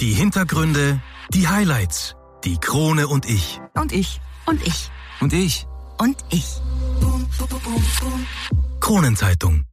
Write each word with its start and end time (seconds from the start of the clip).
Die 0.00 0.12
Hintergründe, 0.12 1.02
die 1.34 1.48
Highlights, 1.48 2.14
die 2.44 2.56
Krone 2.58 3.08
und 3.08 3.28
ich. 3.28 3.58
Und 3.74 3.92
ich. 3.92 4.20
Und 4.46 4.64
ich. 4.64 4.90
Und 5.20 5.32
ich. 5.32 5.66
Und 5.98 6.16
ich. 6.30 6.46
Kronenzeitung. 8.78 9.64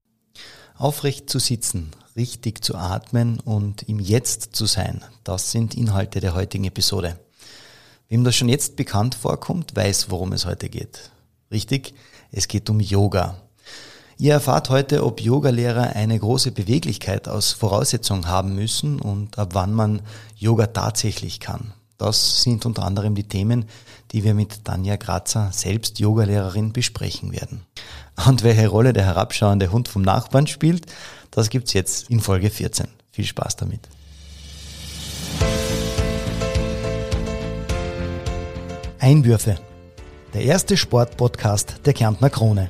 Aufrecht 0.77 1.29
zu 1.29 1.37
sitzen, 1.37 1.91
richtig 2.15 2.65
zu 2.65 2.73
atmen 2.73 3.39
und 3.39 3.83
im 3.83 3.99
Jetzt 3.99 4.55
zu 4.55 4.65
sein, 4.65 5.05
das 5.23 5.51
sind 5.51 5.75
Inhalte 5.75 6.21
der 6.21 6.33
heutigen 6.33 6.63
Episode. 6.63 7.19
Wem 8.09 8.23
das 8.23 8.35
schon 8.35 8.49
jetzt 8.49 8.77
bekannt 8.77 9.13
vorkommt, 9.13 9.75
weiß, 9.75 10.09
worum 10.09 10.33
es 10.33 10.47
heute 10.47 10.69
geht. 10.69 11.11
Richtig? 11.51 11.93
Es 12.31 12.47
geht 12.47 12.67
um 12.71 12.79
Yoga. 12.79 13.44
Ihr 14.17 14.31
erfahrt 14.31 14.69
heute, 14.69 15.05
ob 15.05 15.19
Yogalehrer 15.19 15.93
eine 15.95 16.17
große 16.17 16.51
Beweglichkeit 16.51 17.27
als 17.27 17.51
Voraussetzung 17.51 18.27
haben 18.27 18.55
müssen 18.55 19.01
und 19.01 19.37
ab 19.37 19.49
wann 19.51 19.73
man 19.73 20.01
Yoga 20.37 20.67
tatsächlich 20.67 21.41
kann. 21.41 21.73
Das 21.97 22.41
sind 22.41 22.65
unter 22.65 22.83
anderem 22.83 23.15
die 23.15 23.27
Themen, 23.27 23.65
die 24.11 24.23
wir 24.23 24.33
mit 24.33 24.63
Tanja 24.63 24.95
Grazer, 24.95 25.49
selbst 25.51 25.99
Yogalehrerin, 25.99 26.71
besprechen 26.71 27.33
werden. 27.33 27.65
Und 28.25 28.43
welche 28.43 28.69
Rolle 28.69 28.93
der 28.93 29.03
herabschauende 29.03 29.71
Hund 29.71 29.89
vom 29.89 30.01
Nachbarn 30.01 30.47
spielt, 30.47 30.85
das 31.31 31.49
gibt's 31.49 31.73
jetzt 31.73 32.09
in 32.09 32.21
Folge 32.21 32.49
14. 32.49 32.87
Viel 33.11 33.25
Spaß 33.25 33.57
damit. 33.57 33.81
Einwürfe. 38.99 39.57
Der 40.33 40.41
erste 40.43 40.77
Sportpodcast 40.77 41.81
der 41.85 41.93
Kärntner 41.93 42.29
Krone 42.29 42.69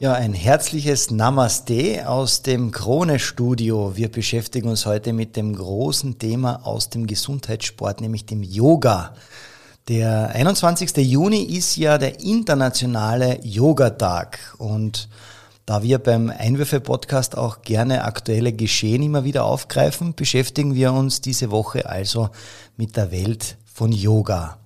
Ja, 0.00 0.12
ein 0.12 0.32
herzliches 0.32 1.10
Namaste 1.10 2.08
aus 2.08 2.42
dem 2.42 2.70
Krone-Studio. 2.70 3.96
Wir 3.96 4.08
beschäftigen 4.08 4.68
uns 4.68 4.86
heute 4.86 5.12
mit 5.12 5.34
dem 5.34 5.56
großen 5.56 6.20
Thema 6.20 6.64
aus 6.64 6.88
dem 6.88 7.08
Gesundheitssport, 7.08 8.00
nämlich 8.00 8.24
dem 8.24 8.44
Yoga. 8.44 9.14
Der 9.88 10.28
21. 10.28 10.98
Juni 10.98 11.42
ist 11.42 11.74
ja 11.74 11.98
der 11.98 12.20
internationale 12.20 13.40
Yogatag 13.42 14.38
und 14.58 15.08
da 15.66 15.82
wir 15.82 15.98
beim 15.98 16.30
Einwürfe-Podcast 16.30 17.36
auch 17.36 17.62
gerne 17.62 18.04
aktuelle 18.04 18.52
Geschehen 18.52 19.02
immer 19.02 19.24
wieder 19.24 19.46
aufgreifen, 19.46 20.14
beschäftigen 20.14 20.76
wir 20.76 20.92
uns 20.92 21.22
diese 21.22 21.50
Woche 21.50 21.90
also 21.90 22.30
mit 22.76 22.96
der 22.96 23.10
Welt 23.10 23.56
von 23.64 23.90
Yoga. 23.90 24.58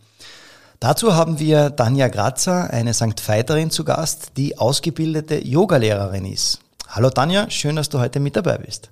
Dazu 0.82 1.14
haben 1.14 1.38
wir 1.38 1.76
Tanja 1.76 2.08
Grazer, 2.08 2.68
eine 2.70 2.92
St. 2.92 3.28
Veiterin 3.28 3.70
zu 3.70 3.84
Gast, 3.84 4.32
die 4.36 4.58
ausgebildete 4.58 5.38
Yogalehrerin 5.38 6.24
ist. 6.24 6.58
Hallo 6.88 7.08
Tanja, 7.08 7.48
schön, 7.50 7.76
dass 7.76 7.88
du 7.88 8.00
heute 8.00 8.18
mit 8.18 8.34
dabei 8.34 8.58
bist. 8.58 8.90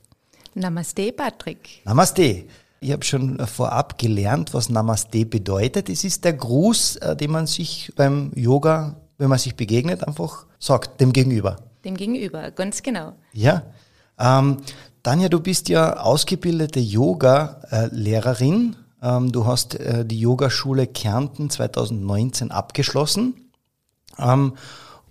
Namaste, 0.55 1.11
Patrick. 1.11 1.83
Namaste. 1.84 2.44
Ich 2.78 2.92
habe 2.92 3.05
schon 3.05 3.44
vorab 3.44 3.98
gelernt, 3.98 4.55
was 4.55 4.68
Namaste 4.68 5.27
bedeutet. 5.27 5.88
Es 5.88 6.05
ist 6.05 6.24
der 6.24 6.34
Gruß, 6.34 6.94
äh, 6.98 7.16
den 7.16 7.33
man 7.33 7.48
sich 7.48 7.92
beim 7.96 8.30
Yoga, 8.36 8.94
wenn 9.18 9.28
man 9.28 9.41
sich 9.41 9.56
begegnet, 9.56 10.06
einfach 10.06 10.46
sagt, 10.61 11.00
dem 11.00 11.12
Gegenüber. 11.12 11.56
Dem 11.84 11.96
Gegenüber, 11.96 12.52
ganz 12.52 12.84
genau. 12.84 13.14
Ja. 13.33 13.64
Ähm, 14.16 14.58
Tanja, 15.02 15.28
du 15.28 15.41
bist 15.41 15.68
ja 15.68 15.96
ausgebildete 15.96 16.78
Yoga-Lehrerin 16.78 18.77
ähm, 19.02 19.33
du 19.33 19.46
hast 19.46 19.74
äh, 19.74 20.05
die 20.05 20.20
Yogaschule 20.20 20.86
Kärnten 20.86 21.50
2019 21.50 22.50
abgeschlossen. 22.50 23.50
Ähm, 24.18 24.55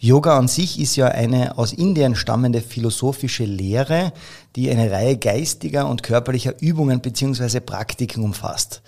Yoga 0.02 0.38
an 0.38 0.48
sich 0.48 0.80
ist 0.80 0.96
ja 0.96 1.10
eine 1.10 1.58
aus 1.58 1.74
Indien 1.74 2.16
stammende 2.16 2.62
philosophische 2.62 3.44
Lehre, 3.44 4.14
die 4.56 4.70
eine 4.72 4.90
Reihe 4.90 5.18
geistiger 5.18 5.90
und 5.90 6.04
körperlicher 6.04 6.54
Übungen 6.62 7.02
beziehungsweise 7.02 7.60
Praktiken 7.60 8.24
umfasst. 8.24 8.82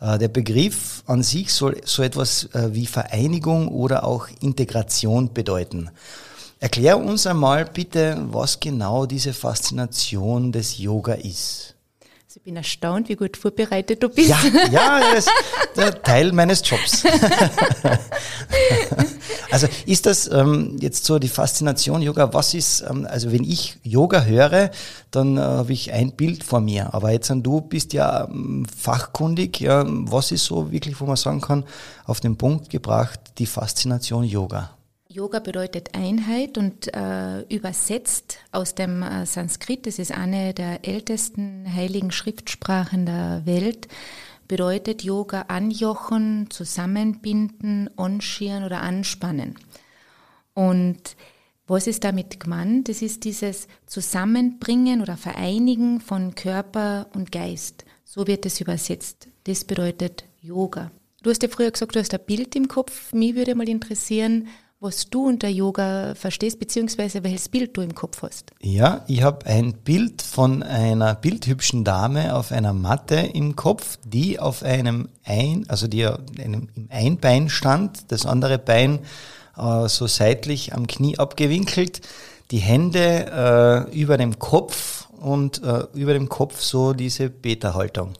Äh, 0.00 0.18
der 0.18 0.28
Begriff 0.28 1.02
an 1.06 1.22
sich 1.22 1.52
soll 1.52 1.80
so 1.84 2.02
etwas 2.02 2.44
äh, 2.54 2.74
wie 2.74 2.86
Vereinigung 2.86 3.68
oder 3.68 4.04
auch 4.04 4.28
Integration 4.40 5.32
bedeuten. 5.32 5.90
Erklär 6.60 6.96
uns 6.96 7.26
einmal 7.26 7.64
bitte, 7.64 8.16
was 8.30 8.60
genau 8.60 9.06
diese 9.06 9.32
Faszination 9.32 10.52
des 10.52 10.78
Yoga 10.78 11.14
ist. 11.14 11.74
Ich 12.42 12.46
bin 12.46 12.56
erstaunt, 12.56 13.08
wie 13.08 13.14
gut 13.14 13.36
vorbereitet 13.36 14.02
du 14.02 14.08
bist. 14.08 14.30
Ja, 14.30 14.36
ja 14.72 15.00
das 15.14 15.26
ist 15.26 15.32
der 15.76 16.02
Teil 16.02 16.32
meines 16.32 16.68
Jobs. 16.68 17.04
also 19.52 19.68
ist 19.86 20.06
das 20.06 20.26
ähm, 20.26 20.76
jetzt 20.80 21.04
so 21.04 21.20
die 21.20 21.28
Faszination 21.28 22.02
Yoga? 22.02 22.34
Was 22.34 22.52
ist, 22.54 22.80
ähm, 22.80 23.06
also 23.08 23.30
wenn 23.30 23.44
ich 23.44 23.78
Yoga 23.84 24.24
höre, 24.24 24.72
dann 25.12 25.36
äh, 25.36 25.40
habe 25.40 25.72
ich 25.72 25.92
ein 25.92 26.16
Bild 26.16 26.42
vor 26.42 26.60
mir. 26.60 26.92
Aber 26.92 27.12
jetzt 27.12 27.32
du 27.32 27.60
bist 27.60 27.92
ja 27.92 28.24
ähm, 28.24 28.66
fachkundig. 28.76 29.60
Ja, 29.60 29.84
was 29.86 30.32
ist 30.32 30.44
so 30.44 30.72
wirklich, 30.72 31.00
wo 31.00 31.06
man 31.06 31.14
sagen 31.14 31.40
kann, 31.40 31.62
auf 32.06 32.18
den 32.18 32.36
Punkt 32.36 32.70
gebracht, 32.70 33.20
die 33.38 33.46
Faszination 33.46 34.24
Yoga? 34.24 34.70
Yoga 35.12 35.40
bedeutet 35.40 35.94
Einheit 35.94 36.56
und 36.56 36.92
äh, 36.94 37.42
übersetzt 37.42 38.38
aus 38.50 38.74
dem 38.74 39.02
äh, 39.02 39.26
Sanskrit, 39.26 39.86
das 39.86 39.98
ist 39.98 40.12
eine 40.12 40.54
der 40.54 40.86
ältesten 40.88 41.66
heiligen 41.72 42.10
Schriftsprachen 42.10 43.04
der 43.04 43.42
Welt, 43.44 43.88
bedeutet 44.48 45.02
Yoga 45.02 45.42
anjochen, 45.48 46.48
zusammenbinden, 46.50 47.90
anschieren 47.98 48.64
oder 48.64 48.80
anspannen. 48.80 49.58
Und 50.54 51.16
was 51.66 51.86
ist 51.86 52.04
damit 52.04 52.40
gemeint? 52.40 52.88
Das 52.88 53.02
ist 53.02 53.24
dieses 53.24 53.68
Zusammenbringen 53.86 55.02
oder 55.02 55.16
Vereinigen 55.16 56.00
von 56.00 56.34
Körper 56.34 57.06
und 57.14 57.32
Geist. 57.32 57.84
So 58.04 58.26
wird 58.26 58.46
es 58.46 58.60
übersetzt. 58.60 59.28
Das 59.44 59.64
bedeutet 59.64 60.24
Yoga. 60.40 60.90
Du 61.22 61.30
hast 61.30 61.42
ja 61.42 61.48
früher 61.48 61.70
gesagt, 61.70 61.94
du 61.94 62.00
hast 62.00 62.14
ein 62.14 62.20
Bild 62.26 62.56
im 62.56 62.66
Kopf. 62.66 63.12
Mich 63.12 63.34
würde 63.34 63.54
mal 63.54 63.68
interessieren, 63.68 64.48
was 64.82 65.08
du 65.08 65.28
unter 65.28 65.48
Yoga 65.48 66.14
verstehst, 66.16 66.58
beziehungsweise 66.58 67.22
welches 67.22 67.48
Bild 67.48 67.76
du 67.76 67.82
im 67.82 67.94
Kopf 67.94 68.22
hast. 68.22 68.50
Ja, 68.60 69.04
ich 69.06 69.22
habe 69.22 69.46
ein 69.46 69.74
Bild 69.74 70.22
von 70.22 70.64
einer 70.64 71.14
bildhübschen 71.14 71.84
Dame 71.84 72.34
auf 72.34 72.50
einer 72.50 72.72
Matte 72.72 73.14
im 73.14 73.54
Kopf, 73.54 73.98
die 74.04 74.40
auf 74.40 74.64
einem 74.64 75.08
Ein, 75.24 75.66
also 75.68 75.86
die 75.86 76.04
einem, 76.04 76.68
im 76.74 76.88
Einbein 76.90 77.48
stand, 77.48 78.10
das 78.10 78.26
andere 78.26 78.58
Bein 78.58 78.98
äh, 79.56 79.86
so 79.88 80.08
seitlich 80.08 80.74
am 80.74 80.88
Knie 80.88 81.16
abgewinkelt, 81.16 82.00
die 82.50 82.58
Hände 82.58 83.86
äh, 83.88 83.96
über 83.96 84.16
dem 84.16 84.40
Kopf 84.40 85.08
und 85.20 85.62
äh, 85.62 85.84
über 85.94 86.12
dem 86.12 86.28
Kopf 86.28 86.60
so 86.60 86.92
diese 86.92 87.30
Beta-Haltung. 87.30 88.14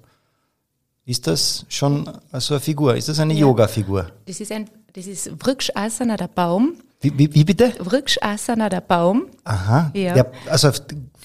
Ist 1.05 1.27
das 1.27 1.67
schon 1.69 2.09
so 2.33 2.55
eine 2.55 2.61
Figur? 2.61 2.95
Ist 2.95 3.09
das 3.09 3.19
eine 3.19 3.35
ja, 3.35 3.41
Yoga-Figur? 3.41 4.13
Das 4.27 4.41
ist 4.41 4.53
ein 4.53 4.69
das 4.95 5.07
ist 5.07 5.31
Vrikshasana, 5.39 6.17
der 6.17 6.29
Baum. 6.29 6.77
Wie, 7.01 7.17
wie, 7.19 7.35
wie 7.35 7.45
bitte? 7.45 7.73
Vrikshasana, 7.79 8.69
der 8.69 8.83
Baum. 8.83 9.27
Aha. 9.45 9.91
Ja. 9.95 10.15
Der, 10.15 10.33
also 10.51 10.71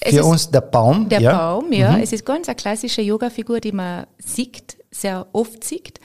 für 0.01 0.23
uns 0.23 0.49
der 0.49 0.61
Baum. 0.61 1.09
Der 1.09 1.19
ja. 1.19 1.37
Baum, 1.37 1.73
ja. 1.73 1.91
Mhm. 1.91 2.03
Es 2.03 2.13
ist 2.13 2.25
ganz 2.25 2.47
eine 2.47 2.55
klassische 2.55 3.01
Yoga-Figur, 3.01 3.59
die 3.59 3.73
man 3.73 4.07
sieht, 4.19 4.77
sehr 4.89 5.27
oft 5.33 5.63
sieht. 5.65 5.99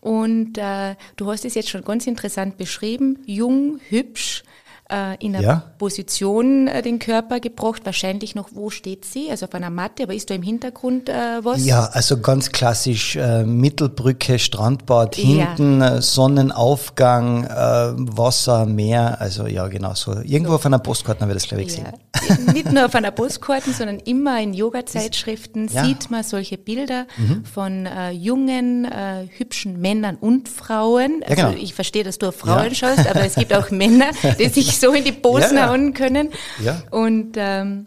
Und 0.00 0.56
äh, 0.56 0.96
du 1.16 1.30
hast 1.30 1.44
es 1.44 1.54
jetzt 1.54 1.68
schon 1.68 1.84
ganz 1.84 2.06
interessant 2.06 2.56
beschrieben. 2.56 3.18
Jung, 3.26 3.80
hübsch, 3.88 4.43
äh, 4.90 5.16
in 5.24 5.34
einer 5.34 5.44
ja. 5.44 5.62
Position 5.78 6.68
äh, 6.68 6.82
den 6.82 6.98
Körper 6.98 7.40
gebracht. 7.40 7.82
Wahrscheinlich 7.84 8.34
noch, 8.34 8.50
wo 8.52 8.68
steht 8.68 9.04
sie? 9.04 9.30
Also 9.30 9.46
auf 9.46 9.54
einer 9.54 9.70
Matte, 9.70 10.02
aber 10.02 10.14
ist 10.14 10.28
da 10.28 10.34
im 10.34 10.42
Hintergrund 10.42 11.08
äh, 11.08 11.42
was? 11.42 11.64
Ja, 11.64 11.86
also 11.86 12.20
ganz 12.20 12.52
klassisch 12.52 13.16
äh, 13.16 13.44
Mittelbrücke, 13.44 14.38
Strandbad 14.38 15.16
hinten, 15.16 15.80
ja. 15.80 15.96
Äh, 15.96 16.02
Sonnenaufgang, 16.02 17.44
äh, 17.44 17.48
Wasser, 17.48 18.66
Meer. 18.66 19.20
Also 19.20 19.46
ja, 19.46 19.68
genau 19.68 19.94
so. 19.94 20.20
Irgendwo 20.20 20.50
so. 20.50 20.56
auf 20.56 20.66
einer 20.66 20.78
Postkarte 20.78 21.22
haben 21.22 21.30
wir 21.30 21.34
das, 21.34 21.48
glaube 21.48 21.62
ich, 21.62 21.68
gesehen. 21.68 21.86
Ja. 21.86 22.52
Nicht 22.52 22.70
nur 22.70 22.84
auf 22.86 22.94
einer 22.94 23.10
Postkarte, 23.10 23.72
sondern 23.72 23.98
immer 24.00 24.40
in 24.40 24.54
Yoga-Zeitschriften 24.54 25.68
sieht 25.68 26.10
man 26.10 26.22
solche 26.24 26.56
Bilder 26.56 27.06
mhm. 27.16 27.44
von 27.44 27.88
jungen, 28.12 28.88
hübschen 29.36 29.80
Männern 29.80 30.16
und 30.16 30.48
Frauen. 30.48 31.22
Also 31.26 31.34
genau. 31.34 31.56
ich 31.60 31.74
verstehe, 31.74 32.02
dass 32.04 32.18
du 32.18 32.28
auf 32.28 32.36
Frauen 32.36 32.74
schaust, 32.74 33.06
aber 33.06 33.24
es 33.24 33.34
gibt 33.34 33.52
auch 33.52 33.70
Männer, 33.70 34.10
die 34.38 34.48
sich 34.48 34.73
so 34.78 34.92
in 34.92 35.04
die 35.04 35.12
Posen 35.12 35.56
ja, 35.56 35.68
hauen 35.68 35.94
können. 35.94 36.30
Ja. 36.62 36.82
Und, 36.90 37.34
ähm, 37.36 37.86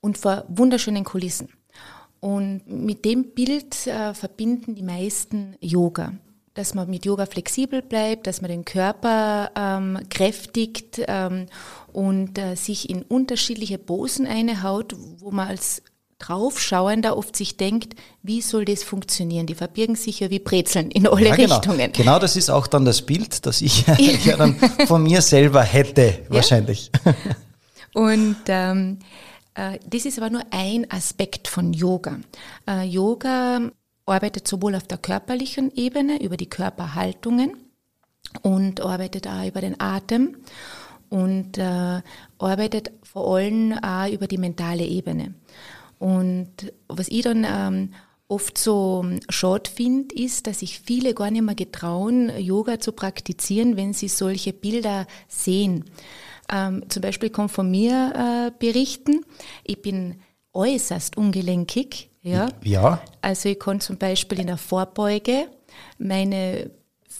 und 0.00 0.18
vor 0.18 0.44
wunderschönen 0.48 1.04
Kulissen. 1.04 1.48
Und 2.20 2.62
mit 2.66 3.04
dem 3.04 3.32
Bild 3.34 3.86
äh, 3.86 4.12
verbinden 4.14 4.74
die 4.74 4.82
meisten 4.82 5.56
Yoga. 5.60 6.12
dass 6.54 6.74
man 6.74 6.90
mit 6.90 7.06
Yoga 7.06 7.26
flexibel 7.26 7.80
bleibt, 7.80 8.26
dass 8.26 8.42
man 8.42 8.50
den 8.50 8.64
Körper 8.64 9.50
ähm, 9.56 9.98
kräftigt 10.10 11.00
ähm, 11.06 11.46
und 11.92 12.38
äh, 12.38 12.56
sich 12.56 12.90
in 12.90 13.02
unterschiedliche 13.02 13.78
Posen 13.78 14.26
einhaut, 14.26 14.94
wo 15.18 15.30
man 15.30 15.48
als 15.48 15.82
Draufschauender 16.20 17.16
oft 17.16 17.34
sich 17.34 17.56
denkt, 17.56 17.94
wie 18.22 18.42
soll 18.42 18.64
das 18.64 18.84
funktionieren? 18.84 19.46
Die 19.46 19.54
verbirgen 19.54 19.96
sich 19.96 20.20
ja 20.20 20.30
wie 20.30 20.38
Brezeln 20.38 20.90
in 20.90 21.08
alle 21.08 21.28
ja, 21.28 21.34
genau. 21.34 21.56
Richtungen. 21.56 21.92
Genau 21.92 22.18
das 22.18 22.36
ist 22.36 22.50
auch 22.50 22.66
dann 22.66 22.84
das 22.84 23.02
Bild, 23.02 23.44
das 23.46 23.60
ich 23.62 23.86
ja 24.24 24.36
dann 24.36 24.56
von 24.86 25.02
mir 25.02 25.22
selber 25.22 25.62
hätte, 25.62 26.20
wahrscheinlich. 26.28 26.90
Und 27.94 28.36
ähm, 28.46 28.98
äh, 29.54 29.78
das 29.88 30.04
ist 30.04 30.18
aber 30.18 30.30
nur 30.30 30.42
ein 30.50 30.88
Aspekt 30.90 31.48
von 31.48 31.72
Yoga. 31.72 32.20
Äh, 32.68 32.84
Yoga 32.84 33.60
arbeitet 34.06 34.46
sowohl 34.46 34.74
auf 34.74 34.84
der 34.84 34.98
körperlichen 34.98 35.72
Ebene, 35.74 36.22
über 36.22 36.36
die 36.36 36.48
Körperhaltungen 36.48 37.56
und 38.42 38.80
arbeitet 38.80 39.26
auch 39.26 39.46
über 39.46 39.60
den 39.60 39.80
Atem 39.80 40.36
und 41.08 41.58
äh, 41.58 42.00
arbeitet 42.38 42.92
vor 43.02 43.36
allem 43.36 43.72
auch 43.82 44.08
über 44.08 44.26
die 44.26 44.38
mentale 44.38 44.84
Ebene. 44.84 45.34
Und 46.00 46.72
was 46.88 47.08
ich 47.08 47.22
dann 47.22 47.46
ähm, 47.46 47.94
oft 48.26 48.56
so 48.56 49.04
schade 49.28 49.70
finde, 49.70 50.14
ist, 50.14 50.46
dass 50.46 50.60
sich 50.60 50.80
viele 50.80 51.12
gar 51.12 51.30
nicht 51.30 51.42
mehr 51.42 51.54
getrauen, 51.54 52.32
Yoga 52.38 52.80
zu 52.80 52.92
praktizieren, 52.92 53.76
wenn 53.76 53.92
sie 53.92 54.08
solche 54.08 54.54
Bilder 54.54 55.06
sehen. 55.28 55.84
Ähm, 56.50 56.84
zum 56.88 57.02
Beispiel 57.02 57.28
kommt 57.28 57.50
von 57.50 57.70
mir 57.70 58.14
äh, 58.16 58.50
berichten, 58.58 59.26
ich 59.62 59.82
bin 59.82 60.22
äußerst 60.54 61.18
ungelenkig. 61.18 62.08
Ja. 62.22 62.48
ja. 62.64 63.02
Also 63.20 63.50
ich 63.50 63.58
kann 63.58 63.80
zum 63.80 63.98
Beispiel 63.98 64.40
in 64.40 64.46
der 64.46 64.56
Vorbeuge 64.56 65.48
meine 65.98 66.70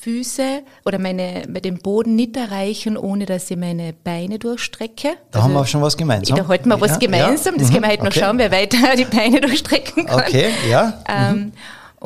Füße 0.01 0.63
oder 0.87 0.99
meine, 0.99 1.43
den 1.47 1.79
Boden 1.79 2.17
nicht 2.17 2.37
erreichen, 2.37 2.97
ohne 2.97 3.27
dass 3.27 3.51
ich 3.51 3.57
meine 3.59 3.93
Beine 3.93 4.39
durchstrecke. 4.39 5.17
Da 5.31 5.39
also, 5.39 5.43
haben 5.43 5.53
wir 5.53 5.61
auch 5.61 5.67
schon 5.67 5.83
was 5.83 5.97
gemeinsam. 5.97 6.39
Da 6.39 6.49
halten 6.49 6.71
wir 6.71 6.81
was 6.81 6.99
gemeinsam. 6.99 7.55
Ja. 7.55 7.61
Das 7.61 7.69
mhm. 7.69 7.75
können 7.75 7.85
wir 7.85 7.91
heute 7.91 8.01
okay. 8.07 8.19
noch 8.21 8.27
schauen, 8.27 8.39
wer 8.39 8.51
weiter 8.51 8.79
die 8.97 9.05
Beine 9.05 9.41
durchstrecken 9.41 10.07
kann. 10.07 10.21
Okay, 10.21 10.51
ja. 10.71 11.03
Ähm, 11.07 11.37
mhm. 11.37 11.53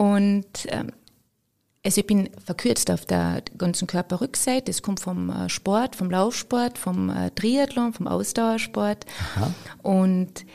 Und 0.03 0.47
ähm, 0.69 0.91
also 1.85 2.01
ich 2.01 2.07
bin 2.07 2.31
verkürzt 2.45 2.91
auf 2.91 3.05
der 3.05 3.43
ganzen 3.59 3.87
Körperrückseite. 3.87 4.65
Das 4.65 4.83
kommt 4.83 5.01
vom 5.01 5.31
äh, 5.31 5.49
Sport, 5.49 5.95
vom 5.95 6.11
Laufsport, 6.11 6.79
vom 6.79 7.11
äh, 7.11 7.31
Triathlon, 7.31 7.93
vom 7.93 8.09
Ausdauersport. 8.09 9.05
Aha. 9.37 9.55
Und 9.83 10.47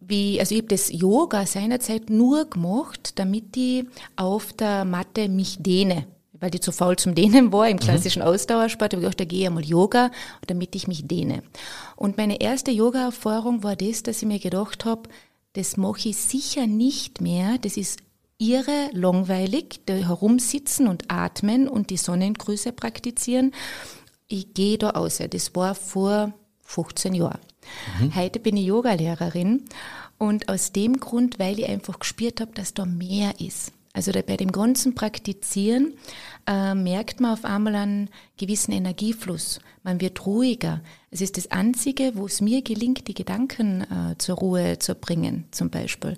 wie, 0.00 0.40
also 0.40 0.54
ich 0.54 0.62
habe 0.62 0.68
das 0.68 0.90
Yoga 0.90 1.44
seinerzeit 1.44 2.08
nur 2.08 2.48
gemacht, 2.48 3.18
damit 3.18 3.56
ich 3.56 3.84
auf 4.16 4.54
der 4.54 4.86
Matte 4.86 5.28
mich 5.28 5.58
dehne. 5.60 6.06
Weil 6.40 6.54
ich 6.54 6.62
zu 6.62 6.72
faul 6.72 6.96
zum 6.96 7.14
Dehnen 7.14 7.52
war 7.52 7.68
im 7.68 7.76
mhm. 7.76 7.80
klassischen. 7.80 8.22
Ausdauersport, 8.22 8.92
habe 8.92 9.02
ich 9.02 9.06
gedacht, 9.06 9.20
da 9.20 9.24
gehe 9.24 9.40
ich 9.40 9.46
einmal 9.46 9.64
Yoga, 9.64 10.10
damit 10.46 10.74
ich 10.74 10.86
mich 10.88 11.06
dehne. 11.06 11.42
Und 11.96 12.16
meine 12.16 12.40
erste 12.40 12.70
Yoga-Erfahrung 12.70 13.62
war 13.62 13.76
das, 13.76 14.02
dass 14.02 14.22
ich 14.22 14.28
mir 14.28 14.38
gedacht 14.38 14.84
habe, 14.84 15.08
das 15.54 15.76
mache 15.76 16.10
ich 16.10 16.16
sicher 16.16 16.66
nicht 16.66 17.20
mehr. 17.20 17.58
Das 17.58 17.76
ist 17.76 18.00
irre 18.38 18.90
langweilig, 18.92 19.80
da 19.86 19.94
herumsitzen 19.94 20.86
und 20.86 21.10
atmen 21.10 21.68
und 21.68 21.90
die 21.90 21.96
Sonnengrüße 21.96 22.72
praktizieren. 22.72 23.52
Ich 24.28 24.54
gehe 24.54 24.78
da 24.78 24.90
aus. 24.90 25.18
Das 25.30 25.54
war 25.56 25.74
vor 25.74 26.32
15 26.62 27.14
Jahren. 27.14 27.40
Mhm. 28.00 28.14
Heute 28.14 28.38
bin 28.38 28.56
ich 28.56 28.66
Yogalehrerin 28.66 29.64
und 30.18 30.48
aus 30.48 30.72
dem 30.72 31.00
Grund, 31.00 31.38
weil 31.38 31.58
ich 31.58 31.68
einfach 31.68 31.98
gespürt 31.98 32.40
habe, 32.40 32.52
dass 32.52 32.74
da 32.74 32.84
mehr 32.84 33.40
ist. 33.40 33.72
Also 33.98 34.12
bei 34.12 34.36
dem 34.36 34.52
ganzen 34.52 34.94
Praktizieren 34.94 35.94
äh, 36.46 36.72
merkt 36.72 37.18
man 37.18 37.32
auf 37.32 37.44
einmal 37.44 37.74
einen 37.74 38.10
gewissen 38.36 38.70
Energiefluss. 38.70 39.58
Man 39.82 40.00
wird 40.00 40.24
ruhiger. 40.24 40.82
Es 41.10 41.20
ist 41.20 41.36
das 41.36 41.50
Einzige, 41.50 42.12
wo 42.14 42.26
es 42.26 42.40
mir 42.40 42.62
gelingt, 42.62 43.08
die 43.08 43.14
Gedanken 43.14 43.80
äh, 43.80 44.16
zur 44.16 44.36
Ruhe 44.36 44.78
zu 44.78 44.94
bringen, 44.94 45.46
zum 45.50 45.70
Beispiel. 45.70 46.16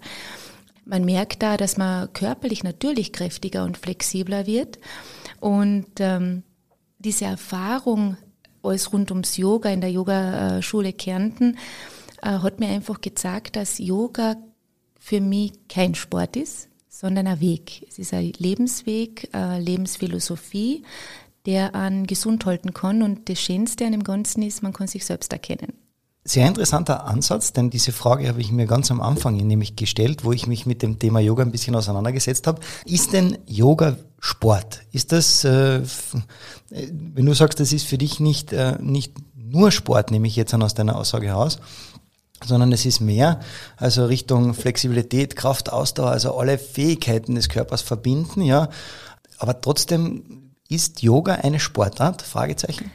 Man 0.84 1.06
merkt 1.06 1.42
da, 1.42 1.56
dass 1.56 1.78
man 1.78 2.12
körperlich 2.12 2.64
natürlich 2.64 3.14
kräftiger 3.14 3.64
und 3.64 3.78
flexibler 3.78 4.46
wird. 4.46 4.78
Und 5.40 5.86
ähm, 6.00 6.42
diese 6.98 7.24
Erfahrung 7.24 8.18
alles 8.62 8.92
rund 8.92 9.10
ums 9.10 9.38
Yoga 9.38 9.70
in 9.70 9.80
der 9.80 9.90
Yogaschule 9.90 10.92
Kärnten 10.92 11.56
äh, 12.20 12.28
hat 12.28 12.60
mir 12.60 12.68
einfach 12.68 13.00
gezeigt, 13.00 13.56
dass 13.56 13.78
Yoga 13.78 14.36
für 14.98 15.22
mich 15.22 15.52
kein 15.66 15.94
Sport 15.94 16.36
ist, 16.36 16.69
sondern 17.00 17.26
ein 17.26 17.40
Weg. 17.40 17.86
Es 17.88 17.98
ist 17.98 18.12
ein 18.12 18.32
Lebensweg, 18.36 19.30
eine 19.32 19.58
Lebensphilosophie, 19.58 20.82
der 21.46 21.74
an 21.74 22.06
gesund 22.06 22.44
halten 22.44 22.74
kann. 22.74 23.02
Und 23.02 23.30
das 23.30 23.40
Schönste 23.40 23.86
an 23.86 23.92
dem 23.92 24.04
Ganzen 24.04 24.42
ist, 24.42 24.62
man 24.62 24.74
kann 24.74 24.86
sich 24.86 25.06
selbst 25.06 25.32
erkennen. 25.32 25.72
Sehr 26.24 26.46
interessanter 26.46 27.06
Ansatz, 27.06 27.54
denn 27.54 27.70
diese 27.70 27.92
Frage 27.92 28.28
habe 28.28 28.42
ich 28.42 28.52
mir 28.52 28.66
ganz 28.66 28.90
am 28.90 29.00
Anfang 29.00 29.38
nämlich 29.38 29.76
gestellt, 29.76 30.24
wo 30.24 30.32
ich 30.32 30.46
mich 30.46 30.66
mit 30.66 30.82
dem 30.82 30.98
Thema 30.98 31.20
Yoga 31.20 31.42
ein 31.42 31.50
bisschen 31.50 31.74
auseinandergesetzt 31.74 32.46
habe. 32.46 32.60
Ist 32.84 33.14
denn 33.14 33.38
Yoga 33.46 33.96
Sport? 34.18 34.82
Ist 34.92 35.12
das, 35.12 35.44
äh, 35.44 35.80
wenn 36.68 37.24
du 37.24 37.32
sagst, 37.32 37.60
das 37.60 37.72
ist 37.72 37.86
für 37.86 37.96
dich 37.96 38.20
nicht, 38.20 38.52
äh, 38.52 38.76
nicht 38.78 39.14
nur 39.34 39.70
Sport, 39.70 40.10
nehme 40.10 40.26
ich 40.26 40.36
jetzt 40.36 40.52
an 40.52 40.62
aus 40.62 40.74
deiner 40.74 40.96
Aussage 40.96 41.28
heraus, 41.28 41.58
sondern 42.44 42.72
es 42.72 42.86
ist 42.86 43.00
mehr, 43.00 43.40
also 43.76 44.06
Richtung 44.06 44.54
Flexibilität, 44.54 45.36
Kraft, 45.36 45.72
Ausdauer, 45.72 46.10
also 46.10 46.36
alle 46.36 46.58
Fähigkeiten 46.58 47.34
des 47.34 47.48
Körpers 47.48 47.82
verbinden, 47.82 48.42
ja. 48.42 48.68
Aber 49.38 49.60
trotzdem 49.60 50.52
ist 50.68 51.02
Yoga 51.02 51.34
eine 51.34 51.60
Sportart? 51.60 52.22
Fragezeichen. 52.22 52.90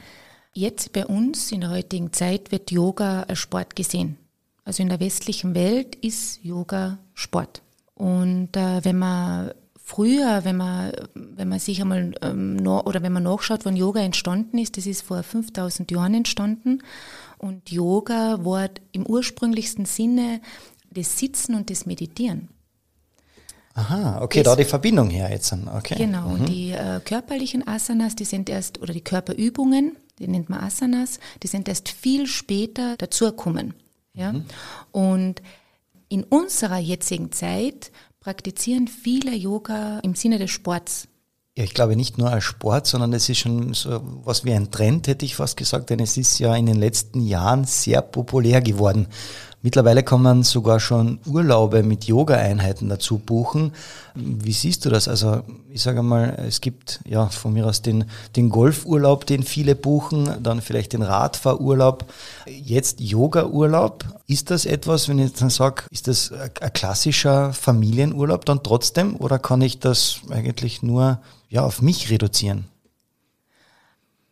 Jetzt 0.54 0.94
bei 0.94 1.06
uns 1.06 1.52
in 1.52 1.62
der 1.62 1.70
heutigen 1.70 2.14
Zeit 2.14 2.52
wird 2.52 2.72
Yoga 2.72 3.24
als 3.24 3.40
Sport 3.40 3.76
gesehen. 3.76 4.18
Also 4.64 4.82
in 4.82 4.90
der 4.90 5.00
westlichen 5.00 5.54
Welt 5.54 5.96
ist 5.96 6.44
Yoga 6.44 6.98
Sport. 7.14 7.62
Und 7.94 8.56
äh, 8.56 8.84
wenn 8.84 8.98
man 8.98 9.52
früher, 9.86 10.44
wenn 10.44 10.58
man, 10.58 10.92
wenn 11.14 11.50
man 11.50 11.60
sich 11.60 11.82
einmal 11.82 12.14
ähm, 12.22 12.56
no, 12.56 12.82
oder 12.84 13.04
wenn 13.04 13.14
man 13.14 13.24
nachschaut, 13.24 13.66
wann 13.66 13.76
Yoga 13.76 14.00
entstanden 14.02 14.58
ist, 14.58 14.78
das 14.78 14.88
ist 14.88 15.04
vor 15.04 15.22
5000 15.22 15.92
Jahren 15.92 16.16
entstanden. 16.16 16.82
Und 17.46 17.70
Yoga 17.70 18.44
war 18.44 18.70
im 18.92 19.06
ursprünglichsten 19.06 19.86
Sinne 19.86 20.42
das 20.90 21.20
Sitzen 21.20 21.54
und 21.54 21.70
das 21.70 21.86
Meditieren. 21.86 22.50
Aha, 23.76 24.22
okay, 24.24 24.42
das, 24.42 24.56
da 24.56 24.64
die 24.64 24.68
Verbindung 24.68 25.12
her 25.12 25.30
jetzt. 25.30 25.54
Okay. 25.54 25.96
Genau, 25.96 26.30
mhm. 26.30 26.46
die 26.48 26.72
äh, 26.72 27.00
körperlichen 27.06 27.68
Asanas, 27.68 28.16
die 28.16 28.26
sind 28.26 28.50
erst, 28.50 28.82
oder 28.82 28.94
die 28.94 29.04
Körperübungen, 29.04 29.96
die 30.18 30.28
nennt 30.28 30.50
man 30.50 30.62
Asanas, 30.62 31.20
die 31.44 31.48
sind 31.48 31.68
erst 31.68 31.90
viel 31.90 32.26
später 32.26 32.98
dazugekommen. 32.98 33.76
Ja? 34.14 34.32
Mhm. 34.34 34.46
Und 34.92 35.42
in 36.10 36.24
unserer 36.24 36.80
jetzigen 36.80 37.32
Zeit 37.32 37.92
praktizieren 38.22 38.88
viele 38.88 39.36
Yoga 39.36 40.00
im 40.00 40.16
Sinne 40.16 40.40
des 40.40 40.50
Sports. 40.50 41.08
Ja, 41.58 41.64
ich 41.64 41.74
glaube 41.74 41.96
nicht 41.96 42.18
nur 42.18 42.32
als 42.32 42.44
Sport, 42.44 42.86
sondern 42.86 43.14
es 43.14 43.30
ist 43.30 43.38
schon 43.38 43.74
so 43.74 44.02
was 44.26 44.44
wie 44.44 44.52
ein 44.52 44.72
Trend, 44.72 45.08
hätte 45.08 45.24
ich 45.24 45.38
fast 45.38 45.56
gesagt, 45.56 45.90
denn 45.90 46.02
es 46.02 46.18
ist 46.18 46.38
ja 46.40 46.54
in 46.54 46.66
den 46.66 46.76
letzten 46.76 47.22
Jahren 47.22 47.64
sehr 47.64 48.02
populär 48.02 48.60
geworden. 48.60 49.08
Mittlerweile 49.66 50.04
kann 50.04 50.22
man 50.22 50.44
sogar 50.44 50.80
schon 50.80 51.18
Urlaube 51.26 51.82
mit 51.82 52.04
Yoga-Einheiten 52.04 52.88
dazu 52.88 53.18
buchen. 53.18 53.72
Wie 54.14 54.54
siehst 54.54 54.86
du 54.86 54.92
das? 54.92 55.08
Also 55.08 55.42
ich 55.72 55.82
sage 55.82 56.04
mal, 56.04 56.38
es 56.48 56.62
gibt 56.62 57.00
ja 57.04 57.26
von 57.30 57.54
mir 57.54 57.66
aus 57.66 57.82
den, 57.82 58.06
den 58.36 58.50
Golfurlaub, 58.50 59.26
den 59.26 59.42
viele 59.42 59.74
buchen, 59.74 60.30
dann 60.44 60.62
vielleicht 60.62 60.94
den 60.94 61.02
Radfahrurlaub, 61.02 62.06
jetzt 62.46 63.00
Yoga-Urlaub. 63.00 64.06
Ist 64.28 64.52
das 64.52 64.68
etwas, 64.68 65.10
wenn 65.10 65.18
ich 65.18 65.34
dann 65.34 65.50
sage, 65.50 65.86
ist 65.90 66.08
das 66.08 66.32
ein 66.32 66.74
klassischer 66.74 67.52
Familienurlaub 67.52 68.46
dann 68.46 68.62
trotzdem 68.62 69.16
oder 69.16 69.40
kann 69.40 69.62
ich 69.62 69.80
das 69.80 70.20
eigentlich 70.30 70.84
nur 70.84 71.18
ja, 71.50 71.66
auf 71.66 71.82
mich 71.82 72.12
reduzieren? 72.12 72.66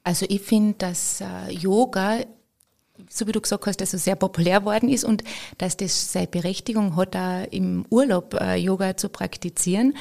Also 0.04 0.28
ich 0.30 0.44
finde, 0.44 0.76
dass 0.78 1.22
äh, 1.22 1.52
Yoga 1.52 2.20
so 3.14 3.28
wie 3.28 3.32
du 3.32 3.42
gesagt 3.42 3.66
hast, 3.68 3.82
es 3.82 3.92
sehr 3.92 4.16
populär 4.16 4.66
worden 4.66 4.90
ist 4.90 5.04
und 5.04 5.24
dass 5.58 5.78
das 5.78 6.12
seine 6.12 6.28
Berechtigung 6.28 6.96
hat, 6.96 7.16
da 7.16 7.44
im 7.44 7.86
Urlaub 7.90 8.34
äh, 8.40 8.56
Yoga 8.56 8.98
zu 8.98 9.10
praktizieren. 9.10 9.96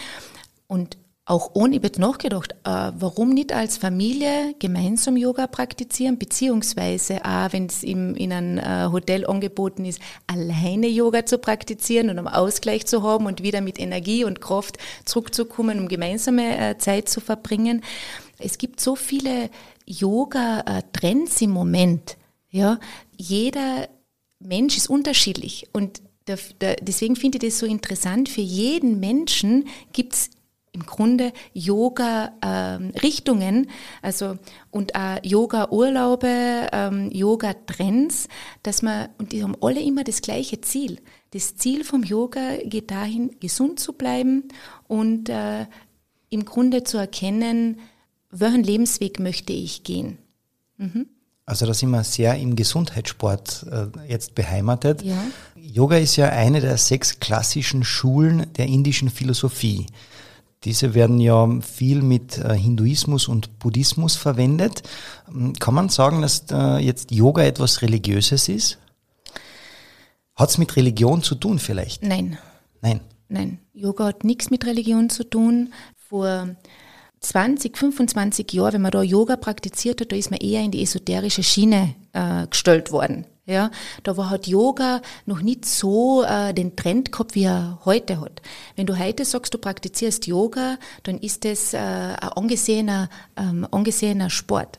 Und 0.67 0.97
auch 1.25 1.51
ohne, 1.55 1.77
ich 1.77 1.83
habe 1.85 2.01
nachgedacht, 2.01 2.53
äh, 2.65 2.91
warum 2.99 3.31
nicht 3.31 3.53
als 3.53 3.77
Familie 3.77 4.55
gemeinsam 4.59 5.17
Yoga 5.17 5.47
praktizieren, 5.47 6.19
beziehungsweise 6.19 7.25
auch, 7.25 7.53
wenn 7.53 7.67
es 7.67 7.85
in 7.85 8.33
einem 8.33 8.59
äh, 8.59 8.91
Hotel 8.91 9.27
angeboten 9.27 9.85
ist, 9.85 10.01
alleine 10.27 10.89
Yoga 10.89 11.25
zu 11.25 11.39
praktizieren 11.39 12.11
und 12.11 12.19
um 12.19 12.27
Ausgleich 12.27 12.87
zu 12.87 13.05
haben 13.05 13.27
und 13.27 13.43
wieder 13.43 13.61
mit 13.61 13.79
Energie 13.79 14.25
und 14.25 14.41
Kraft 14.41 14.79
zurückzukommen, 15.05 15.79
um 15.79 15.89
gemeinsame 15.89 16.59
äh, 16.59 16.79
Zeit 16.79 17.09
zu 17.09 17.21
verbringen. 17.21 17.83
Es 18.39 18.59
gibt 18.59 18.81
so 18.81 18.97
viele 18.97 19.49
Yoga-Trends 19.87 21.41
im 21.41 21.51
Moment 21.51 22.17
ja, 22.53 22.79
jeder 23.17 23.89
Mensch 24.39 24.77
ist 24.77 24.89
unterschiedlich 24.89 25.67
und 25.73 26.01
deswegen 26.29 27.17
finde 27.17 27.39
ich 27.39 27.45
das 27.45 27.59
so 27.59 27.67
interessant. 27.67 28.29
Für 28.29 28.43
jeden 28.43 29.01
Menschen 29.01 29.67
gibt 29.93 30.13
es 30.13 30.31
im 30.73 30.87
Grunde 30.87 31.33
Yoga-Richtungen, 31.53 33.65
ähm, 33.65 33.71
also 34.01 34.39
und 34.71 34.95
auch 34.95 35.19
Yoga-Urlaube, 35.23 36.69
ähm, 36.73 37.11
Yoga-Trends, 37.11 38.29
dass 38.63 38.83
man, 38.83 39.09
und 39.19 39.33
die 39.33 39.43
haben 39.43 39.57
alle 39.61 39.83
immer 39.83 40.05
das 40.05 40.23
gleiche 40.23 40.61
Ziel. 40.61 41.01
Das 41.33 41.57
Ziel 41.57 41.83
vom 41.85 42.05
Yoga 42.05 42.59
geht 42.65 42.91
dahin, 42.91 43.39
gesund 43.41 43.81
zu 43.81 43.95
bleiben 43.95 44.45
und 44.89 45.29
äh, 45.29 45.67
im 46.31 46.45
Grunde 46.45 46.85
zu 46.85 46.99
erkennen, 46.99 47.81
welchen 48.31 48.63
Lebensweg 48.63 49.19
möchte 49.21 49.53
ich 49.53 49.85
gehen. 49.85 50.19
Mhm. 50.79 51.09
Also 51.53 51.67
da 51.67 51.75
sind 51.75 51.91
wir 51.91 52.03
sehr 52.03 52.39
im 52.39 52.57
Gesundheitssport 52.57 53.67
äh, 53.71 54.11
jetzt 54.11 54.35
beheimatet. 54.35 55.03
Ja. 55.03 55.23
Yoga 55.55 55.99
ist 55.99 56.17
ja 56.17 56.31
eine 56.31 56.63
der 56.63 56.79
sechs 56.79 57.21
klassischen 57.21 57.85
Schulen 57.85 58.47
der 58.55 58.69
indischen 58.69 59.11
Philosophie. 59.11 59.85
Diese 60.65 60.95
werden 60.95 61.21
ja 61.21 61.47
viel 61.61 62.01
mit 62.01 62.39
äh, 62.39 62.57
Hinduismus 62.57 63.29
und 63.29 63.59
Buddhismus 63.59 64.17
verwendet. 64.17 64.83
Ähm, 65.29 65.53
kann 65.53 65.75
man 65.75 65.91
sagen, 65.91 66.23
dass 66.23 66.47
äh, 66.51 66.79
jetzt 66.79 67.11
Yoga 67.11 67.43
etwas 67.43 67.83
Religiöses 67.83 68.49
ist? 68.49 68.79
Hat 70.35 70.49
es 70.49 70.57
mit 70.57 70.75
Religion 70.75 71.23
zu 71.23 71.35
tun 71.35 71.59
vielleicht? 71.59 72.03
Nein. 72.03 72.39
Nein. 72.81 73.01
Nein. 73.29 73.59
Yoga 73.75 74.07
hat 74.07 74.25
nichts 74.25 74.49
mit 74.49 74.65
Religion 74.65 75.11
zu 75.11 75.23
tun. 75.25 75.75
Vor 76.09 76.57
20, 77.23 77.77
25 77.77 78.53
Jahren, 78.53 78.75
wenn 78.75 78.83
man 78.83 78.91
da 78.91 79.03
Yoga 79.03 79.37
praktiziert 79.37 80.01
hat, 80.01 80.13
da 80.13 80.17
ist 80.17 80.31
man 80.31 80.41
eher 80.41 80.61
in 80.61 80.71
die 80.71 80.83
esoterische 80.83 81.43
Schiene 81.43 81.95
äh, 82.13 82.47
gestellt 82.49 82.93
worden. 82.93 83.27
Ja, 83.45 83.73
da 84.05 84.17
war 84.17 84.31
halt 84.31 84.47
Yoga 84.47 85.03
noch 85.27 85.43
nicht 85.43 85.65
so 85.65 86.23
äh, 86.23 86.55
den 86.55 86.77
Trend 86.77 87.11
gehabt, 87.11 87.35
wie 87.35 87.43
er 87.43 87.81
heute 87.85 88.21
hat. 88.21 88.41
Wenn 88.77 88.87
du 88.87 88.97
heute 88.97 89.25
sagst, 89.25 89.53
du 89.53 89.59
praktizierst 89.59 90.29
Yoga, 90.29 90.79
dann 91.03 91.19
ist 91.19 91.45
das 91.45 91.75
äh, 91.75 91.79
ein 91.79 92.17
angesehener, 92.17 93.09
ähm, 93.37 93.67
angesehener 93.73 94.31
Sport 94.31 94.79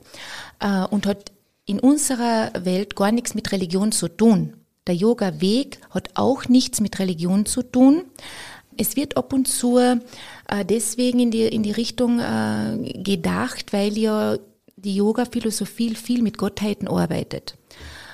äh, 0.60 0.86
und 0.86 1.06
hat 1.06 1.34
in 1.66 1.82
unserer 1.82 2.52
Welt 2.64 2.96
gar 2.96 3.12
nichts 3.12 3.36
mit 3.36 3.52
Religion 3.52 3.92
zu 3.92 4.08
tun. 4.08 4.54
Der 4.88 4.96
Yoga-Weg 4.96 5.80
hat 5.92 6.12
auch 6.16 6.48
nichts 6.48 6.82
mit 6.82 7.00
Religion 7.00 7.46
zu 7.46 7.64
tun. 7.64 8.04
Es 8.78 8.96
wird 8.96 9.18
ab 9.18 9.34
und 9.34 9.48
zu 9.48 9.78
äh, 9.78 9.96
deswegen 10.64 11.20
in 11.20 11.32
die, 11.32 11.44
in 11.44 11.64
die 11.64 11.72
Richtung 11.72 12.20
äh, 12.20 12.94
gedacht, 13.04 13.74
weil 13.74 13.98
ja 13.98 14.38
die 14.76 14.96
Yoga-Philosophie 14.96 15.96
viel 15.96 16.22
mit 16.22 16.38
Gottheiten 16.38 16.88
arbeitet 16.88 17.56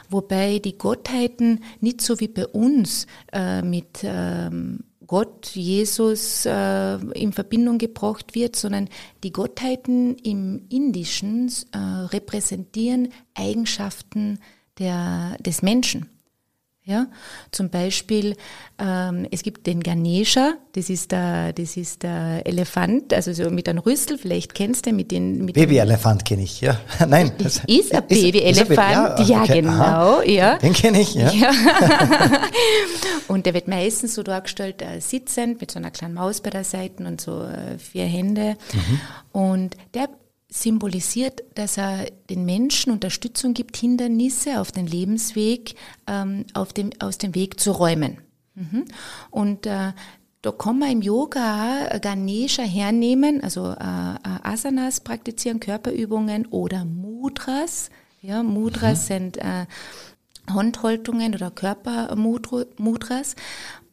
wobei 0.09 0.59
die 0.59 0.77
Gottheiten 0.77 1.63
nicht 1.79 2.01
so 2.01 2.19
wie 2.19 2.27
bei 2.27 2.47
uns 2.47 3.07
äh, 3.31 3.61
mit 3.61 3.99
ähm, 4.03 4.79
Gott, 5.07 5.55
Jesus 5.55 6.45
äh, 6.45 6.95
in 7.13 7.33
Verbindung 7.33 7.79
gebracht 7.79 8.35
wird, 8.35 8.55
sondern 8.55 8.89
die 9.23 9.31
Gottheiten 9.31 10.15
im 10.17 10.67
Indischen 10.69 11.51
äh, 11.71 11.77
repräsentieren 11.77 13.09
Eigenschaften 13.33 14.39
der, 14.77 15.35
des 15.39 15.61
Menschen. 15.63 16.09
Ja, 16.89 17.05
zum 17.51 17.69
Beispiel, 17.69 18.35
ähm, 18.79 19.27
es 19.29 19.43
gibt 19.43 19.67
den 19.67 19.83
Ganesha, 19.83 20.53
das 20.73 20.89
ist 20.89 21.11
der, 21.11 21.53
das 21.53 21.77
ist 21.77 22.01
der 22.01 22.41
Elefant, 22.47 23.13
also 23.13 23.31
so 23.31 23.51
mit 23.51 23.69
einem 23.69 23.77
Rüssel, 23.77 24.17
vielleicht 24.17 24.55
kennst 24.55 24.87
du 24.87 24.91
mit 24.91 25.11
den... 25.11 25.45
Mit 25.45 25.53
Babyelefant 25.53 26.25
kenne 26.25 26.41
ich, 26.41 26.61
ja. 26.61 26.79
Nein. 27.07 27.31
Das 27.37 27.61
ist 27.67 27.93
ein 27.93 28.07
Babyelefant, 28.07 29.19
ja, 29.19 29.21
ja 29.21 29.43
okay. 29.43 29.61
genau, 29.61 29.71
Aha. 29.71 30.23
ja. 30.23 30.57
Den 30.57 30.73
kenne 30.73 31.01
ich, 31.01 31.13
ja. 31.13 31.29
ja. 31.31 31.51
und 33.27 33.45
der 33.45 33.53
wird 33.53 33.67
meistens 33.67 34.15
so 34.15 34.23
dargestellt, 34.23 34.81
äh, 34.81 34.99
sitzend, 34.99 35.61
mit 35.61 35.69
so 35.69 35.77
einer 35.77 35.91
kleinen 35.91 36.15
Maus 36.15 36.41
bei 36.41 36.49
der 36.49 36.63
Seite 36.63 37.03
und 37.03 37.21
so 37.21 37.43
äh, 37.43 37.77
vier 37.77 38.05
Hände. 38.05 38.57
Mhm. 38.73 39.01
Und 39.31 39.77
der 39.93 40.09
symbolisiert, 40.49 41.43
dass 41.53 41.77
er 41.77 42.09
den 42.29 42.43
Menschen 42.43 42.91
Unterstützung 42.91 43.53
gibt, 43.53 43.77
Hindernisse 43.77 44.59
auf 44.59 44.71
den 44.71 44.87
Lebensweg 44.87 45.75
ähm, 46.07 46.45
auf 46.53 46.73
dem, 46.73 46.89
aus 46.99 47.19
dem 47.19 47.35
Weg 47.35 47.59
zu 47.59 47.71
räumen. 47.71 48.17
Mhm. 48.55 48.85
Und 49.29 49.67
äh, 49.67 49.93
da 50.41 50.51
kann 50.51 50.79
man 50.79 50.91
im 50.91 51.01
Yoga 51.01 51.97
Ganesha 52.01 52.63
hernehmen, 52.63 53.43
also 53.43 53.71
äh, 53.71 53.73
äh 53.73 54.39
Asanas 54.43 55.01
praktizieren, 55.01 55.59
Körperübungen 55.59 56.47
oder 56.47 56.85
Mudras. 56.85 57.89
Ja, 58.21 58.41
Mudras 58.41 59.03
mhm. 59.03 59.13
sind 59.13 59.37
äh, 59.37 59.65
Handhaltungen 60.49 61.35
oder 61.35 61.51
Körpermudras, 61.51 63.35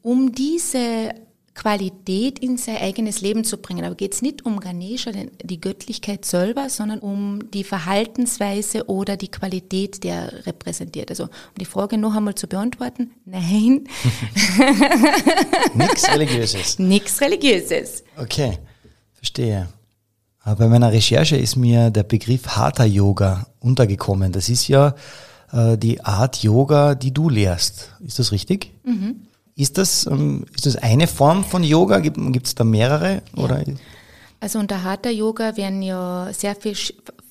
um 0.03 0.33
diese 0.33 1.11
Qualität 1.57 2.39
in 2.39 2.59
sein 2.59 2.77
eigenes 2.77 3.23
Leben 3.23 3.43
zu 3.43 3.57
bringen. 3.57 3.85
Aber 3.85 3.95
geht 3.95 4.13
es 4.13 4.23
nicht 4.23 4.45
um 4.45 4.61
Ganesha, 4.61 5.11
die 5.43 5.61
Göttlichkeit 5.61 6.27
selber, 6.27 6.69
sondern 6.69 6.99
um 6.99 7.51
die 7.51 7.65
Verhaltensweise 7.65 8.89
oder 8.89 9.17
die 9.17 9.29
Qualität, 9.29 10.05
die 10.05 10.09
er 10.09 10.47
repräsentiert. 10.47 11.11
Also 11.11 11.25
um 11.25 11.31
die 11.59 11.65
Frage 11.65 11.97
noch 11.97 12.15
einmal 12.15 12.35
zu 12.35 12.47
beantworten, 12.47 13.11
nein. 13.25 13.89
Nichts 15.75 16.09
Religiöses. 16.09 16.79
Nichts 16.79 17.21
Religiöses. 17.23 18.05
Okay, 18.17 18.59
verstehe. 19.15 19.69
Aber 20.41 20.57
bei 20.57 20.69
meiner 20.69 20.93
Recherche 20.93 21.37
ist 21.37 21.57
mir 21.57 21.91
der 21.91 22.05
Begriff 22.05 22.47
Hatha 22.49 22.85
Yoga 22.85 23.47
untergekommen. 23.61 24.31
Das 24.31 24.51
ist 24.51 24.69
ja 24.69 24.95
äh, 25.53 25.79
die 25.79 26.05
Art 26.05 26.43
Yoga, 26.43 26.95
die 26.95 27.13
du 27.13 27.31
lehrst. 27.31 27.95
Ist 28.01 28.19
das 28.19 28.31
richtig? 28.31 28.73
Mhm. 28.85 29.27
Ist 29.57 29.79
das, 29.79 30.07
ähm, 30.07 30.45
ist 30.55 30.67
das 30.67 30.77
eine 30.77 31.07
Form 31.07 31.43
von 31.43 31.65
Yoga? 31.65 32.01
Gibt 32.01 32.47
es 32.47 32.55
da 32.55 32.63
mehrere? 32.63 33.23
Ja. 33.35 33.43
Oder? 33.43 33.65
Also 34.39 34.59
unter 34.59 34.85
Hatha 34.85 35.09
Yoga 35.09 35.57
werden 35.57 35.81
ja 35.81 36.29
sehr 36.33 36.55
viel, 36.55 36.77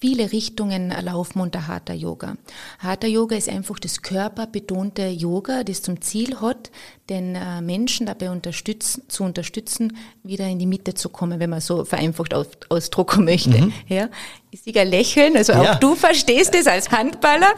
viele 0.02 0.32
Richtungen 0.32 0.90
laufen 0.90 1.40
unter 1.40 1.68
Hatha 1.68 1.94
Yoga. 1.94 2.36
Hatha 2.80 3.06
Yoga 3.06 3.36
ist 3.36 3.48
einfach 3.48 3.78
das 3.78 4.02
körperbetonte 4.02 5.06
Yoga, 5.10 5.64
das 5.64 5.84
zum 5.84 6.02
Ziel 6.02 6.42
hat, 6.42 6.72
den 7.10 7.36
äh, 7.36 7.62
Menschen 7.62 8.08
dabei 8.08 8.32
unterstützen, 8.32 9.04
zu 9.08 9.24
unterstützen, 9.24 9.96
wieder 10.24 10.48
in 10.48 10.58
die 10.58 10.66
Mitte 10.66 10.96
zu 10.96 11.10
kommen, 11.10 11.40
wenn 11.40 11.52
man 11.52 11.62
so 11.62 11.86
vereinfacht 11.86 12.34
ausdrucken 12.70 13.26
möchte. 13.26 13.62
Mhm. 13.62 13.74
Ja, 13.88 14.10
ich 14.50 14.64
sehe 14.64 14.76
ein 14.76 14.90
Lächeln, 14.90 15.38
also 15.38 15.54
auch 15.54 15.64
ja. 15.64 15.76
du 15.76 15.94
verstehst 15.94 16.56
es 16.56 16.66
als 16.66 16.90
Handballer. 16.90 17.54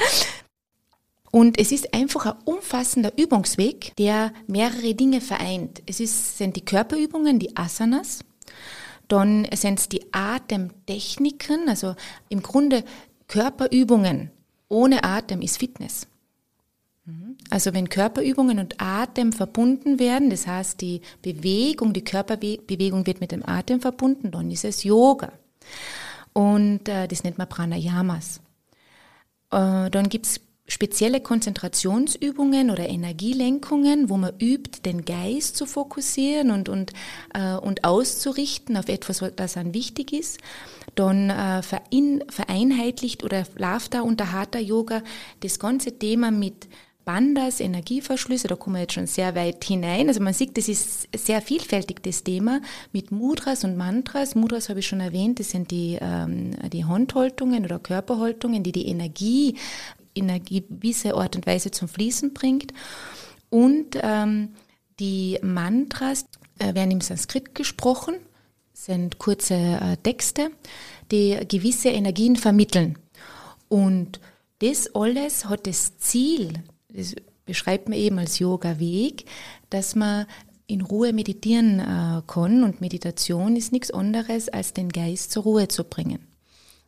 Und 1.38 1.60
es 1.60 1.72
ist 1.72 1.94
einfach 1.94 2.26
ein 2.26 2.38
umfassender 2.46 3.16
Übungsweg, 3.16 3.96
der 3.98 4.34
mehrere 4.48 4.96
Dinge 4.96 5.22
vereint. 5.22 5.84
Es 5.86 6.00
ist, 6.00 6.40
sind 6.40 6.56
die 6.56 6.66
Körperübungen, 6.66 7.38
die 7.38 7.56
Asanas, 7.56 8.26
dann 9.08 9.48
sind 9.54 9.78
es 9.78 9.88
die 9.88 10.02
Atemtechniken, 10.12 11.70
also 11.70 11.96
im 12.30 12.42
Grunde 12.42 12.84
Körperübungen. 13.28 14.32
Ohne 14.68 15.04
Atem 15.04 15.44
ist 15.44 15.60
Fitness. 15.60 16.08
Mhm. 17.06 17.38
Also 17.52 17.72
wenn 17.72 17.88
Körperübungen 17.88 18.58
und 18.58 18.82
Atem 18.82 19.32
verbunden 19.32 20.00
werden, 20.00 20.32
das 20.32 20.48
heißt 20.48 20.82
die 20.82 21.02
Bewegung, 21.22 21.94
die 21.94 22.04
Körperbewegung 22.04 23.06
wird 23.06 23.22
mit 23.22 23.32
dem 23.32 23.48
Atem 23.48 23.80
verbunden, 23.80 24.32
dann 24.32 24.50
ist 24.50 24.66
es 24.66 24.84
Yoga. 24.84 25.34
Und 26.34 26.90
äh, 26.90 27.08
das 27.08 27.24
nennt 27.24 27.38
man 27.38 27.48
Pranayamas. 27.48 28.42
Äh, 29.52 29.92
dann 29.92 30.10
gibt's 30.10 30.42
spezielle 30.68 31.22
Konzentrationsübungen 31.22 32.70
oder 32.70 32.88
Energielenkungen, 32.90 34.10
wo 34.10 34.18
man 34.18 34.34
übt, 34.40 34.82
den 34.84 35.06
Geist 35.06 35.56
zu 35.56 35.66
fokussieren 35.66 36.52
und, 36.52 36.68
und, 36.68 36.92
äh, 37.34 37.56
und 37.56 37.86
auszurichten 37.86 38.76
auf 38.76 38.90
etwas, 38.90 39.22
was 39.22 39.54
dann 39.54 39.74
wichtig 39.74 40.12
ist. 40.12 40.40
Dann 40.96 41.30
äh, 41.30 41.62
verein, 41.64 42.24
vereinheitlicht 42.30 43.24
oder 43.24 43.46
da 43.56 44.02
unter 44.02 44.32
Hatha 44.34 44.60
Yoga 44.60 45.04
das 45.40 45.60
ganze 45.60 45.98
Thema 45.98 46.32
mit 46.32 46.68
Bandas, 47.08 47.62
Energieverschlüsse, 47.62 48.50
da 48.50 48.58
kommen 48.58 48.76
wir 48.76 48.82
jetzt 48.82 48.92
schon 48.92 49.08
sehr 49.08 49.34
weit 49.34 49.64
hinein. 49.64 50.10
Also 50.10 50.22
man 50.22 50.34
sieht, 50.34 50.58
das 50.58 50.68
ist 50.68 51.08
sehr 51.16 51.42
vielfältig, 51.42 52.04
das 52.04 52.26
Thema, 52.26 52.60
mit 52.92 53.12
Mudras 53.12 53.64
und 53.64 53.78
Mantras. 53.78 54.36
Mudras 54.36 54.68
habe 54.68 54.82
ich 54.82 54.88
schon 54.88 55.00
erwähnt, 55.00 55.40
das 55.40 55.52
sind 55.52 55.72
die, 55.72 55.98
ähm, 56.02 56.52
die 56.70 56.84
Handhaltungen 56.84 57.64
oder 57.64 57.80
Körperhaltungen, 57.80 58.62
die 58.62 58.74
die 58.74 58.90
Energie 58.90 59.56
in 60.18 60.30
eine 60.30 60.40
gewisse 60.40 61.16
Art 61.16 61.36
und 61.36 61.46
Weise 61.46 61.72
zum 61.72 61.88
Fließen 61.88 62.34
bringt. 62.34 62.74
Und 63.50 63.98
ähm, 64.02 64.50
die 65.00 65.40
Mantras 65.42 66.26
äh, 66.60 66.74
werden 66.74 66.92
im 66.92 67.02
Sanskrit 67.02 67.56
gesprochen, 67.56 68.16
sind 68.74 69.18
kurze 69.18 69.56
äh, 69.56 69.98
Texte, 69.98 70.52
die 71.12 71.38
gewisse 71.48 71.90
Energien 71.90 72.36
vermitteln. 72.36 72.98
Und 73.70 74.20
das 74.60 74.94
alles 74.96 75.46
hat 75.46 75.68
das 75.68 75.98
Ziel, 75.98 76.54
das 76.90 77.16
beschreibt 77.46 77.90
man 77.90 77.98
eben 77.98 78.20
als 78.20 78.40
Yoga-Weg, 78.40 79.26
dass 79.70 79.96
man 79.96 80.26
in 80.68 80.82
Ruhe 80.82 81.14
meditieren 81.14 81.80
äh, 81.80 82.22
kann. 82.28 82.64
Und 82.64 82.82
Meditation 82.82 83.56
ist 83.56 83.72
nichts 83.72 83.92
anderes, 83.92 84.50
als 84.50 84.74
den 84.74 84.90
Geist 84.90 85.32
zur 85.32 85.44
Ruhe 85.44 85.68
zu 85.68 85.84
bringen. 85.84 86.27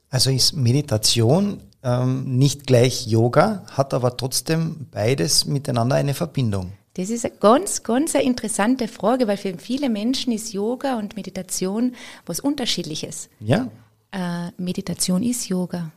Also 0.10 0.32
ist 0.32 0.54
Meditation 0.54 1.62
ähm, 1.84 2.38
nicht 2.38 2.68
gleich 2.68 3.08
Yoga, 3.08 3.64
hat 3.72 3.94
aber 3.94 4.18
trotzdem 4.18 4.88
beides 4.92 5.46
miteinander 5.46 5.96
eine 5.96 6.14
Verbindung. 6.14 6.74
Das 6.96 7.10
ist 7.10 7.26
eine 7.26 7.36
ganz, 7.36 7.84
ganz 7.84 8.16
eine 8.16 8.26
interessante 8.26 8.88
Frage, 8.88 9.28
weil 9.28 9.38
für 9.38 9.58
viele 9.58 9.90
Menschen 9.90 10.34
ist 10.34 10.52
Yoga 10.52 10.98
und 10.98 11.16
Meditation 11.16 11.96
was 12.26 12.40
Unterschiedliches. 12.40 13.30
Ja. 13.40 13.70
Äh, 14.12 14.52
Meditation 14.58 15.24
ist 15.24 15.48
Yoga. 15.48 15.92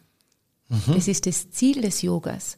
Mhm. 0.68 0.94
Das 0.94 1.08
ist 1.08 1.26
das 1.26 1.50
Ziel 1.50 1.80
des 1.80 2.02
Yogas. 2.02 2.56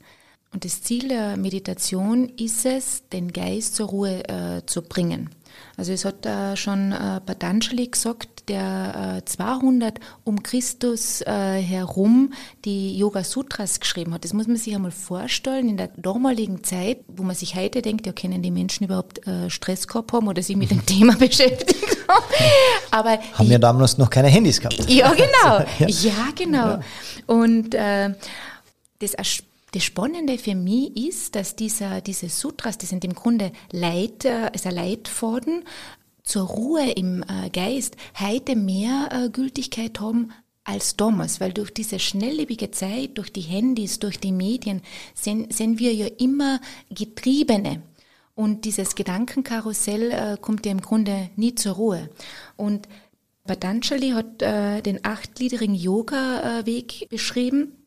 Und 0.54 0.64
das 0.64 0.82
Ziel 0.82 1.08
der 1.08 1.36
Meditation 1.36 2.28
ist 2.36 2.64
es, 2.64 3.02
den 3.12 3.32
Geist 3.32 3.74
zur 3.74 3.88
Ruhe 3.88 4.22
äh, 4.28 4.64
zu 4.64 4.82
bringen. 4.82 5.30
Also 5.76 5.92
es 5.92 6.04
hat 6.04 6.24
äh, 6.24 6.56
schon 6.56 6.92
äh, 6.92 7.20
Patanjali 7.20 7.88
gesagt, 7.88 8.48
der 8.48 9.18
äh, 9.18 9.24
200 9.24 9.98
um 10.22 10.42
Christus 10.44 11.22
äh, 11.22 11.60
herum 11.60 12.32
die 12.64 12.96
Yoga 12.96 13.24
Sutras 13.24 13.80
geschrieben 13.80 14.14
hat. 14.14 14.24
Das 14.24 14.32
muss 14.32 14.46
man 14.46 14.56
sich 14.56 14.74
einmal 14.74 14.92
vorstellen 14.92 15.68
in 15.68 15.76
der 15.76 15.88
damaligen 15.96 16.62
Zeit, 16.62 16.98
wo 17.08 17.24
man 17.24 17.34
sich 17.34 17.56
heute 17.56 17.82
denkt, 17.82 18.06
ja, 18.06 18.12
können 18.12 18.42
die 18.42 18.52
Menschen 18.52 18.84
überhaupt 18.84 19.26
äh, 19.26 19.50
Stress 19.50 19.88
gehabt 19.88 20.12
haben 20.12 20.28
oder 20.28 20.42
sich 20.42 20.56
mit 20.56 20.70
dem 20.70 20.86
Thema 20.86 21.16
beschäftigt 21.16 21.84
haben. 22.06 22.24
Aber 22.92 23.18
haben 23.32 23.50
ja 23.50 23.58
damals 23.58 23.98
noch 23.98 24.10
keine 24.10 24.28
Handys 24.28 24.60
gehabt. 24.60 24.88
Ja, 24.88 25.12
genau. 25.12 25.64
ja. 25.80 25.88
ja, 25.88 26.28
genau. 26.36 26.66
Ja. 26.68 26.80
Und 27.26 27.74
äh, 27.74 28.14
das 29.00 29.14
das 29.74 29.82
Spannende 29.82 30.38
für 30.38 30.54
mich 30.54 30.96
ist, 30.96 31.34
dass 31.34 31.56
dieser, 31.56 32.00
diese 32.00 32.28
Sutras, 32.28 32.78
die 32.78 32.86
sind 32.86 33.04
im 33.04 33.14
Grunde 33.14 33.50
Leit, 33.72 34.24
also 34.24 34.70
Leitfaden 34.70 35.64
zur 36.22 36.46
Ruhe 36.46 36.90
im 36.92 37.22
äh, 37.24 37.50
Geist, 37.50 37.96
heute 38.18 38.54
mehr 38.54 39.08
äh, 39.10 39.28
Gültigkeit 39.30 39.98
haben 40.00 40.32
als 40.62 40.96
damals, 40.96 41.40
weil 41.40 41.52
durch 41.52 41.72
diese 41.74 41.98
schnelllebige 41.98 42.70
Zeit, 42.70 43.18
durch 43.18 43.32
die 43.32 43.42
Handys, 43.42 43.98
durch 43.98 44.18
die 44.18 44.32
Medien, 44.32 44.80
sind, 45.12 45.52
sind 45.52 45.80
wir 45.80 45.92
ja 45.92 46.06
immer 46.18 46.60
Getriebene. 46.90 47.82
Und 48.36 48.64
dieses 48.64 48.94
Gedankenkarussell 48.94 50.10
äh, 50.12 50.36
kommt 50.40 50.66
ja 50.66 50.72
im 50.72 50.80
Grunde 50.80 51.30
nie 51.36 51.56
zur 51.56 51.74
Ruhe. 51.74 52.10
Und 52.56 52.88
Patanjali 53.44 54.10
hat 54.10 54.40
äh, 54.40 54.82
den 54.82 55.04
achtgliedrigen 55.04 55.74
Yoga-Weg 55.74 57.08
beschrieben 57.10 57.83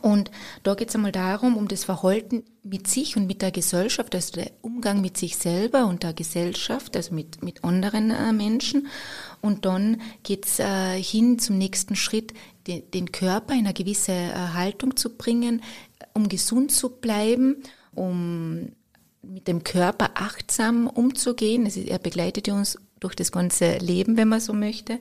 und 0.00 0.30
da 0.62 0.74
geht 0.74 0.88
es 0.88 0.94
einmal 0.94 1.12
darum, 1.12 1.56
um 1.56 1.68
das 1.68 1.84
Verhalten 1.84 2.44
mit 2.62 2.86
sich 2.86 3.16
und 3.16 3.26
mit 3.26 3.42
der 3.42 3.50
Gesellschaft, 3.50 4.14
also 4.14 4.32
der 4.32 4.50
Umgang 4.62 5.02
mit 5.02 5.18
sich 5.18 5.36
selber 5.36 5.86
und 5.86 6.02
der 6.02 6.14
Gesellschaft, 6.14 6.96
also 6.96 7.14
mit, 7.14 7.42
mit 7.42 7.62
anderen 7.62 8.10
äh, 8.10 8.32
Menschen. 8.32 8.86
Und 9.42 9.66
dann 9.66 10.00
geht 10.22 10.46
es 10.46 10.58
äh, 10.60 11.02
hin 11.02 11.38
zum 11.38 11.58
nächsten 11.58 11.94
Schritt, 11.94 12.32
den, 12.66 12.90
den 12.92 13.12
Körper 13.12 13.52
in 13.52 13.66
eine 13.66 13.74
gewisse 13.74 14.12
äh, 14.12 14.34
Haltung 14.54 14.96
zu 14.96 15.10
bringen, 15.10 15.62
um 16.14 16.28
gesund 16.28 16.72
zu 16.72 16.88
bleiben, 16.88 17.56
um 17.94 18.72
mit 19.20 19.46
dem 19.46 19.62
Körper 19.62 20.12
achtsam 20.14 20.86
umzugehen. 20.86 21.66
Also 21.66 21.80
er 21.80 21.98
begleitet 21.98 22.48
uns 22.48 22.78
durch 22.98 23.14
das 23.14 23.30
ganze 23.30 23.76
Leben, 23.76 24.16
wenn 24.16 24.28
man 24.28 24.40
so 24.40 24.54
möchte. 24.54 24.98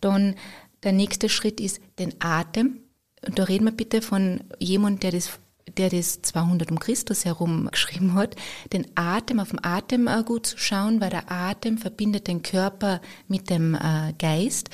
Dann 0.00 0.36
der 0.84 0.92
nächste 0.92 1.28
Schritt 1.28 1.60
ist 1.60 1.80
den 1.98 2.14
Atem 2.20 2.80
und 3.26 3.38
da 3.38 3.44
reden 3.44 3.64
wir 3.64 3.72
bitte 3.72 4.02
von 4.02 4.40
jemand, 4.58 5.02
der 5.02 5.12
das 5.12 5.38
der 5.76 5.90
das 5.90 6.22
200 6.22 6.70
um 6.70 6.78
Christus 6.78 7.24
herum 7.24 7.68
geschrieben 7.72 8.14
hat, 8.14 8.36
den 8.72 8.86
Atem, 8.94 9.40
auf 9.40 9.50
den 9.50 9.62
Atem 9.64 10.08
gut 10.24 10.46
zu 10.46 10.58
schauen, 10.58 11.00
weil 11.00 11.10
der 11.10 11.30
Atem 11.30 11.78
verbindet 11.78 12.26
den 12.26 12.42
Körper 12.42 13.00
mit 13.28 13.50
dem 13.50 13.74
äh, 13.74 14.12
Geist. 14.18 14.70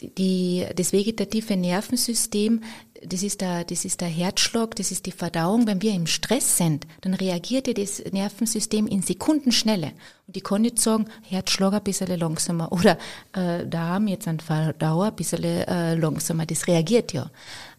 Die, 0.00 0.64
das 0.76 0.92
vegetative 0.92 1.56
Nervensystem, 1.56 2.62
das 3.04 3.22
ist, 3.22 3.40
der, 3.40 3.64
das 3.64 3.84
ist 3.84 4.00
der 4.00 4.08
Herzschlag, 4.08 4.74
das 4.76 4.90
ist 4.90 5.06
die 5.06 5.12
Verdauung. 5.12 5.66
Wenn 5.66 5.82
wir 5.82 5.92
im 5.92 6.06
Stress 6.06 6.56
sind, 6.56 6.86
dann 7.00 7.14
reagiert 7.14 7.66
ja 7.66 7.72
das 7.72 8.02
Nervensystem 8.12 8.86
in 8.86 9.02
Sekundenschnelle. 9.02 9.92
Und 10.26 10.36
ich 10.36 10.44
kann 10.44 10.62
nicht 10.62 10.78
sagen, 10.80 11.06
Herzschlag 11.22 11.74
ein 11.74 11.82
bisschen 11.82 12.16
langsamer 12.18 12.70
oder 12.72 12.98
äh, 13.32 13.66
Darm 13.66 14.06
jetzt 14.08 14.28
ein 14.28 14.40
Verdauer 14.40 15.06
ein 15.06 15.16
bisschen 15.16 15.44
äh, 15.44 15.94
langsamer. 15.94 16.46
Das 16.46 16.66
reagiert 16.66 17.12
ja. 17.12 17.30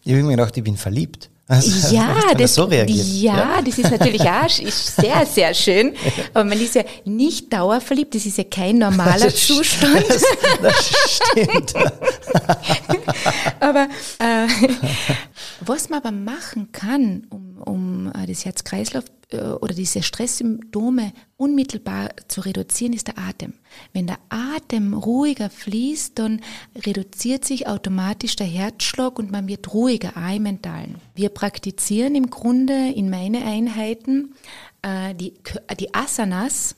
Ich 0.04 0.12
habe 0.12 0.22
mir 0.22 0.30
gedacht, 0.30 0.56
ich 0.56 0.64
bin 0.64 0.76
verliebt. 0.76 1.30
Also, 1.50 1.96
ja, 1.96 2.32
das, 2.38 2.54
so 2.54 2.70
ja, 2.70 2.84
ja, 2.84 3.60
das 3.60 3.76
ist 3.76 3.90
natürlich 3.90 4.22
auch 4.22 4.46
ist 4.46 4.94
sehr, 4.94 5.26
sehr 5.26 5.52
schön. 5.52 5.94
Aber 6.34 6.44
man 6.44 6.60
ist 6.60 6.76
ja 6.76 6.84
nicht 7.04 7.52
dauerverliebt, 7.52 8.14
das 8.14 8.24
ist 8.24 8.38
ja 8.38 8.44
kein 8.44 8.78
normaler 8.78 9.24
das 9.24 9.48
Zustand. 9.48 10.04
Das, 10.08 10.22
das 10.62 10.92
stimmt. 11.10 11.74
aber 13.58 13.88
äh, 14.20 14.46
was 15.62 15.88
man 15.88 15.98
aber 15.98 16.12
machen 16.12 16.70
kann, 16.70 17.26
um, 17.30 17.39
um 17.60 18.10
äh, 18.12 18.26
das 18.26 18.44
Herz-Kreislauf 18.44 19.04
äh, 19.30 19.40
oder 19.40 19.74
diese 19.74 20.02
Stresssymptome 20.02 21.12
unmittelbar 21.36 22.10
zu 22.28 22.40
reduzieren, 22.40 22.92
ist 22.92 23.08
der 23.08 23.18
Atem. 23.18 23.54
Wenn 23.92 24.06
der 24.06 24.18
Atem 24.28 24.94
ruhiger 24.94 25.50
fließt, 25.50 26.18
dann 26.18 26.40
reduziert 26.76 27.44
sich 27.44 27.66
automatisch 27.66 28.36
der 28.36 28.46
Herzschlag 28.46 29.18
und 29.18 29.30
man 29.30 29.48
wird 29.48 29.72
ruhiger 29.72 30.16
auch 30.16 30.62
im. 30.62 30.96
Wir 31.14 31.28
praktizieren 31.28 32.14
im 32.14 32.30
Grunde 32.30 32.90
in 32.90 33.10
meine 33.10 33.44
Einheiten 33.44 34.34
äh, 34.82 35.14
die, 35.14 35.34
die 35.78 35.94
Asanas 35.94 36.76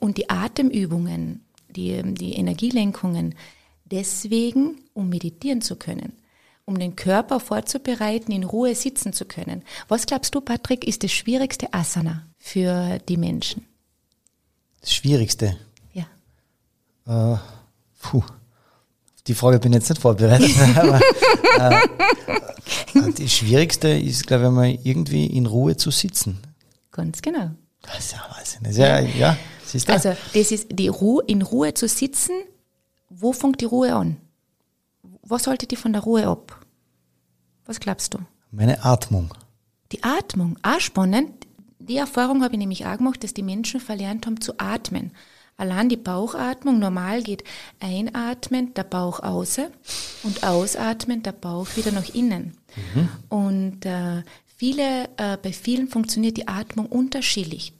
und 0.00 0.18
die 0.18 0.28
Atemübungen, 0.28 1.44
die, 1.68 2.02
die 2.02 2.32
Energielenkungen, 2.32 3.36
deswegen, 3.84 4.80
um 4.94 5.10
meditieren 5.10 5.60
zu 5.60 5.76
können 5.76 6.14
um 6.64 6.78
den 6.78 6.96
Körper 6.96 7.40
vorzubereiten, 7.40 8.32
in 8.32 8.44
Ruhe 8.44 8.74
sitzen 8.74 9.12
zu 9.12 9.24
können. 9.24 9.62
Was 9.88 10.06
glaubst 10.06 10.34
du, 10.34 10.40
Patrick, 10.40 10.86
ist 10.86 11.02
das 11.02 11.12
schwierigste 11.12 11.72
Asana 11.72 12.26
für 12.38 12.98
die 13.08 13.16
Menschen? 13.16 13.66
Das 14.80 14.92
Schwierigste? 14.92 15.56
Ja. 15.92 16.06
Äh, 17.06 17.38
puh. 18.00 18.22
Die 19.26 19.34
Frage 19.34 19.60
bin 19.60 19.72
ich 19.72 19.78
jetzt 19.78 19.90
nicht 19.90 20.02
vorbereitet. 20.02 20.50
aber, 20.76 21.00
äh, 21.58 23.12
die 23.12 23.28
schwierigste 23.28 23.88
ist, 23.88 24.26
glaube 24.26 24.46
ich, 24.46 24.50
mal 24.50 24.78
irgendwie 24.82 25.26
in 25.26 25.46
Ruhe 25.46 25.76
zu 25.76 25.90
sitzen. 25.90 26.38
Ganz 26.90 27.22
genau. 27.22 27.50
Das 27.82 27.98
ist 27.98 28.12
ja 28.12 28.18
Wahnsinn. 28.36 28.60
Das 28.62 28.72
ist 28.72 28.78
ja, 28.78 29.00
ja, 29.00 29.36
siehst 29.64 29.88
du? 29.88 29.92
Also, 29.92 30.16
das 30.34 30.50
ist 30.50 30.68
die 30.70 30.88
Ruhe, 30.88 31.22
in 31.26 31.42
Ruhe 31.42 31.74
zu 31.74 31.86
sitzen. 31.88 32.32
Wo 33.08 33.32
fängt 33.32 33.60
die 33.60 33.66
Ruhe 33.66 33.94
an? 33.94 34.16
Was 35.22 35.46
haltet 35.46 35.70
die 35.70 35.76
von 35.76 35.92
der 35.92 36.02
Ruhe 36.02 36.26
ab? 36.26 36.60
Was 37.64 37.80
glaubst 37.80 38.14
du? 38.14 38.18
Meine 38.50 38.84
Atmung. 38.84 39.32
Die 39.92 40.02
Atmung, 40.02 40.58
auch 40.62 40.80
spannend. 40.80 41.46
Die 41.78 41.96
Erfahrung 41.96 42.42
habe 42.42 42.54
ich 42.54 42.58
nämlich 42.58 42.86
auch 42.86 42.96
gemacht, 42.96 43.22
dass 43.24 43.34
die 43.34 43.42
Menschen 43.42 43.80
verlernt 43.80 44.26
haben 44.26 44.40
zu 44.40 44.58
atmen. 44.58 45.12
Allein 45.56 45.88
die 45.88 45.96
Bauchatmung, 45.96 46.78
normal 46.78 47.22
geht 47.22 47.44
einatmen, 47.78 48.74
der 48.74 48.84
Bauch 48.84 49.20
außen 49.20 49.66
und 50.22 50.44
ausatmen, 50.44 51.22
der 51.22 51.32
Bauch 51.32 51.68
wieder 51.76 51.92
nach 51.92 52.08
innen. 52.14 52.56
Mhm. 52.94 53.08
Und 53.28 53.86
äh, 53.86 54.22
viele, 54.56 55.08
äh, 55.18 55.36
bei 55.36 55.52
vielen 55.52 55.88
funktioniert 55.88 56.36
die 56.36 56.48
Atmung 56.48 56.86
unterschiedlich. 56.86 57.74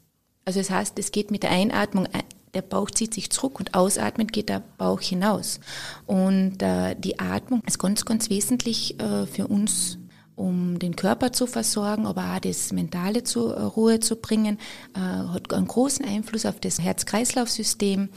Also 0.45 0.61
das 0.61 0.71
heißt, 0.71 0.99
es 0.99 1.13
geht 1.13 1.31
mit 1.31 1.43
der 1.43 1.51
Einatmung 1.51 2.07
der 2.55 2.63
Bauch 2.63 2.91
zieht 2.91 3.15
sich 3.15 3.31
zurück 3.31 3.59
und 3.59 3.75
ausatmend 3.75 4.33
geht 4.33 4.49
der 4.49 4.63
Bauch 4.79 5.01
hinaus. 5.01 5.61
Und 6.07 6.63
äh, 6.63 6.95
die 6.97 7.19
Atmung 7.19 7.63
ist 7.67 7.79
ganz, 7.79 8.05
ganz 8.05 8.29
wesentlich 8.29 9.01
äh, 9.01 9.27
für 9.27 9.47
uns, 9.47 9.99
um 10.37 10.79
den 10.79 10.97
Körper 10.97 11.33
zu 11.33 11.47
versorgen, 11.47 12.07
aber 12.07 12.35
auch 12.35 12.41
das 12.41 12.73
Mentale 12.73 13.23
zur 13.25 13.57
äh, 13.57 13.63
Ruhe 13.63 14.01
zu 14.01 14.17
bringen, 14.17 14.59
äh, 14.95 14.99
hat 14.99 15.53
einen 15.53 15.69
großen 15.69 16.05
Einfluss 16.05 16.47
auf 16.47 16.61
das 16.61 16.79
Herz-Kreislauf-System 16.79 18.09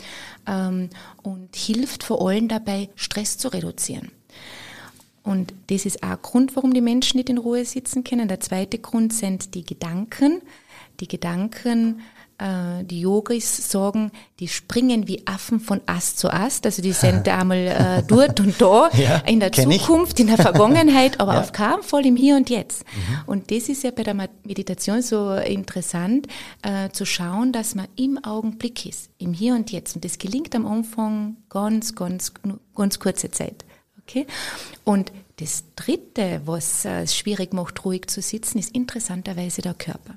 ähm, 0.48 0.90
und 1.24 1.56
hilft 1.56 2.04
vor 2.04 2.28
allem 2.28 2.48
dabei, 2.48 2.90
Stress 2.96 3.38
zu 3.38 3.50
reduzieren. 3.50 4.12
Und 5.24 5.54
das 5.68 5.86
ist 5.86 6.04
auch 6.04 6.10
ein 6.10 6.22
Grund, 6.22 6.56
warum 6.56 6.74
die 6.74 6.82
Menschen 6.82 7.18
nicht 7.18 7.30
in 7.30 7.40
Ruhe 7.40 7.66
sitzen 7.66 8.04
können. 8.04 8.28
Der 8.28 8.40
zweite 8.42 8.78
Grund 8.78 9.12
sind 9.12 9.56
die 9.56 9.66
Gedanken. 9.66 10.42
Die 11.00 11.08
Gedanken 11.08 12.02
äh, 12.38 12.84
die 12.84 13.02
Yogis 13.02 13.70
sagen, 13.70 14.12
die 14.40 14.48
springen 14.48 15.08
wie 15.08 15.26
Affen 15.26 15.60
von 15.60 15.82
Ast 15.86 16.20
zu 16.20 16.30
Ast. 16.30 16.66
Also 16.66 16.82
die 16.82 16.92
sind 16.92 17.28
einmal 17.30 17.58
äh, 17.58 18.04
dort 18.06 18.40
und 18.40 18.60
da, 18.60 18.90
ja, 18.98 19.18
in 19.26 19.40
der 19.40 19.52
Zukunft, 19.52 20.14
ich. 20.14 20.20
in 20.22 20.28
der 20.28 20.38
Vergangenheit, 20.38 21.20
aber 21.20 21.36
ja. 21.36 21.42
auf 21.42 21.52
keinen 21.52 21.84
Fall 21.84 22.06
im 22.06 22.16
Hier 22.16 22.36
und 22.36 22.50
Jetzt. 22.50 22.84
Mhm. 22.84 23.18
Und 23.26 23.52
das 23.52 23.70
ist 23.70 23.84
ja 23.84 23.92
bei 23.92 24.04
der 24.04 24.14
Meditation 24.14 25.02
so 25.02 25.34
interessant, 25.34 26.28
äh, 26.62 26.90
zu 26.90 27.06
schauen, 27.06 27.52
dass 27.52 27.76
man 27.76 27.88
im 27.96 28.24
Augenblick 28.24 28.86
ist, 28.86 29.10
im 29.18 29.34
Hier 29.34 29.56
und 29.56 29.72
Jetzt. 29.72 29.96
Und 29.96 30.04
das 30.04 30.18
gelingt 30.18 30.56
am 30.56 30.66
Anfang 30.66 31.38
ganz, 31.50 31.96
ganz, 31.96 32.34
ganz 32.76 33.00
kurze 33.00 33.32
Zeit. 33.32 33.66
Okay? 34.02 34.28
Und 34.84 35.12
das 35.38 35.64
Dritte, 35.76 36.42
was 36.46 36.86
äh, 36.86 37.04
es 37.04 37.16
schwierig 37.16 37.54
macht, 37.54 37.84
ruhig 37.86 38.08
zu 38.08 38.22
sitzen, 38.22 38.60
ist 38.60 38.76
interessanterweise 38.76 39.62
der 39.62 39.74
Körper. 39.74 40.16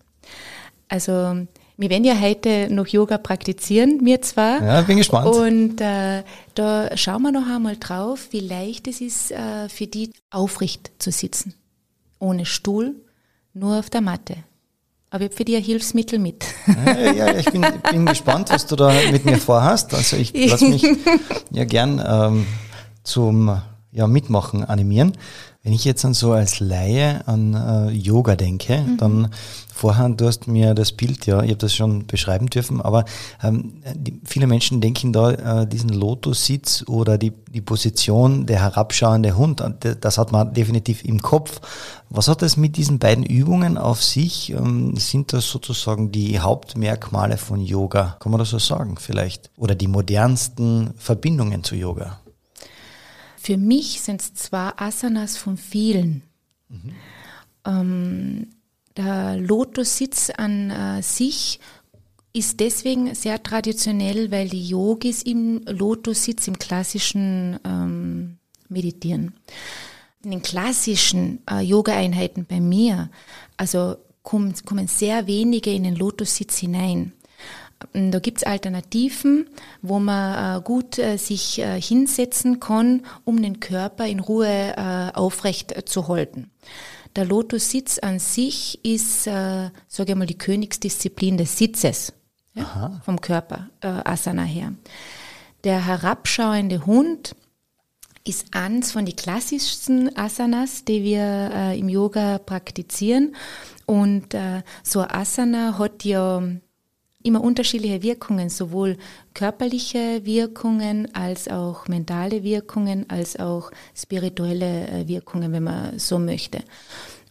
Also 0.89 1.47
wir 1.79 1.91
werden 1.91 2.05
ja 2.05 2.21
heute 2.21 2.69
noch 2.71 2.89
Yoga 2.89 3.19
praktizieren, 3.19 4.03
mir 4.03 4.21
zwar. 4.21 4.61
Ja, 4.63 4.83
bin 4.83 4.99
gespannt. 4.99 5.29
Und 5.29 5.81
äh, 5.81 6.25
da 6.55 6.97
schauen 6.97 7.23
wir 7.23 7.31
noch 7.31 7.47
einmal 7.49 7.77
drauf, 7.77 8.29
wie 8.33 8.41
leicht 8.41 8.89
es 8.89 9.01
ist, 9.01 9.31
äh, 9.31 9.69
für 9.69 9.87
die 9.87 10.11
aufrecht 10.31 10.91
zu 10.99 11.13
sitzen. 11.13 11.55
Ohne 12.19 12.47
Stuhl, 12.47 12.97
nur 13.55 13.79
auf 13.79 13.91
der 13.91 14.01
Matte. 14.01 14.35
Aber 15.11 15.23
ich 15.23 15.29
habe 15.31 15.37
für 15.37 15.45
dich 15.45 15.57
ein 15.57 15.63
Hilfsmittel 15.63 16.19
mit. 16.19 16.45
Ja, 16.85 17.13
ja, 17.13 17.39
ich 17.39 17.49
bin, 17.51 17.65
bin 17.91 18.07
gespannt, 18.07 18.51
was 18.51 18.67
du 18.67 18.75
da 18.75 18.93
mit 19.13 19.25
mir 19.25 19.39
vorhast. 19.39 19.95
Also 19.95 20.17
ich 20.17 20.33
lasse 20.35 20.69
mich 20.69 20.83
ja 21.53 21.65
gern 21.65 22.05
ähm, 22.05 22.47
zum 23.05 23.63
ja, 23.93 24.09
Mitmachen 24.09 24.65
animieren. 24.65 25.17
Wenn 25.65 25.73
ich 25.73 25.85
jetzt 25.85 26.05
dann 26.05 26.15
so 26.15 26.33
als 26.33 26.61
Laie 26.61 27.27
an 27.27 27.55
äh, 27.55 27.91
Yoga 27.91 28.37
denke, 28.37 28.79
mhm. 28.79 28.97
dann 28.97 29.29
vorher, 29.75 30.09
du 30.09 30.27
hast 30.27 30.47
mir 30.47 30.73
das 30.73 30.93
Bild, 30.93 31.27
ja, 31.27 31.43
ich 31.43 31.51
habe 31.51 31.59
das 31.59 31.75
schon 31.75 32.07
beschreiben 32.07 32.47
dürfen, 32.47 32.81
aber 32.81 33.05
ähm, 33.43 33.83
die, 33.95 34.21
viele 34.25 34.47
Menschen 34.47 34.81
denken 34.81 35.13
da 35.13 35.63
äh, 35.63 35.67
diesen 35.67 35.91
Lotussitz 35.91 36.85
oder 36.87 37.19
die, 37.19 37.33
die 37.53 37.61
Position 37.61 38.47
der 38.47 38.61
herabschauende 38.61 39.37
Hund, 39.37 39.63
das 40.01 40.17
hat 40.17 40.31
man 40.31 40.55
definitiv 40.55 41.05
im 41.05 41.21
Kopf. 41.21 41.61
Was 42.09 42.29
hat 42.29 42.41
das 42.43 42.57
mit 42.57 42.77
diesen 42.77 43.01
beiden 43.01 43.25
Übungen 43.25 43.79
auf 43.79 44.03
sich? 44.03 44.51
Ähm, 44.51 44.97
sind 44.97 45.33
das 45.33 45.49
sozusagen 45.49 46.13
die 46.13 46.39
Hauptmerkmale 46.39 47.37
von 47.37 47.61
Yoga? 47.61 48.17
Kann 48.21 48.31
man 48.31 48.39
das 48.39 48.51
so 48.51 48.59
sagen 48.61 48.97
vielleicht? 48.97 49.51
Oder 49.57 49.75
die 49.75 49.89
modernsten 49.89 50.95
Verbindungen 50.97 51.65
zu 51.65 51.75
Yoga? 51.75 52.21
Für 53.41 53.57
mich 53.57 54.01
sind 54.01 54.21
es 54.21 54.35
zwar 54.35 54.81
Asanas 54.81 55.37
von 55.37 55.57
vielen. 55.57 56.23
Mhm. 56.69 56.93
Ähm, 57.65 58.47
der 58.97 59.37
Lotussitz 59.37 60.31
an 60.31 60.71
äh, 60.71 61.03
sich 61.03 61.61
ist 62.33 62.59
deswegen 62.61 63.15
sehr 63.15 63.43
traditionell, 63.43 64.31
weil 64.31 64.49
die 64.49 64.69
Yogis 64.69 65.23
im 65.23 65.63
Lotussitz 65.67 66.49
im 66.49 66.59
klassischen 66.59 67.59
ähm, 67.65 68.39
meditieren. 68.69 69.35
In 70.25 70.33
den 70.33 70.43
klassischen 70.43 71.41
äh, 71.49 71.61
Yoga-Einheiten 71.61 72.45
bei 72.45 72.61
mir, 72.61 73.09
also 73.57 73.97
kommen, 74.23 74.53
kommen 74.65 74.89
sehr 74.89 75.27
wenige 75.29 75.73
in 75.73 75.85
den 75.85 75.95
Lotussitz 75.95 76.59
hinein. 76.59 77.13
Da 77.93 78.19
gibt 78.19 78.39
es 78.39 78.45
Alternativen, 78.45 79.49
wo 79.83 80.01
man 80.01 80.59
äh, 80.59 80.63
gut 80.63 80.99
äh, 80.99 81.17
sich 81.17 81.61
äh, 81.61 81.81
hinsetzen 81.81 82.59
kann, 82.59 83.03
um 83.25 83.41
den 83.41 83.61
Körper 83.61 84.07
in 84.07 84.21
Ruhe 84.21 85.13
aufrecht 85.15 85.89
zu 85.89 86.09
halten. 86.09 86.51
Der 87.17 87.25
Lotussitz 87.25 87.99
an 87.99 88.19
sich 88.19 88.85
ist, 88.85 89.25
sage 89.25 89.73
ich 90.07 90.15
mal, 90.15 90.27
die 90.27 90.39
Königsdisziplin 90.39 91.37
des 91.37 91.57
Sitzes 91.57 92.13
ja, 92.55 93.01
vom 93.05 93.21
Körper, 93.21 93.69
Asana 93.81 94.43
her. 94.43 94.75
Der 95.65 95.85
herabschauende 95.85 96.87
Hund 96.87 97.35
ist 98.25 98.49
eins 98.53 98.93
von 98.93 99.07
den 99.07 99.17
klassischsten 99.17 100.17
Asanas, 100.17 100.85
die 100.85 101.03
wir 101.03 101.75
im 101.77 101.89
Yoga 101.89 102.39
praktizieren. 102.39 103.35
Und 103.87 104.37
so 104.83 105.01
ein 105.01 105.11
Asana 105.11 105.79
hat 105.79 106.05
ja 106.05 106.43
immer 107.23 107.43
unterschiedliche 107.43 108.03
Wirkungen, 108.03 108.49
sowohl 108.49 108.97
körperliche 109.35 110.25
Wirkungen 110.25 111.15
als 111.15 111.49
auch 111.49 111.89
mentale 111.89 112.43
Wirkungen, 112.45 113.09
als 113.11 113.39
auch 113.39 113.71
spirituelle 113.95 114.89
äh, 114.89 115.09
Wirkungen, 115.09 115.53
wenn 115.53 115.65
man 115.65 115.99
so 115.99 116.19
möchte. 116.19 116.61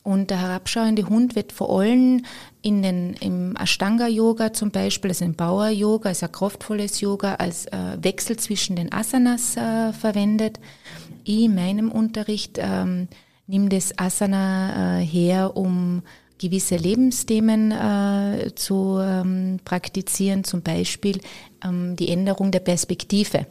Und 0.03 0.29
der 0.29 0.39
herabschauende 0.39 1.09
Hund 1.09 1.35
wird 1.35 1.51
vor 1.51 1.81
allem 1.81 2.23
in 2.61 2.81
den, 2.81 3.13
im 3.15 3.57
Ashtanga-Yoga 3.57 4.53
zum 4.53 4.71
Beispiel, 4.71 5.11
also 5.11 5.25
im 5.25 5.35
Bauer-Yoga, 5.35 6.09
also 6.09 6.27
ein 6.27 6.31
kraftvolles 6.31 7.01
Yoga, 7.01 7.35
als 7.35 7.65
äh, 7.65 7.97
Wechsel 7.99 8.37
zwischen 8.37 8.77
den 8.77 8.93
Asanas 8.93 9.57
äh, 9.57 9.91
verwendet. 9.91 10.61
In 11.25 11.55
meinem 11.55 11.91
Unterricht 11.91 12.57
ähm, 12.57 13.09
nehme 13.47 13.67
das 13.67 13.97
Asana 13.99 14.99
äh, 14.99 15.05
her, 15.05 15.57
um 15.57 16.03
gewisse 16.37 16.75
Lebensthemen 16.75 17.71
äh, 17.71 18.51
zu 18.55 18.99
ähm, 19.01 19.59
praktizieren, 19.65 20.43
zum 20.43 20.61
Beispiel 20.61 21.19
ähm, 21.63 21.95
die 21.95 22.09
Änderung 22.09 22.51
der 22.51 22.59
Perspektive. 22.59 23.47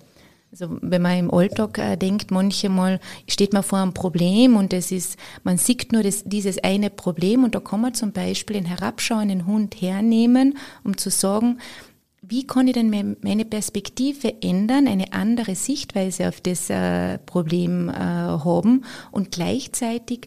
Also 0.52 0.78
wenn 0.80 1.02
man 1.02 1.18
im 1.18 1.34
Alltag 1.34 1.78
äh, 1.78 1.96
denkt, 1.96 2.30
manchmal 2.30 3.00
steht 3.28 3.52
man 3.52 3.62
vor 3.62 3.80
einem 3.80 3.92
Problem 3.92 4.56
und 4.56 4.72
es 4.72 4.92
ist, 4.92 5.18
man 5.44 5.58
sieht 5.58 5.92
nur 5.92 6.02
das, 6.02 6.24
dieses 6.24 6.62
eine 6.62 6.88
Problem 6.88 7.44
und 7.44 7.54
da 7.54 7.60
kann 7.60 7.80
man 7.80 7.94
zum 7.94 8.12
Beispiel 8.12 8.56
einen 8.56 8.66
herabschauenden 8.66 9.46
Hund 9.46 9.80
hernehmen, 9.80 10.56
um 10.84 10.96
zu 10.96 11.10
sagen, 11.10 11.58
wie 12.28 12.46
kann 12.46 12.66
ich 12.66 12.74
denn 12.74 13.16
meine 13.22 13.44
Perspektive 13.44 14.42
ändern, 14.42 14.88
eine 14.88 15.12
andere 15.12 15.54
Sichtweise 15.54 16.28
auf 16.28 16.40
das 16.40 16.70
äh, 16.70 17.18
Problem 17.18 17.88
äh, 17.88 17.92
haben 17.92 18.84
und 19.12 19.30
gleichzeitig 19.30 20.26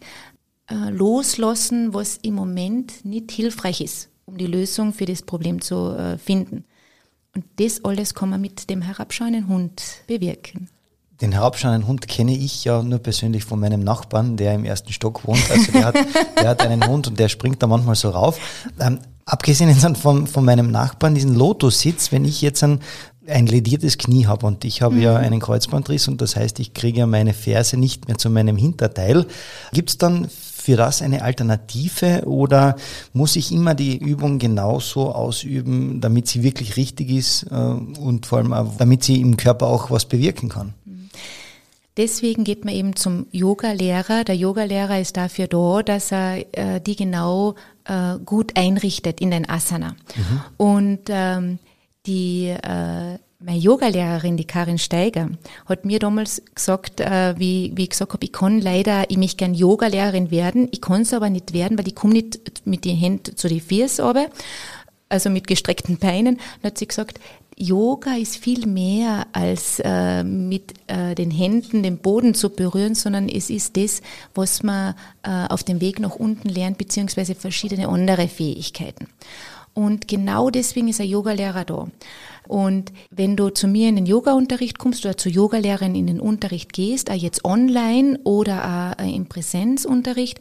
äh, 0.70 0.90
loslassen, 0.92 1.94
was 1.94 2.18
im 2.18 2.36
Moment 2.36 3.04
nicht 3.06 3.32
hilfreich 3.32 3.82
ist, 3.82 4.10
um 4.26 4.38
die 4.38 4.48
Lösung 4.48 4.94
für 4.94 5.06
das 5.06 5.22
Problem 5.22 5.62
zu 5.62 5.92
äh, 5.92 6.18
finden. 6.18 6.66
Und 7.36 7.46
das 7.58 7.84
alles 7.86 8.14
kann 8.14 8.30
man 8.30 8.42
mit 8.42 8.70
dem 8.70 8.82
herabschauenden 8.82 9.48
Hund 9.48 9.82
bewirken. 10.08 10.70
Den 11.22 11.34
herabschauenden 11.34 11.88
Hund 11.88 12.08
kenne 12.08 12.36
ich 12.36 12.64
ja 12.64 12.82
nur 12.82 13.00
persönlich 13.00 13.44
von 13.44 13.60
meinem 13.60 13.84
Nachbarn, 13.84 14.38
der 14.38 14.54
im 14.54 14.64
ersten 14.64 14.94
Stock 14.94 15.28
wohnt. 15.28 15.52
Also 15.52 15.72
der 15.72 15.86
hat, 15.86 15.96
der 16.38 16.50
hat 16.50 16.62
einen 16.62 16.86
Hund 16.88 17.08
und 17.08 17.20
der 17.20 17.28
springt 17.28 17.62
da 17.62 17.68
manchmal 17.68 17.96
so 17.96 18.10
rauf. 18.10 18.40
Ähm, 18.80 19.00
abgesehen 19.26 19.76
von, 19.96 20.28
von 20.28 20.46
meinem 20.46 20.72
Nachbarn, 20.72 21.16
diesen 21.16 21.36
Lotus-Sitz, 21.36 22.12
wenn 22.12 22.24
ich 22.24 22.42
jetzt 22.42 22.64
ein, 22.64 22.80
ein 23.28 23.48
lediertes 23.48 23.98
Knie 23.98 24.28
habe 24.28 24.46
und 24.46 24.64
ich 24.64 24.82
habe 24.82 24.96
mhm. 24.96 25.02
ja 25.02 25.16
einen 25.18 25.42
Kreuzbandriss 25.42 26.08
und 26.08 26.22
das 26.22 26.36
heißt, 26.36 26.60
ich 26.60 26.74
kriege 26.74 27.00
ja 27.00 27.08
meine 27.08 27.34
Ferse 27.34 27.76
nicht 27.76 28.08
mehr 28.08 28.18
zu 28.18 28.30
meinem 28.30 28.56
Hinterteil. 28.56 29.26
Gibt 29.74 29.90
es 29.90 29.98
dann 29.98 30.30
für 30.70 30.78
das 30.78 31.02
eine 31.02 31.24
Alternative 31.24 32.22
oder 32.26 32.76
muss 33.12 33.36
ich 33.36 33.52
immer 33.52 33.74
die 33.74 33.98
Übung 33.98 34.38
genauso 34.38 35.12
ausüben, 35.16 36.00
damit 36.00 36.28
sie 36.28 36.44
wirklich 36.44 36.78
richtig 36.78 37.10
ist 37.10 37.48
äh, 37.50 37.56
und 37.56 38.28
vor 38.28 38.38
allem 38.38 38.54
auch, 38.54 38.78
damit 38.78 39.04
sie 39.04 39.20
im 39.20 39.36
Körper 39.36 39.66
auch 39.66 39.90
was 39.90 40.06
bewirken 40.06 40.50
kann? 40.50 40.76
Deswegen 41.98 42.44
geht 42.44 42.66
man 42.66 42.76
eben 42.76 42.96
zum 42.96 43.26
Yoga-Lehrer. 43.32 44.24
Der 44.26 44.36
Yoga-Lehrer 44.36 45.02
ist 45.02 45.18
dafür 45.18 45.48
da, 45.48 45.82
dass 45.82 46.12
er 46.12 46.46
äh, 46.52 46.80
die 46.80 46.96
genau 46.96 47.56
äh, 47.86 48.20
gut 48.24 48.56
einrichtet 48.56 49.22
in 49.22 49.32
den 49.32 49.50
Asana. 49.50 49.96
Mhm. 50.16 50.42
Und 50.58 51.00
ähm, 51.10 51.58
die 52.06 52.50
äh, 52.50 53.18
meine 53.42 53.58
Yogalehrerin, 53.58 54.36
die 54.36 54.46
Karin 54.46 54.78
Steiger, 54.78 55.30
hat 55.66 55.86
mir 55.86 56.00
damals 56.00 56.42
gesagt, 56.54 57.00
äh, 57.00 57.36
wie, 57.38 57.72
wie 57.76 57.84
ich 57.84 57.92
gesagt 57.92 58.12
habe, 58.12 58.26
ich 58.26 58.34
kann 58.34 58.60
leider, 58.60 59.10
ich 59.10 59.18
möchte 59.18 59.38
gern 59.38 59.54
Yogalehrerin 59.54 60.30
werden, 60.30 60.68
ich 60.72 60.82
kann 60.82 61.04
es 61.04 61.14
aber 61.14 61.30
nicht 61.30 61.54
werden, 61.54 61.78
weil 61.78 61.88
ich 61.88 61.96
komme 61.96 62.14
nicht 62.14 62.40
mit 62.66 62.84
den 62.84 62.98
Händen 62.98 63.38
zu 63.38 63.48
den 63.48 63.62
Füßen 63.62 64.04
runter, 64.04 64.30
also 65.08 65.30
mit 65.30 65.48
gestreckten 65.48 65.98
Beinen. 65.98 66.38
Dann 66.62 66.72
hat 66.72 66.78
sie 66.78 66.88
gesagt, 66.88 67.22
Yoga 67.56 68.16
ist 68.16 68.38
viel 68.38 68.68
mehr 68.68 69.28
als 69.32 69.82
äh, 69.84 70.24
mit 70.24 70.74
äh, 70.88 71.16
den 71.16 71.32
Händen 71.32 71.84
den 71.84 71.98
Boden 71.98 72.34
zu 72.34 72.50
berühren, 72.50 72.96
sondern 72.96 73.30
es 73.30 73.50
ist 73.50 73.78
das, 73.78 74.02
was 74.36 74.64
man 74.64 74.96
äh, 75.24 75.48
auf 75.48 75.64
dem 75.64 75.80
Weg 75.80 76.00
nach 76.00 76.16
unten 76.16 76.50
lernt, 76.50 76.78
beziehungsweise 76.78 77.36
verschiedene 77.36 77.88
andere 77.88 78.28
Fähigkeiten. 78.28 79.08
Und 79.74 80.08
genau 80.08 80.50
deswegen 80.50 80.88
ist 80.88 81.02
ein 81.02 81.08
Yogalehrer 81.08 81.66
da. 81.66 81.88
Und 82.48 82.92
wenn 83.12 83.36
du 83.36 83.50
zu 83.50 83.68
mir 83.68 83.90
in 83.90 83.96
den 83.96 84.06
Yoga-Unterricht 84.08 84.80
kommst 84.80 85.06
oder 85.06 85.18
zur 85.18 85.32
Yogalehrerin 85.32 85.94
in 85.94 86.08
den 86.08 86.20
Unterricht 86.20 86.74
gehst, 86.74 87.12
auch 87.12 87.16
jetzt 87.16 87.46
online 87.46 88.20
oder 88.24 88.96
auch 88.98 89.04
im 89.06 89.28
Präsenzunterricht, 89.28 90.40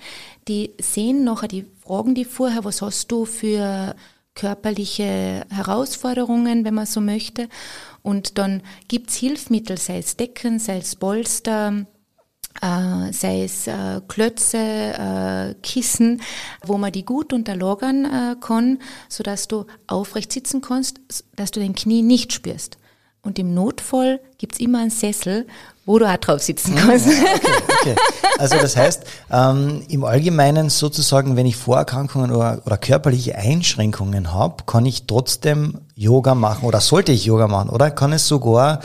die 0.49 0.71
sehen 0.81 1.25
nachher, 1.25 1.49
die 1.49 1.67
fragen 1.85 2.15
die 2.15 2.25
vorher, 2.25 2.65
was 2.65 2.81
hast 2.81 3.13
du 3.13 3.27
für 3.27 3.95
körperliche 4.35 5.45
Herausforderungen, 5.51 6.65
wenn 6.65 6.75
man 6.75 6.87
so 6.87 7.01
möchte. 7.01 7.49
Und 8.03 8.39
dann 8.39 8.63
gibt's 8.87 9.17
Hilfsmittel, 9.17 9.77
sei 9.77 9.99
es 9.99 10.17
Decken, 10.17 10.59
sei 10.59 10.79
es 10.79 10.97
Polster, 10.97 11.85
äh, 12.63 13.13
sei 13.13 13.45
es 13.45 13.67
äh, 13.67 14.01
Klötze, 14.09 14.59
äh, 14.59 15.55
Kissen, 15.63 16.21
wo 16.65 16.79
man 16.79 16.93
die 16.93 17.05
gut 17.05 17.33
unterlagern 17.33 18.05
äh, 18.05 18.37
kann, 18.41 18.79
sodass 19.09 19.49
du 19.49 19.67
aufrecht 19.87 20.33
sitzen 20.33 20.61
kannst, 20.61 21.01
dass 21.37 21.51
du 21.51 21.61
den 21.61 21.75
Knie 21.75 22.03
nicht 22.03 22.33
spürst. 22.33 22.79
Und 23.23 23.39
im 23.39 23.53
Notfall 23.53 24.21
gibt's 24.39 24.61
immer 24.61 24.79
einen 24.79 24.91
Sessel, 24.91 25.47
wo 25.89 25.99
du 25.99 26.07
auch 26.07 26.19
drauf 26.19 26.43
sitzen 26.43 26.77
kannst. 26.77 27.07
Ja, 27.07 27.13
okay, 27.13 27.53
okay. 27.81 27.97
Also 28.39 28.57
das 28.57 28.77
heißt, 28.77 29.05
ähm, 29.33 29.83
im 29.89 30.05
Allgemeinen 30.05 30.69
sozusagen, 30.69 31.35
wenn 31.35 31.47
ich 31.47 31.57
Vorerkrankungen 31.57 32.31
oder, 32.31 32.61
oder 32.67 32.77
körperliche 32.77 33.37
Einschränkungen 33.37 34.35
habe, 34.35 34.65
kann 34.67 34.85
ich 34.85 35.07
trotzdem 35.07 35.79
Yoga 35.95 36.35
machen 36.35 36.67
oder 36.67 36.81
sollte 36.81 37.13
ich 37.13 37.25
Yoga 37.25 37.49
machen? 37.49 37.71
Oder 37.71 37.91
kann 37.91 38.13
es 38.13 38.29
sogar, 38.29 38.81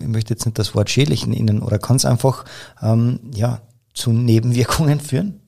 ich 0.00 0.06
möchte 0.06 0.32
jetzt 0.32 0.46
nicht 0.46 0.56
das 0.56 0.76
Wort 0.76 0.90
schädlich 0.90 1.26
nennen, 1.26 1.60
oder 1.60 1.80
kann 1.80 1.96
es 1.96 2.04
einfach 2.04 2.44
ähm, 2.80 3.18
ja, 3.34 3.60
zu 3.92 4.12
Nebenwirkungen 4.12 5.00
führen? 5.00 5.40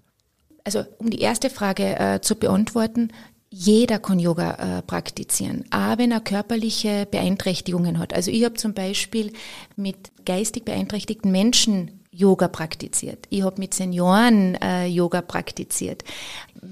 Also 0.65 0.83
um 0.99 1.09
die 1.09 1.21
erste 1.21 1.51
Frage 1.51 1.99
äh, 2.01 2.21
zu 2.21 2.35
beantworten, 2.35 3.13
jeder 3.51 3.99
kann 3.99 4.19
Yoga 4.19 4.79
äh, 4.79 4.83
praktizieren, 4.83 5.65
auch 5.71 5.99
wenn 5.99 6.11
er 6.11 6.21
körperliche 6.21 7.07
Beeinträchtigungen 7.11 7.99
hat. 7.99 8.13
Also 8.13 8.31
ich 8.31 8.45
habe 8.45 8.55
zum 8.55 8.75
Beispiel 8.75 9.33
mit 9.77 10.11
geistig 10.25 10.65
beeinträchtigten 10.65 11.31
Menschen 11.31 12.01
Yoga 12.11 12.49
praktiziert. 12.49 13.27
Ich 13.29 13.43
habe 13.43 13.61
mit 13.61 13.75
Senioren 13.75 14.55
äh, 14.57 14.87
Yoga 14.87 15.21
praktiziert. 15.21 16.03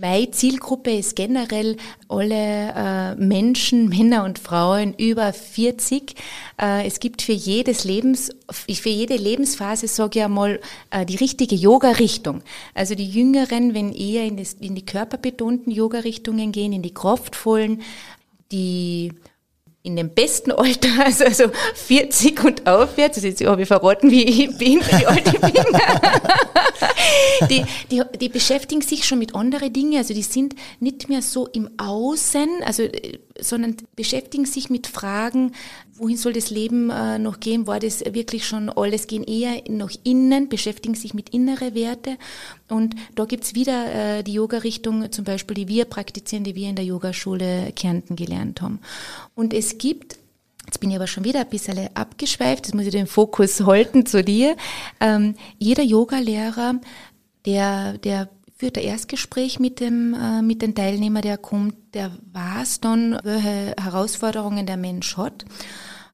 Meine 0.00 0.30
Zielgruppe 0.30 0.90
ist 0.92 1.14
generell 1.14 1.76
alle 2.08 2.34
äh, 2.34 3.14
Menschen, 3.16 3.88
Männer 3.90 4.24
und 4.24 4.38
Frauen 4.38 4.94
über 4.94 5.32
40. 5.32 6.14
Äh, 6.60 6.86
es 6.86 7.00
gibt 7.00 7.22
für 7.22 7.32
jedes 7.32 7.84
Lebens, 7.84 8.30
für 8.50 8.88
jede 8.88 9.16
Lebensphase, 9.16 9.88
sage 9.88 10.20
ich 10.20 10.24
einmal, 10.24 10.60
äh, 10.90 11.04
die 11.04 11.16
richtige 11.16 11.54
Yoga-Richtung. 11.54 12.42
Also 12.74 12.94
die 12.94 13.08
Jüngeren, 13.08 13.74
wenn 13.74 13.92
eher 13.92 14.24
in, 14.24 14.36
das, 14.36 14.54
in 14.54 14.74
die 14.74 14.86
körperbetonten 14.86 15.72
Yoga-Richtungen 15.72 16.52
gehen, 16.52 16.72
in 16.72 16.82
die 16.82 16.94
kraftvollen, 16.94 17.82
die 18.52 19.12
in 19.84 19.96
dem 19.96 20.08
besten 20.08 20.50
Alter, 20.50 20.88
also, 21.04 21.24
also 21.24 21.44
40 21.74 22.42
und 22.42 22.66
aufwärts, 22.66 23.18
also 23.18 23.28
jetzt 23.28 23.44
habe 23.44 23.62
ich 23.62 23.68
verraten, 23.68 24.10
wie 24.10 24.24
ich 24.24 24.56
bin, 24.56 24.80
wie 24.80 25.06
alt 25.06 25.26
ich 25.26 25.40
bin, 25.40 25.52
die, 27.50 27.64
die, 27.90 28.02
die 28.18 28.28
beschäftigen 28.30 28.80
sich 28.80 29.06
schon 29.06 29.18
mit 29.18 29.34
anderen 29.34 29.72
Dingen, 29.72 29.98
also 29.98 30.14
die 30.14 30.22
sind 30.22 30.54
nicht 30.80 31.10
mehr 31.10 31.20
so 31.20 31.46
im 31.48 31.68
Außen, 31.76 32.62
also, 32.64 32.84
sondern 33.38 33.76
beschäftigen 33.94 34.46
sich 34.46 34.70
mit 34.70 34.86
Fragen, 34.86 35.52
wohin 35.96 36.16
soll 36.16 36.32
das 36.32 36.50
Leben 36.50 36.90
äh, 36.90 37.18
noch 37.18 37.40
gehen, 37.40 37.66
war 37.66 37.80
das 37.80 38.04
wirklich 38.04 38.46
schon 38.46 38.68
alles, 38.68 39.06
gehen 39.06 39.24
eher 39.24 39.62
nach 39.68 39.92
innen, 40.02 40.48
beschäftigen 40.48 40.94
sich 40.94 41.14
mit 41.14 41.30
inneren 41.30 41.74
Werte 41.74 42.16
und 42.68 42.94
da 43.14 43.24
gibt's 43.24 43.54
wieder 43.54 44.18
äh, 44.18 44.22
die 44.22 44.34
Yoga-Richtung, 44.34 45.10
zum 45.12 45.24
Beispiel, 45.24 45.54
die 45.54 45.68
wir 45.68 45.84
praktizieren, 45.84 46.44
die 46.44 46.54
wir 46.54 46.68
in 46.68 46.76
der 46.76 46.84
Yogaschule 46.84 47.72
Kärnten 47.76 48.16
gelernt 48.16 48.60
haben. 48.60 48.80
Und 49.34 49.54
es 49.54 49.78
gibt 49.78 50.18
Jetzt 50.66 50.80
bin 50.80 50.88
ich 50.90 50.96
aber 50.96 51.06
schon 51.06 51.24
wieder 51.24 51.40
ein 51.40 51.48
bisschen 51.50 51.78
abgeschweift, 51.94 52.66
jetzt 52.66 52.74
muss 52.74 52.86
ich 52.86 52.90
den 52.90 53.06
Fokus 53.06 53.60
halten 53.66 54.06
zu 54.06 54.24
dir. 54.24 54.56
Ähm, 54.98 55.34
jeder 55.58 55.82
Yogalehrer, 55.82 56.80
der, 57.44 57.98
der 57.98 58.30
führt 58.64 58.78
ein 58.78 58.84
Erstgespräch 58.84 59.60
mit 59.60 59.78
dem, 59.78 60.14
äh, 60.14 60.40
mit 60.40 60.62
dem 60.62 60.74
Teilnehmer, 60.74 61.20
der 61.20 61.36
kommt, 61.36 61.74
der 61.92 62.10
weiß 62.32 62.80
dann, 62.80 63.20
welche 63.22 63.74
Herausforderungen 63.78 64.64
der 64.64 64.78
Mensch 64.78 65.18
hat. 65.18 65.44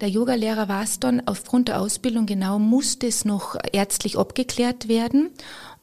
Der 0.00 0.08
Yogalehrer 0.08 0.68
weiß 0.68 0.98
dann 0.98 1.22
aufgrund 1.26 1.68
der 1.68 1.80
Ausbildung 1.80 2.26
genau, 2.26 2.58
muss 2.58 2.98
das 2.98 3.24
noch 3.24 3.54
ärztlich 3.72 4.18
abgeklärt 4.18 4.88
werden 4.88 5.30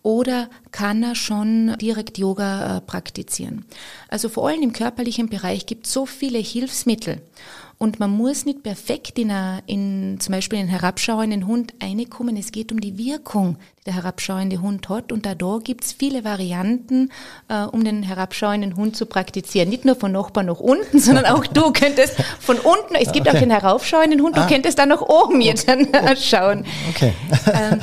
oder 0.03 0.49
kann 0.71 1.03
er 1.03 1.15
schon 1.15 1.77
direkt 1.77 2.17
Yoga 2.17 2.79
äh, 2.79 2.81
praktizieren. 2.81 3.63
Also 4.09 4.27
vor 4.27 4.49
allem 4.49 4.61
im 4.61 4.73
körperlichen 4.73 5.29
Bereich 5.29 5.67
gibt 5.67 5.85
es 5.85 5.93
so 5.93 6.05
viele 6.05 6.39
Hilfsmittel 6.39 7.21
und 7.79 7.99
man 7.99 8.09
muss 8.09 8.45
nicht 8.45 8.63
perfekt 8.63 9.19
in, 9.19 9.29
a, 9.29 9.59
in 9.67 10.19
zum 10.19 10.33
Beispiel 10.33 10.57
einen 10.57 10.67
herabschauenden 10.67 11.45
Hund 11.45 11.75
reinkommen. 11.81 12.35
Es 12.35 12.51
geht 12.51 12.71
um 12.71 12.81
die 12.81 12.97
Wirkung, 12.97 13.57
die 13.79 13.83
der 13.85 13.95
herabschauende 13.95 14.61
Hund 14.61 14.89
hat. 14.89 15.11
Und 15.11 15.27
da, 15.27 15.35
gibt 15.63 15.83
es 15.83 15.93
viele 15.93 16.23
Varianten, 16.23 17.11
äh, 17.49 17.63
um 17.65 17.83
den 17.83 18.01
herabschauenden 18.01 18.75
Hund 18.75 18.95
zu 18.95 19.05
praktizieren. 19.05 19.69
Nicht 19.69 19.85
nur 19.85 19.95
von 19.95 20.11
Nachbarn 20.11 20.47
nach 20.47 20.59
unten, 20.59 20.99
sondern 20.99 21.25
auch 21.33 21.45
du 21.45 21.71
könntest 21.71 22.15
von 22.39 22.57
unten, 22.57 22.95
es 22.95 23.11
gibt 23.11 23.27
okay. 23.27 23.37
auch 23.37 23.39
den 23.39 23.51
heraufschauenden 23.51 24.21
Hund, 24.21 24.35
du 24.35 24.41
ah. 24.41 24.47
könntest 24.47 24.79
da 24.79 24.87
nach 24.87 25.01
oben 25.01 25.41
jetzt 25.41 25.69
okay. 25.69 26.15
schauen. 26.21 26.65
Okay. 26.89 27.13
Ähm, 27.53 27.79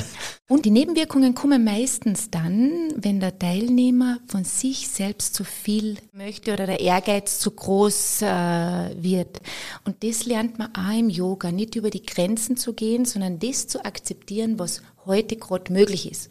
und 0.47 0.65
die 0.65 0.71
Nebenwirkungen 0.71 1.33
kommen 1.33 1.63
meistens 1.63 2.29
dann, 2.29 2.93
wenn 2.95 3.19
der 3.19 3.39
Teilnehmer 3.39 4.19
von 4.27 4.43
sich 4.43 4.87
selbst 4.87 5.33
zu 5.33 5.43
viel 5.43 5.97
möchte 6.13 6.53
oder 6.53 6.67
der 6.67 6.81
Ehrgeiz 6.81 7.39
zu 7.39 7.49
groß 7.49 8.21
äh, 8.21 8.25
wird. 9.01 9.41
Und 9.85 10.03
das 10.03 10.25
lernt 10.25 10.59
man 10.59 10.75
auch 10.75 10.97
im 10.97 11.09
Yoga, 11.09 11.51
nicht 11.51 11.75
über 11.75 11.89
die 11.89 12.05
Grenzen 12.05 12.57
zu 12.57 12.73
gehen, 12.73 13.05
sondern 13.05 13.39
das 13.39 13.67
zu 13.67 13.83
akzeptieren, 13.83 14.59
was 14.59 14.83
heute 15.07 15.35
gerade 15.35 15.73
möglich 15.73 16.11
ist. 16.11 16.29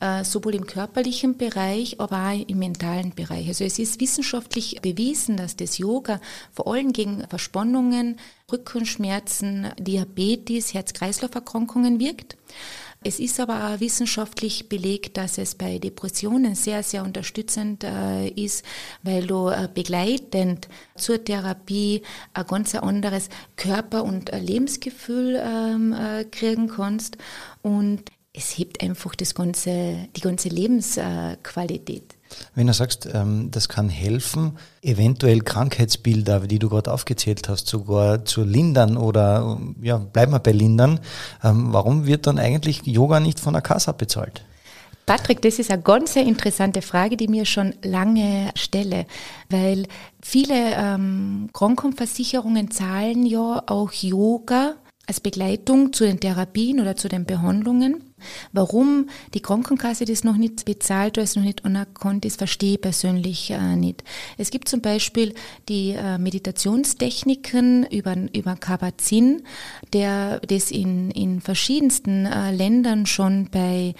Äh, 0.00 0.24
sowohl 0.24 0.56
im 0.56 0.66
körperlichen 0.66 1.36
Bereich, 1.36 2.00
aber 2.00 2.30
auch 2.30 2.48
im 2.48 2.58
mentalen 2.58 3.14
Bereich. 3.14 3.46
Also 3.46 3.64
es 3.64 3.78
ist 3.78 4.00
wissenschaftlich 4.00 4.80
bewiesen, 4.82 5.36
dass 5.36 5.54
das 5.54 5.78
Yoga 5.78 6.20
vor 6.52 6.66
allem 6.72 6.92
gegen 6.92 7.24
Verspannungen, 7.28 8.18
Rückenschmerzen, 8.50 9.68
Diabetes, 9.78 10.74
Herz-Kreislauf-Erkrankungen 10.74 12.00
wirkt. 12.00 12.36
Es 13.04 13.18
ist 13.18 13.40
aber 13.40 13.68
auch 13.68 13.80
wissenschaftlich 13.80 14.68
belegt, 14.68 15.16
dass 15.16 15.36
es 15.38 15.56
bei 15.56 15.78
Depressionen 15.78 16.54
sehr, 16.54 16.82
sehr 16.82 17.02
unterstützend 17.02 17.82
äh, 17.82 18.28
ist, 18.28 18.64
weil 19.02 19.26
du 19.26 19.48
äh, 19.48 19.68
begleitend 19.72 20.68
zur 20.94 21.22
Therapie 21.22 22.02
ein 22.32 22.46
ganz 22.46 22.74
anderes 22.76 23.28
Körper- 23.56 24.04
und 24.04 24.30
Lebensgefühl 24.32 25.40
ähm, 25.42 25.92
äh, 25.92 26.24
kriegen 26.24 26.68
kannst. 26.68 27.16
Und 27.62 28.04
es 28.32 28.56
hebt 28.56 28.82
einfach 28.82 29.14
das 29.16 29.34
ganze, 29.34 30.08
die 30.16 30.20
ganze 30.20 30.48
Lebensqualität. 30.48 32.14
Wenn 32.54 32.66
du 32.66 32.72
sagst, 32.72 33.08
ähm, 33.12 33.50
das 33.50 33.68
kann 33.68 33.88
helfen, 33.88 34.58
eventuell 34.82 35.40
Krankheitsbilder, 35.40 36.40
die 36.40 36.58
du 36.58 36.68
gerade 36.68 36.92
aufgezählt 36.92 37.48
hast, 37.48 37.68
sogar 37.68 38.24
zu 38.24 38.44
lindern 38.44 38.96
oder 38.96 39.58
ja, 39.80 39.98
bleiben 39.98 40.32
wir 40.32 40.38
bei 40.38 40.52
lindern, 40.52 41.00
ähm, 41.42 41.72
warum 41.72 42.06
wird 42.06 42.26
dann 42.26 42.38
eigentlich 42.38 42.82
Yoga 42.84 43.20
nicht 43.20 43.40
von 43.40 43.52
der 43.52 43.62
Kasse 43.62 43.92
bezahlt? 43.92 44.42
Patrick, 45.06 45.42
das 45.42 45.58
ist 45.58 45.70
eine 45.70 45.82
ganz 45.82 46.14
interessante 46.16 46.80
Frage, 46.80 47.16
die 47.16 47.26
mir 47.26 47.44
schon 47.44 47.74
lange 47.82 48.50
stelle, 48.54 49.06
weil 49.50 49.86
viele 50.22 50.74
ähm, 50.76 51.50
Krankenversicherungen 51.52 52.70
zahlen 52.70 53.26
ja 53.26 53.62
auch 53.66 53.92
Yoga 53.92 54.76
als 55.06 55.20
Begleitung 55.20 55.92
zu 55.92 56.04
den 56.04 56.20
Therapien 56.20 56.80
oder 56.80 56.96
zu 56.96 57.08
den 57.08 57.24
Behandlungen. 57.24 58.11
Warum 58.52 59.08
die 59.34 59.40
Krankenkasse 59.40 60.04
das 60.04 60.24
noch 60.24 60.36
nicht 60.36 60.64
bezahlt 60.64 61.18
oder 61.18 61.24
es 61.24 61.36
noch 61.36 61.42
nicht 61.42 61.64
anerkannt 61.64 62.24
ist, 62.24 62.38
verstehe 62.38 62.74
ich 62.74 62.80
persönlich 62.80 63.50
äh, 63.50 63.76
nicht. 63.76 64.04
Es 64.38 64.50
gibt 64.50 64.68
zum 64.68 64.80
Beispiel 64.80 65.34
die 65.68 65.90
äh, 65.90 66.18
Meditationstechniken 66.18 67.86
über, 67.86 68.16
über 68.34 68.56
Kabat-Zinn, 68.56 69.42
der 69.92 70.40
das 70.40 70.70
in, 70.70 71.10
in 71.10 71.40
verschiedensten 71.40 72.26
äh, 72.26 72.52
Ländern 72.52 73.06
schon 73.06 73.48
bei 73.50 73.94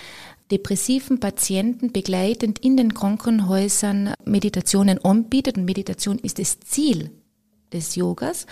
depressiven 0.50 1.18
Patienten 1.18 1.92
begleitend 1.92 2.58
in 2.58 2.76
den 2.76 2.92
Krankenhäusern 2.92 4.14
Meditationen 4.24 5.02
anbietet. 5.02 5.56
Und 5.56 5.64
Meditation 5.64 6.18
ist 6.18 6.38
das 6.38 6.60
Ziel 6.60 7.10
des 7.72 7.94
Yogas. 7.94 8.46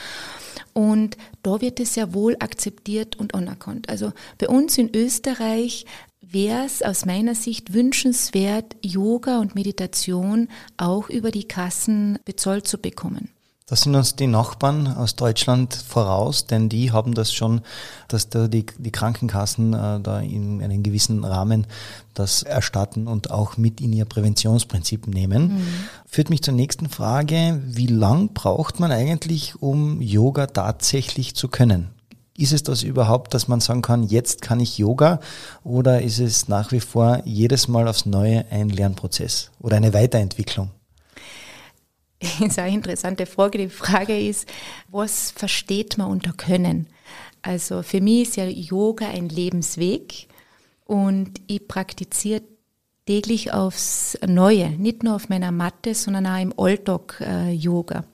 Und 0.73 1.17
da 1.43 1.61
wird 1.61 1.81
es 1.81 1.95
sehr 1.95 2.15
wohl 2.15 2.37
akzeptiert 2.39 3.17
und 3.17 3.35
anerkannt. 3.35 3.89
Also 3.89 4.13
bei 4.39 4.49
uns 4.49 4.79
in 4.79 4.95
Österreich 4.95 5.87
wäre 6.21 6.65
es 6.65 6.83
aus 6.83 7.07
meiner 7.07 7.35
Sicht 7.35 7.73
wünschenswert, 7.73 8.77
Yoga 8.83 9.41
und 9.41 9.55
Meditation 9.55 10.49
auch 10.77 11.09
über 11.09 11.31
die 11.31 11.49
Kassen 11.49 12.19
bezahlt 12.25 12.69
zu 12.69 12.79
bekommen. 12.79 13.31
Da 13.71 13.77
sind 13.77 13.95
uns 13.95 14.17
die 14.17 14.27
Nachbarn 14.27 14.89
aus 14.89 15.15
Deutschland 15.15 15.77
voraus, 15.77 16.45
denn 16.45 16.69
die 16.69 16.91
haben 16.91 17.15
das 17.15 17.33
schon, 17.33 17.61
dass 18.09 18.29
da 18.29 18.49
die, 18.49 18.67
die 18.79 18.91
Krankenkassen 18.91 19.75
äh, 19.75 20.01
da 20.01 20.19
in 20.19 20.61
einem 20.61 20.83
gewissen 20.83 21.23
Rahmen 21.23 21.69
das 22.13 22.43
erstatten 22.43 23.07
und 23.07 23.31
auch 23.31 23.59
mit 23.59 23.81
in 23.81 23.93
ihr 23.93 24.07
Präventionsprinzip 24.07 25.07
nehmen. 25.07 25.55
Mhm. 25.55 25.67
Führt 26.05 26.31
mich 26.31 26.43
zur 26.43 26.55
nächsten 26.55 26.89
Frage. 26.89 27.61
Wie 27.65 27.87
lang 27.87 28.35
braucht 28.35 28.81
man 28.81 28.91
eigentlich, 28.91 29.63
um 29.63 30.03
Yoga 30.03 30.49
tatsächlich 30.49 31.37
zu 31.37 31.47
können? 31.47 31.91
Ist 32.37 32.53
es 32.53 32.65
das 32.65 32.83
überhaupt, 32.83 33.35
dass 33.35 33.47
man 33.47 33.61
sagen 33.61 33.83
kann, 33.83 34.03
jetzt 34.03 34.43
kann 34.43 34.59
ich 34.59 34.79
Yoga 34.79 35.21
oder 35.63 36.03
ist 36.03 36.19
es 36.19 36.49
nach 36.49 36.73
wie 36.73 36.81
vor 36.81 37.23
jedes 37.25 37.69
Mal 37.69 37.87
aufs 37.87 38.05
Neue 38.05 38.47
ein 38.51 38.69
Lernprozess 38.69 39.53
oder 39.61 39.77
eine 39.77 39.95
Weiterentwicklung? 39.95 40.71
Das 42.21 42.41
ist 42.41 42.59
eine 42.59 42.75
interessante 42.75 43.27
Frage. 43.27 43.59
Die 43.59 43.69
Frage 43.69 44.19
ist, 44.19 44.49
was 44.89 45.31
versteht 45.31 45.99
man 45.99 46.11
unter 46.11 46.33
Können? 46.33 46.87
Also 47.43 47.83
für 47.83 48.01
mich 48.01 48.29
ist 48.29 48.37
ja 48.37 48.45
Yoga 48.45 49.09
ein 49.09 49.29
Lebensweg 49.29 50.29
und 50.85 51.41
ich 51.47 51.67
praktiziere 51.67 52.43
täglich 53.07 53.53
aufs 53.53 54.19
Neue, 54.27 54.71
nicht 54.71 55.03
nur 55.03 55.17
auf 55.17 55.29
meiner 55.31 55.51
Matte, 55.51 55.95
sondern 55.95 56.27
auch 56.27 56.41
im 56.41 56.55
Alltag 56.59 57.21
äh, 57.21 57.51
Yoga. 57.53 58.05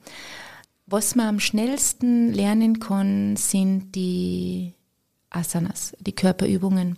Was 0.85 1.15
man 1.15 1.27
am 1.27 1.39
schnellsten 1.41 2.33
lernen 2.33 2.79
kann, 2.79 3.35
sind 3.35 3.93
die 3.95 4.73
Asanas, 5.29 5.93
die 5.99 6.13
Körperübungen 6.13 6.97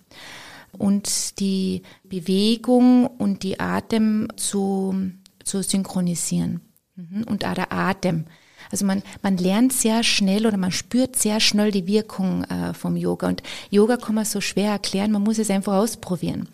und 0.78 1.40
die 1.40 1.82
Bewegung 2.04 3.08
und 3.08 3.42
die 3.42 3.60
Atem 3.60 4.28
zu, 4.36 5.12
zu 5.44 5.64
synchronisieren. 5.64 6.62
Mhm. 7.00 7.24
Und 7.24 7.46
auch 7.46 7.54
der 7.54 7.72
Atem. 7.72 8.26
Also 8.72 8.86
man, 8.86 9.02
man 9.22 9.38
lernt 9.38 9.74
sehr 9.74 10.04
schnell 10.04 10.46
oder 10.46 10.58
man 10.58 10.72
spürt 10.72 11.16
sehr 11.16 11.40
schnell 11.40 11.72
die 11.72 11.88
Wirkung 11.88 12.44
äh, 12.44 12.74
vom 12.74 12.96
Yoga. 12.96 13.28
Und 13.28 13.42
Yoga 13.70 13.98
kann 13.98 14.16
man 14.16 14.26
so 14.26 14.42
schwer 14.42 14.72
erklären, 14.72 15.12
man 15.12 15.24
muss 15.24 15.40
es 15.40 15.50
einfach 15.50 15.74
ausprobieren. 15.74 16.48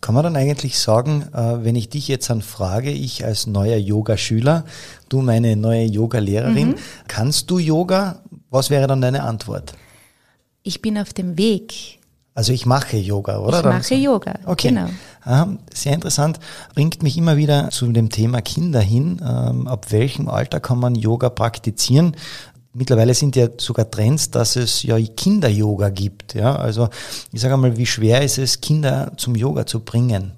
Kann 0.00 0.14
man 0.14 0.22
dann 0.22 0.36
eigentlich 0.36 0.78
sagen, 0.78 1.24
äh, 1.32 1.64
wenn 1.64 1.76
ich 1.76 1.88
dich 1.88 2.08
jetzt 2.08 2.30
an 2.30 2.42
frage, 2.42 2.90
ich 2.90 3.24
als 3.24 3.46
neuer 3.46 3.78
Yoga-Schüler, 3.78 4.64
du 5.08 5.22
meine 5.22 5.56
neue 5.56 5.86
Yoga-Lehrerin, 5.86 6.68
mhm. 6.68 6.76
kannst 7.08 7.50
du 7.50 7.58
Yoga? 7.58 8.20
Was 8.50 8.70
wäre 8.70 8.86
dann 8.86 9.00
deine 9.00 9.22
Antwort? 9.22 9.74
Ich 10.62 10.82
bin 10.82 10.98
auf 10.98 11.12
dem 11.14 11.38
Weg 11.38 12.00
Also 12.34 12.52
ich 12.52 12.66
mache 12.66 12.96
Yoga, 12.96 13.38
oder? 13.38 13.60
Ich 13.60 13.64
mache 13.64 13.94
Yoga, 13.94 14.34
okay. 14.44 14.68
genau. 14.68 14.88
Aha, 15.22 15.56
sehr 15.72 15.94
interessant. 15.94 16.40
Bringt 16.74 17.02
mich 17.02 17.16
immer 17.16 17.36
wieder 17.36 17.70
zu 17.70 17.86
dem 17.92 18.10
Thema 18.10 18.42
Kinder 18.42 18.80
hin. 18.80 19.20
Ähm, 19.24 19.68
ab 19.68 19.92
welchem 19.92 20.28
Alter 20.28 20.58
kann 20.58 20.80
man 20.80 20.96
Yoga 20.96 21.30
praktizieren? 21.30 22.16
Mittlerweile 22.72 23.14
sind 23.14 23.36
ja 23.36 23.46
sogar 23.56 23.88
Trends, 23.88 24.32
dass 24.32 24.56
es 24.56 24.82
ja 24.82 24.98
Kinder-Yoga 24.98 25.90
gibt. 25.90 26.34
Ja, 26.34 26.56
also 26.56 26.88
ich 27.32 27.40
sage 27.40 27.54
einmal, 27.54 27.76
wie 27.76 27.86
schwer 27.86 28.22
ist 28.22 28.38
es, 28.38 28.60
Kinder 28.60 29.12
zum 29.16 29.36
Yoga 29.36 29.64
zu 29.64 29.80
bringen? 29.80 30.32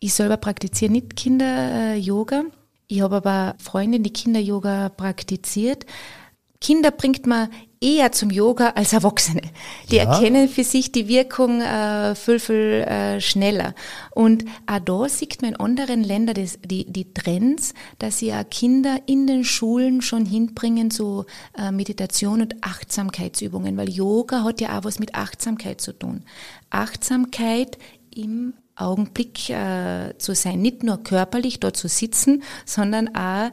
Ich 0.00 0.12
selber 0.12 0.36
praktiziere 0.36 0.92
nicht 0.92 1.16
Kinder-Yoga. 1.16 2.42
Ich 2.88 3.00
habe 3.00 3.16
aber 3.16 3.54
Freundin, 3.58 4.02
die 4.02 4.12
Kinder-Yoga 4.12 4.90
praktiziert. 4.90 5.86
Kinder 6.60 6.90
bringt 6.90 7.26
man 7.26 7.48
eher 7.80 8.12
zum 8.12 8.30
Yoga 8.30 8.70
als 8.70 8.92
Erwachsene. 8.92 9.40
Die 9.90 9.96
ja. 9.96 10.04
erkennen 10.04 10.48
für 10.48 10.64
sich 10.64 10.92
die 10.92 11.08
Wirkung 11.08 11.62
äh, 11.62 12.14
viel, 12.14 12.38
viel 12.38 12.56
äh, 12.56 13.20
schneller. 13.20 13.74
Und 14.10 14.44
auch 14.66 14.80
da 14.80 15.08
sieht 15.08 15.40
man 15.40 15.52
in 15.52 15.60
anderen 15.60 16.04
Ländern 16.04 16.34
das, 16.34 16.58
die, 16.62 16.84
die 16.84 17.12
Trends, 17.14 17.72
dass 17.98 18.18
sie 18.18 18.34
auch 18.34 18.48
Kinder 18.50 18.98
in 19.06 19.26
den 19.26 19.44
Schulen 19.44 20.02
schon 20.02 20.26
hinbringen 20.26 20.90
zu 20.90 21.24
äh, 21.56 21.72
Meditation 21.72 22.42
und 22.42 22.62
Achtsamkeitsübungen, 22.62 23.76
weil 23.78 23.88
Yoga 23.88 24.44
hat 24.44 24.60
ja 24.60 24.78
auch 24.78 24.84
was 24.84 24.98
mit 24.98 25.14
Achtsamkeit 25.14 25.80
zu 25.80 25.92
tun. 25.92 26.24
Achtsamkeit 26.68 27.78
im 28.14 28.52
Augenblick 28.76 29.50
äh, 29.50 30.14
zu 30.18 30.34
sein, 30.34 30.60
nicht 30.60 30.82
nur 30.82 31.02
körperlich 31.02 31.60
dort 31.60 31.76
zu 31.76 31.88
sitzen, 31.88 32.42
sondern 32.64 33.14
auch 33.14 33.50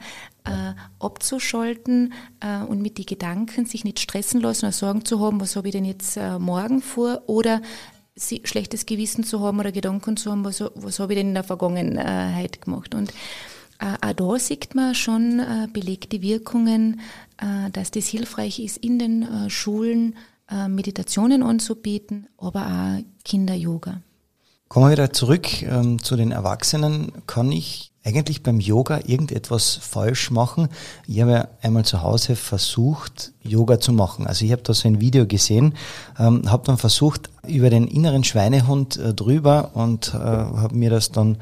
äh, 0.48 0.74
abzuschalten 1.00 2.14
äh, 2.40 2.64
und 2.64 2.82
mit 2.82 2.98
den 2.98 3.06
Gedanken 3.06 3.66
sich 3.66 3.84
nicht 3.84 4.00
stressen 4.00 4.42
lassen 4.42 4.66
oder 4.66 4.72
Sorgen 4.72 5.06
zu 5.06 5.20
haben, 5.20 5.42
was 5.42 5.56
habe 5.56 5.68
ich 5.68 5.74
denn 5.74 5.86
jetzt 5.86 6.18
äh, 6.18 6.40
morgen 6.40 6.82
vor 6.82 7.24
oder 7.28 7.62
sie, 8.16 8.42
schlechtes 8.44 8.86
Gewissen 8.86 9.24
zu 9.24 9.42
haben 9.42 9.60
oder 9.60 9.72
Gedanken 9.72 10.18
zu 10.18 10.32
haben, 10.32 10.44
was, 10.44 10.64
was 10.76 11.00
habe 11.00 11.14
ich 11.14 11.20
denn 11.20 11.30
in 11.30 11.34
der 11.34 11.44
Vergangenheit 11.44 12.62
gemacht. 12.62 12.96
Und 12.96 13.12
äh, 13.80 13.96
auch 14.02 14.14
da 14.14 14.40
sieht 14.40 14.76
man 14.76 14.96
schon 14.96 15.40
äh, 15.40 15.68
belegte 15.72 16.22
Wirkungen, 16.22 17.02
äh, 17.38 17.70
dass 17.72 17.92
das 17.92 18.08
hilfreich 18.08 18.60
ist, 18.60 18.78
in 18.78 19.00
den 19.00 19.24
äh, 19.24 19.50
Schulen 19.50 20.16
äh, 20.50 20.68
Meditationen 20.68 21.44
anzubieten, 21.44 22.28
aber 22.38 22.66
auch 22.66 23.04
Kinder-Yoga. 23.24 24.02
Kommen 24.68 24.88
wir 24.88 24.92
wieder 24.92 25.14
zurück 25.14 25.62
ähm, 25.62 26.02
zu 26.04 26.16
den 26.16 26.32
Erwachsenen. 26.32 27.12
Kann 27.26 27.52
ich 27.52 27.92
eigentlich 28.08 28.42
beim 28.42 28.62
Yoga 28.62 29.02
irgendetwas 29.06 29.76
falsch 29.82 30.32
machen? 30.32 30.70
Ich 31.08 31.20
habe 31.20 31.32
ja 31.32 31.48
einmal 31.62 31.84
zu 31.84 32.02
Hause 32.02 32.38
versucht, 32.38 33.34
Yoga 33.44 33.82
zu 33.82 33.92
machen. 33.92 34.26
Also 34.26 34.46
ich 34.46 34.54
habe 34.54 34.62
da 34.62 34.74
so 34.74 34.88
ein 34.88 35.02
Video 35.02 35.28
gesehen, 35.28 35.74
ähm, 36.18 36.50
habe 36.50 36.64
dann 36.66 36.78
versucht, 36.78 37.30
über 37.46 37.70
den 37.70 37.86
inneren 37.86 38.24
Schweinehund 38.24 38.96
äh, 38.98 39.14
drüber 39.14 39.72
und 39.74 40.14
äh, 40.14 40.18
habe 40.18 40.76
mir 40.76 40.90
das 40.90 41.12
dann, 41.12 41.38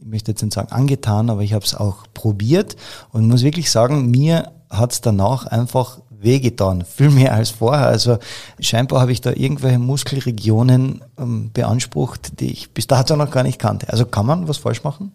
ich 0.00 0.06
möchte 0.06 0.30
jetzt 0.30 0.42
nicht 0.42 0.54
sagen 0.54 0.72
angetan, 0.72 1.28
aber 1.28 1.42
ich 1.42 1.52
habe 1.52 1.64
es 1.64 1.74
auch 1.74 2.04
probiert 2.14 2.76
und 3.12 3.28
muss 3.28 3.42
wirklich 3.42 3.70
sagen, 3.70 4.10
mir 4.10 4.52
hat 4.70 4.92
es 4.92 5.02
danach 5.02 5.44
einfach 5.44 6.00
wehgetan, 6.08 6.82
viel 6.86 7.10
mehr 7.10 7.34
als 7.34 7.50
vorher. 7.50 7.86
Also 7.88 8.16
scheinbar 8.58 9.02
habe 9.02 9.12
ich 9.12 9.20
da 9.20 9.32
irgendwelche 9.32 9.78
Muskelregionen 9.78 11.04
ähm, 11.18 11.50
beansprucht, 11.52 12.40
die 12.40 12.52
ich 12.52 12.72
bis 12.72 12.86
dato 12.86 13.16
noch 13.16 13.30
gar 13.30 13.42
nicht 13.42 13.58
kannte. 13.58 13.90
Also 13.90 14.06
kann 14.06 14.24
man 14.24 14.48
was 14.48 14.56
falsch 14.56 14.82
machen? 14.82 15.12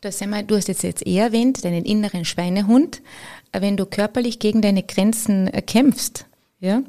Das 0.00 0.22
einmal, 0.22 0.44
du 0.44 0.56
hast 0.56 0.68
jetzt, 0.68 0.82
jetzt 0.82 1.06
eher 1.06 1.26
erwähnt, 1.26 1.62
deinen 1.64 1.84
inneren 1.84 2.24
Schweinehund. 2.24 3.02
Wenn 3.52 3.76
du 3.76 3.84
körperlich 3.84 4.38
gegen 4.38 4.62
deine 4.62 4.82
Grenzen 4.82 5.48
äh, 5.48 5.60
kämpfst, 5.60 6.26
ja, 6.58 6.82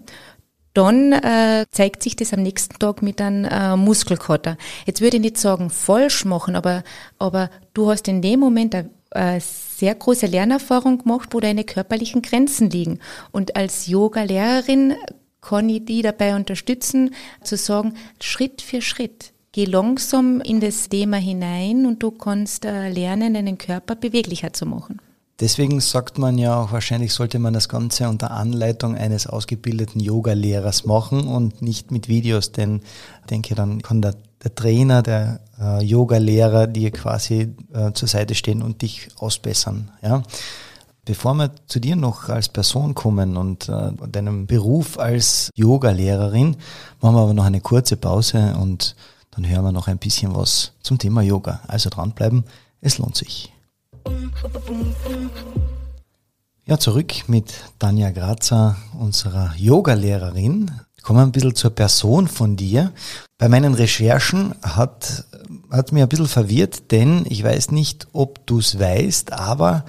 dann 0.73 1.11
äh, 1.11 1.65
zeigt 1.71 2.01
sich 2.03 2.15
das 2.15 2.33
am 2.33 2.41
nächsten 2.41 2.79
Tag 2.79 3.01
mit 3.01 3.19
einem 3.19 3.43
äh, 3.43 3.75
Muskelkater. 3.75 4.57
Jetzt 4.85 5.01
würde 5.01 5.17
ich 5.17 5.21
nicht 5.21 5.37
sagen 5.37 5.69
falsch 5.69 6.23
machen, 6.23 6.55
aber, 6.55 6.83
aber 7.19 7.49
du 7.73 7.89
hast 7.89 8.07
in 8.07 8.21
dem 8.21 8.39
Moment 8.39 8.73
eine, 8.75 8.89
eine 9.09 9.41
sehr 9.41 9.93
große 9.93 10.27
Lernerfahrung 10.27 10.99
gemacht, 10.99 11.29
wo 11.33 11.41
deine 11.41 11.65
körperlichen 11.65 12.21
Grenzen 12.21 12.69
liegen. 12.69 12.99
Und 13.31 13.57
als 13.57 13.87
Yoga-Lehrerin 13.87 14.95
kann 15.41 15.67
ich 15.67 15.83
die 15.83 16.01
dabei 16.01 16.35
unterstützen, 16.35 17.13
zu 17.43 17.57
sagen, 17.57 17.95
Schritt 18.21 18.61
für 18.61 18.81
Schritt. 18.81 19.33
Geh 19.53 19.65
langsam 19.65 20.39
in 20.39 20.61
das 20.61 20.87
Thema 20.87 21.17
hinein 21.17 21.85
und 21.85 22.01
du 22.01 22.11
kannst 22.11 22.63
äh, 22.63 22.87
lernen, 22.87 23.33
deinen 23.33 23.57
Körper 23.57 23.95
beweglicher 23.95 24.53
zu 24.53 24.65
machen. 24.65 25.01
Deswegen 25.41 25.81
sagt 25.81 26.17
man 26.19 26.37
ja 26.37 26.61
auch, 26.61 26.71
wahrscheinlich 26.71 27.13
sollte 27.13 27.37
man 27.37 27.53
das 27.53 27.67
Ganze 27.67 28.07
unter 28.07 28.31
Anleitung 28.31 28.95
eines 28.95 29.27
ausgebildeten 29.27 29.99
Yoga-Lehrers 29.99 30.85
machen 30.85 31.27
und 31.27 31.61
nicht 31.61 31.91
mit 31.91 32.07
Videos, 32.07 32.53
denn 32.53 32.81
ich 33.21 33.27
denke, 33.29 33.55
dann 33.55 33.81
kann 33.81 34.01
der, 34.01 34.15
der 34.41 34.55
Trainer, 34.55 35.01
der 35.01 35.41
äh, 35.59 35.83
Yoga-Lehrer 35.83 36.67
dir 36.67 36.91
quasi 36.91 37.53
äh, 37.73 37.91
zur 37.91 38.07
Seite 38.07 38.35
stehen 38.35 38.61
und 38.61 38.83
dich 38.83 39.09
ausbessern. 39.17 39.91
Ja? 40.01 40.23
Bevor 41.05 41.33
wir 41.33 41.51
zu 41.65 41.79
dir 41.79 41.95
noch 41.95 42.29
als 42.29 42.47
Person 42.47 42.93
kommen 42.93 43.35
und 43.35 43.67
äh, 43.67 43.91
deinem 44.09 44.45
Beruf 44.45 44.99
als 44.99 45.49
Yoga-Lehrerin, 45.55 46.55
machen 47.01 47.15
wir 47.15 47.21
aber 47.21 47.33
noch 47.33 47.45
eine 47.45 47.61
kurze 47.61 47.97
Pause 47.97 48.55
und 48.61 48.95
dann 49.31 49.47
hören 49.47 49.63
wir 49.63 49.71
noch 49.71 49.87
ein 49.87 49.97
bisschen 49.97 50.35
was 50.35 50.73
zum 50.81 50.97
Thema 50.97 51.21
Yoga. 51.21 51.61
Also 51.67 51.89
dranbleiben, 51.89 52.43
es 52.81 52.97
lohnt 52.97 53.15
sich. 53.15 53.51
Ja, 56.65 56.77
zurück 56.77 57.27
mit 57.27 57.53
Tanja 57.79 58.11
Grazer, 58.11 58.75
unserer 58.99 59.53
Yoga-Lehrerin. 59.57 60.71
Kommen 61.01 61.19
wir 61.19 61.23
ein 61.23 61.31
bisschen 61.31 61.55
zur 61.55 61.71
Person 61.71 62.27
von 62.27 62.55
dir. 62.55 62.91
Bei 63.37 63.49
meinen 63.49 63.73
Recherchen 63.73 64.53
hat, 64.61 65.25
hat 65.71 65.91
mir 65.91 66.03
ein 66.03 66.09
bisschen 66.09 66.27
verwirrt, 66.27 66.91
denn 66.91 67.25
ich 67.27 67.43
weiß 67.43 67.71
nicht, 67.71 68.07
ob 68.13 68.45
du 68.45 68.59
es 68.59 68.79
weißt, 68.79 69.33
aber 69.33 69.85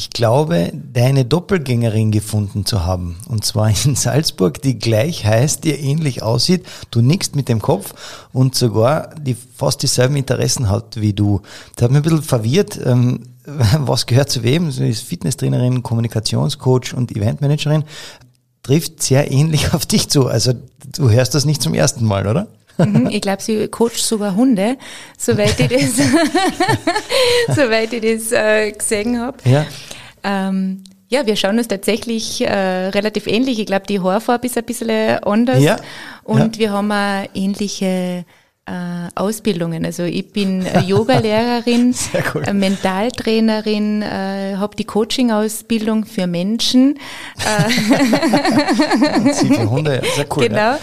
ich 0.00 0.08
glaube, 0.08 0.72
deine 0.94 1.26
Doppelgängerin 1.26 2.10
gefunden 2.10 2.64
zu 2.64 2.86
haben. 2.86 3.16
Und 3.28 3.44
zwar 3.44 3.68
in 3.68 3.74
Salzburg, 3.96 4.62
die 4.62 4.78
gleich 4.78 5.26
heißt, 5.26 5.64
die 5.64 5.72
ähnlich 5.72 6.22
aussieht. 6.22 6.64
Du 6.90 7.02
nickst 7.02 7.36
mit 7.36 7.50
dem 7.50 7.60
Kopf 7.60 7.92
und 8.32 8.54
sogar 8.54 9.14
die 9.16 9.34
fast 9.34 9.82
dieselben 9.82 10.16
Interessen 10.16 10.70
hat 10.70 10.98
wie 10.98 11.12
du. 11.12 11.42
Das 11.76 11.84
hat 11.84 11.90
mich 11.90 11.98
ein 11.98 12.02
bisschen 12.04 12.22
verwirrt. 12.22 12.80
Ähm, 12.82 13.24
was 13.44 14.06
gehört 14.06 14.30
zu 14.30 14.42
wem? 14.42 14.70
Sie 14.70 14.88
ist 14.88 15.02
Fitnesstrainerin, 15.02 15.82
Kommunikationscoach 15.82 16.94
und 16.94 17.14
Eventmanagerin. 17.14 17.84
Trifft 18.62 19.02
sehr 19.02 19.30
ähnlich 19.30 19.74
auf 19.74 19.84
dich 19.84 20.08
zu. 20.08 20.28
Also 20.28 20.54
du 20.96 21.10
hörst 21.10 21.34
das 21.34 21.44
nicht 21.44 21.60
zum 21.60 21.74
ersten 21.74 22.06
Mal, 22.06 22.26
oder? 22.26 22.46
Mhm, 22.78 23.08
ich 23.10 23.20
glaube, 23.20 23.42
sie 23.42 23.68
coacht 23.68 23.98
sogar 23.98 24.34
Hunde, 24.36 24.76
soweit 25.18 25.58
ich 25.60 25.68
das, 25.68 25.96
soweit 27.56 27.92
ich 27.92 28.00
das 28.00 28.32
äh, 28.32 28.72
gesehen 28.72 29.20
habe. 29.20 29.38
Ja. 29.44 29.66
Ähm, 30.22 30.84
ja, 31.08 31.26
wir 31.26 31.34
schauen 31.34 31.58
uns 31.58 31.68
tatsächlich 31.68 32.40
äh, 32.40 32.88
relativ 32.88 33.26
ähnlich. 33.26 33.58
Ich 33.58 33.66
glaube, 33.66 33.86
die 33.86 34.00
Haarfarbe 34.00 34.46
ist 34.46 34.56
ein 34.56 34.64
bisschen 34.64 35.18
anders. 35.24 35.60
Ja. 35.60 35.76
Und 36.22 36.56
ja. 36.56 36.60
wir 36.60 36.72
haben 36.72 36.92
auch 36.92 37.24
ähnliche 37.34 37.86
äh, 37.86 38.24
Ausbildungen. 39.14 39.84
Also 39.84 40.04
ich 40.04 40.32
bin 40.32 40.64
äh, 40.64 40.80
Yoga-Lehrerin, 40.86 41.94
cool. 42.34 42.44
äh, 42.46 42.52
Mentaltrainerin, 42.52 44.02
äh, 44.02 44.56
habe 44.56 44.76
die 44.76 44.84
Coaching-Ausbildung 44.84 46.04
für 46.04 46.26
Menschen. 46.26 46.98
Sie 49.32 49.48
für 49.48 49.70
Hunde, 49.70 50.02
sehr 50.14 50.26
cool. 50.36 50.48
Genau. 50.48 50.56
Ja. 50.56 50.78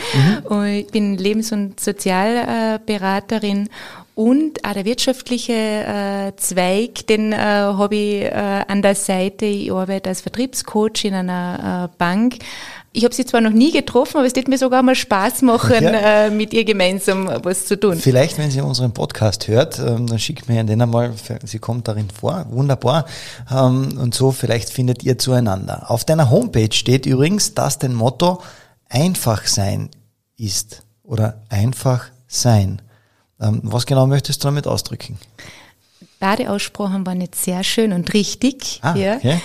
Mhm. 0.50 0.66
Ich 0.66 0.88
bin 0.88 1.18
Lebens- 1.18 1.52
und 1.52 1.80
Sozialberaterin 1.80 3.70
und 4.18 4.66
auch 4.66 4.74
der 4.74 4.84
wirtschaftliche 4.84 5.54
äh, 5.54 6.36
Zweig, 6.38 7.06
den 7.06 7.34
äh, 7.34 7.38
habe 7.38 7.96
ich 7.96 8.24
äh, 8.24 8.64
an 8.68 8.82
der 8.82 8.96
Seite. 8.96 9.46
Ich 9.46 9.72
arbeite 9.72 10.10
als 10.10 10.22
Vertriebscoach 10.22 11.06
in 11.06 11.14
einer 11.14 11.92
äh, 11.94 11.96
Bank. 12.00 12.38
Ich 12.98 13.04
habe 13.04 13.14
sie 13.14 13.26
zwar 13.26 13.42
noch 13.42 13.52
nie 13.52 13.72
getroffen, 13.72 14.18
aber 14.18 14.26
es 14.26 14.36
wird 14.36 14.48
mir 14.48 14.58
sogar 14.58 14.82
mal 14.82 14.96
Spaß 14.96 15.44
machen, 15.44 15.84
ja. 15.84 16.26
äh, 16.26 16.32
mit 16.32 16.52
ihr 16.52 16.66
gemeinsam 16.66 17.30
was 17.44 17.68
zu 17.68 17.80
tun. 17.80 18.00
Vielleicht, 18.00 18.40
wenn 18.40 18.50
sie 18.50 18.60
unseren 18.60 18.92
Podcast 18.92 19.48
hört, 19.48 19.78
ähm, 19.78 20.08
dann 20.08 20.18
schickt 20.18 20.50
mir 20.50 20.64
den 20.64 20.82
einmal, 20.82 21.14
sie 21.44 21.60
kommt 21.60 21.88
darin 21.88 22.10
vor, 22.10 22.48
wunderbar. 22.50 23.06
Ähm, 23.52 24.00
und 24.02 24.16
so 24.16 24.32
vielleicht 24.32 24.72
findet 24.72 25.04
ihr 25.04 25.20
zueinander. 25.20 25.92
Auf 25.92 26.06
deiner 26.06 26.32
Homepage 26.32 26.74
steht 26.74 27.06
übrigens, 27.06 27.54
dass 27.54 27.78
dein 27.78 27.94
Motto 27.94 28.42
einfach 28.90 29.46
sein 29.46 29.90
ist 30.36 30.82
oder 31.04 31.44
einfach 31.50 32.06
sein. 32.28 32.82
Ähm, 33.40 33.62
was 33.62 33.86
genau 33.86 34.08
möchtest 34.08 34.44
du 34.44 34.48
damit 34.48 34.66
ausdrücken? 34.66 35.20
Beide 36.20 36.50
Aussprachen 36.50 37.06
waren 37.06 37.22
jetzt 37.22 37.44
sehr 37.44 37.64
schön 37.64 37.94
und 37.94 38.14
richtig. 38.16 38.80
Ah, 38.82 38.96
ja. 38.96 39.18
okay. 39.18 39.40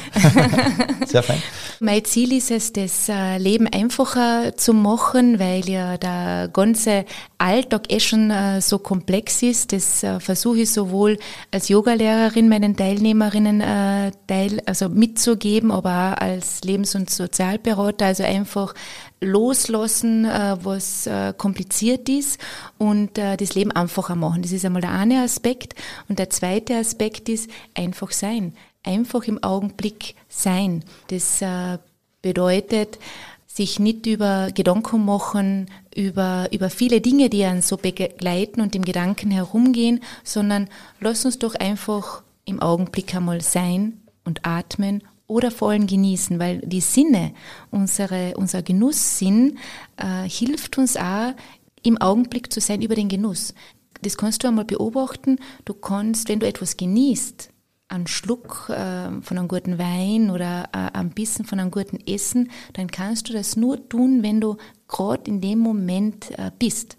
sehr 1.06 1.22
fein. 1.22 1.42
Mein 1.80 2.02
Ziel 2.06 2.32
ist 2.32 2.50
es, 2.50 2.72
das 2.72 3.10
äh, 3.10 3.36
Leben 3.36 3.66
einfacher 3.66 4.56
zu 4.56 4.72
machen, 4.72 5.38
weil 5.38 5.68
ja 5.68 5.98
der 5.98 6.48
ganze 6.50 7.04
Alltag 7.36 7.92
eh 7.92 8.00
schon 8.00 8.30
äh, 8.30 8.62
so 8.62 8.78
komplex 8.78 9.42
ist. 9.42 9.72
Das 9.72 10.02
äh, 10.02 10.18
versuche 10.18 10.60
ich 10.60 10.72
sowohl 10.72 11.18
als 11.50 11.68
Yogalehrerin 11.68 12.48
meinen 12.48 12.74
Teilnehmerinnen 12.74 13.60
teil, 14.26 14.62
also 14.64 14.88
mitzugeben, 14.88 15.70
aber 15.70 16.14
auch 16.16 16.22
als 16.22 16.62
Lebens- 16.62 16.94
und 16.94 17.10
Sozialberater. 17.10 18.06
Also 18.06 18.22
einfach 18.22 18.74
loslassen, 19.22 20.24
was 20.24 21.08
kompliziert 21.38 22.08
ist 22.08 22.40
und 22.78 23.16
das 23.16 23.54
Leben 23.54 23.70
einfacher 23.72 24.16
machen. 24.16 24.42
Das 24.42 24.52
ist 24.52 24.64
einmal 24.64 24.82
der 24.82 24.90
eine 24.90 25.22
Aspekt. 25.22 25.74
Und 26.08 26.18
der 26.18 26.28
zweite 26.30 26.76
Aspekt 26.76 27.28
ist 27.28 27.48
einfach 27.74 28.10
sein 28.10 28.54
einfach 28.82 29.24
im 29.24 29.42
Augenblick 29.42 30.14
sein. 30.28 30.84
Das 31.08 31.42
äh, 31.42 31.78
bedeutet, 32.20 32.98
sich 33.46 33.78
nicht 33.78 34.06
über 34.06 34.50
Gedanken 34.50 35.04
machen, 35.04 35.70
über, 35.94 36.48
über 36.52 36.70
viele 36.70 37.02
Dinge, 37.02 37.28
die 37.28 37.44
einen 37.44 37.60
so 37.60 37.76
begleiten 37.76 38.62
und 38.62 38.74
im 38.74 38.82
Gedanken 38.84 39.30
herumgehen, 39.30 40.00
sondern 40.24 40.68
lass 41.00 41.26
uns 41.26 41.38
doch 41.38 41.54
einfach 41.56 42.22
im 42.46 42.60
Augenblick 42.60 43.14
einmal 43.14 43.42
sein 43.42 44.00
und 44.24 44.46
atmen 44.46 45.02
oder 45.32 45.50
vor 45.50 45.70
allem 45.70 45.86
genießen, 45.86 46.38
weil 46.38 46.58
die 46.60 46.80
Sinne, 46.80 47.32
unsere, 47.70 48.34
unser 48.36 48.62
Genusssinn 48.62 49.58
äh, 49.96 50.28
hilft 50.28 50.78
uns 50.78 50.96
auch, 50.96 51.34
im 51.82 51.98
Augenblick 51.98 52.52
zu 52.52 52.60
sein 52.60 52.82
über 52.82 52.94
den 52.94 53.08
Genuss. 53.08 53.54
Das 54.02 54.16
kannst 54.16 54.42
du 54.42 54.48
einmal 54.48 54.64
beobachten. 54.64 55.38
Du 55.64 55.74
kannst, 55.74 56.28
wenn 56.28 56.40
du 56.40 56.46
etwas 56.46 56.76
genießt, 56.76 57.50
einen 57.88 58.06
Schluck 58.06 58.68
äh, 58.70 59.20
von 59.20 59.38
einem 59.38 59.48
guten 59.48 59.78
Wein 59.78 60.30
oder 60.30 60.68
äh, 60.72 60.96
ein 60.96 61.10
bisschen 61.10 61.44
von 61.44 61.60
einem 61.60 61.70
guten 61.70 61.98
Essen, 62.06 62.50
dann 62.72 62.90
kannst 62.90 63.28
du 63.28 63.32
das 63.32 63.56
nur 63.56 63.88
tun, 63.88 64.22
wenn 64.22 64.40
du 64.40 64.56
gerade 64.88 65.30
in 65.30 65.40
dem 65.40 65.58
Moment 65.58 66.30
äh, 66.38 66.50
bist. 66.58 66.96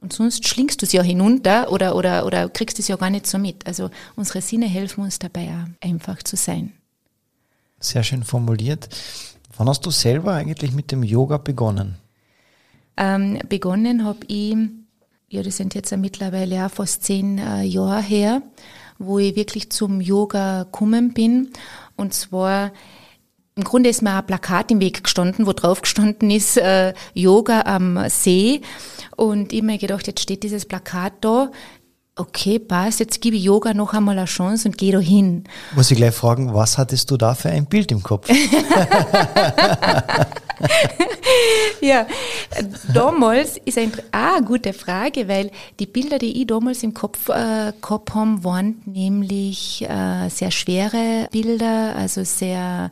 Und 0.00 0.12
sonst 0.12 0.48
schlingst 0.48 0.82
du 0.82 0.86
es 0.86 0.92
ja 0.92 1.02
hinunter 1.02 1.70
oder, 1.70 1.94
oder, 1.94 2.26
oder 2.26 2.48
kriegst 2.48 2.78
es 2.80 2.88
ja 2.88 2.96
gar 2.96 3.10
nicht 3.10 3.26
so 3.26 3.38
mit. 3.38 3.66
Also 3.66 3.90
unsere 4.16 4.40
Sinne 4.40 4.66
helfen 4.66 5.04
uns 5.04 5.18
dabei 5.18 5.48
auch 5.48 5.86
einfach 5.86 6.22
zu 6.22 6.36
sein. 6.36 6.72
Sehr 7.82 8.04
schön 8.04 8.22
formuliert. 8.22 8.88
Wann 9.56 9.68
hast 9.68 9.84
du 9.84 9.90
selber 9.90 10.34
eigentlich 10.34 10.72
mit 10.72 10.92
dem 10.92 11.02
Yoga 11.02 11.36
begonnen? 11.36 11.96
Ähm, 12.96 13.40
begonnen 13.48 14.04
habe 14.04 14.20
ich, 14.28 14.56
ja, 15.28 15.42
das 15.42 15.56
sind 15.56 15.74
jetzt 15.74 15.94
mittlerweile 15.96 16.64
auch 16.64 16.70
fast 16.70 17.02
zehn 17.02 17.38
äh, 17.38 17.64
Jahre 17.64 18.00
her, 18.00 18.42
wo 18.98 19.18
ich 19.18 19.34
wirklich 19.34 19.70
zum 19.70 20.00
Yoga 20.00 20.62
gekommen 20.62 21.12
bin. 21.12 21.50
Und 21.96 22.14
zwar, 22.14 22.70
im 23.56 23.64
Grunde 23.64 23.90
ist 23.90 24.00
mir 24.00 24.14
ein 24.14 24.26
Plakat 24.26 24.70
im 24.70 24.80
Weg 24.80 25.02
gestanden, 25.02 25.46
wo 25.48 25.52
drauf 25.52 25.82
gestanden 25.82 26.30
ist, 26.30 26.58
äh, 26.58 26.94
Yoga 27.14 27.62
am 27.62 28.08
See. 28.08 28.60
Und 29.16 29.52
ich 29.52 29.58
habe 29.58 29.66
mir 29.66 29.78
gedacht, 29.78 30.06
jetzt 30.06 30.20
steht 30.20 30.44
dieses 30.44 30.66
Plakat 30.66 31.14
da. 31.20 31.50
Okay, 32.14 32.58
passt, 32.58 33.00
jetzt 33.00 33.22
gebe 33.22 33.36
ich 33.36 33.44
Yoga 33.44 33.72
noch 33.72 33.94
einmal 33.94 34.18
eine 34.18 34.26
Chance 34.26 34.68
und 34.68 34.76
gehe 34.76 34.92
da 34.92 34.98
hin. 34.98 35.44
Muss 35.74 35.90
ich 35.90 35.96
gleich 35.96 36.14
fragen, 36.14 36.52
was 36.52 36.76
hattest 36.76 37.10
du 37.10 37.16
da 37.16 37.34
für 37.34 37.48
ein 37.48 37.64
Bild 37.64 37.90
im 37.90 38.02
Kopf? 38.02 38.28
ja, 41.80 42.06
damals 42.92 43.56
ist 43.64 43.78
ein, 43.78 43.90
ah, 44.10 44.36
eine 44.36 44.44
gute 44.44 44.74
Frage, 44.74 45.26
weil 45.26 45.50
die 45.80 45.86
Bilder, 45.86 46.18
die 46.18 46.42
ich 46.42 46.46
damals 46.46 46.82
im 46.82 46.92
Kopf 46.92 47.30
äh, 47.30 47.72
gehabt 47.80 48.14
habe, 48.14 48.44
waren 48.44 48.82
nämlich 48.84 49.86
äh, 49.88 50.28
sehr 50.28 50.50
schwere 50.50 51.28
Bilder, 51.32 51.96
also 51.96 52.24
sehr, 52.24 52.90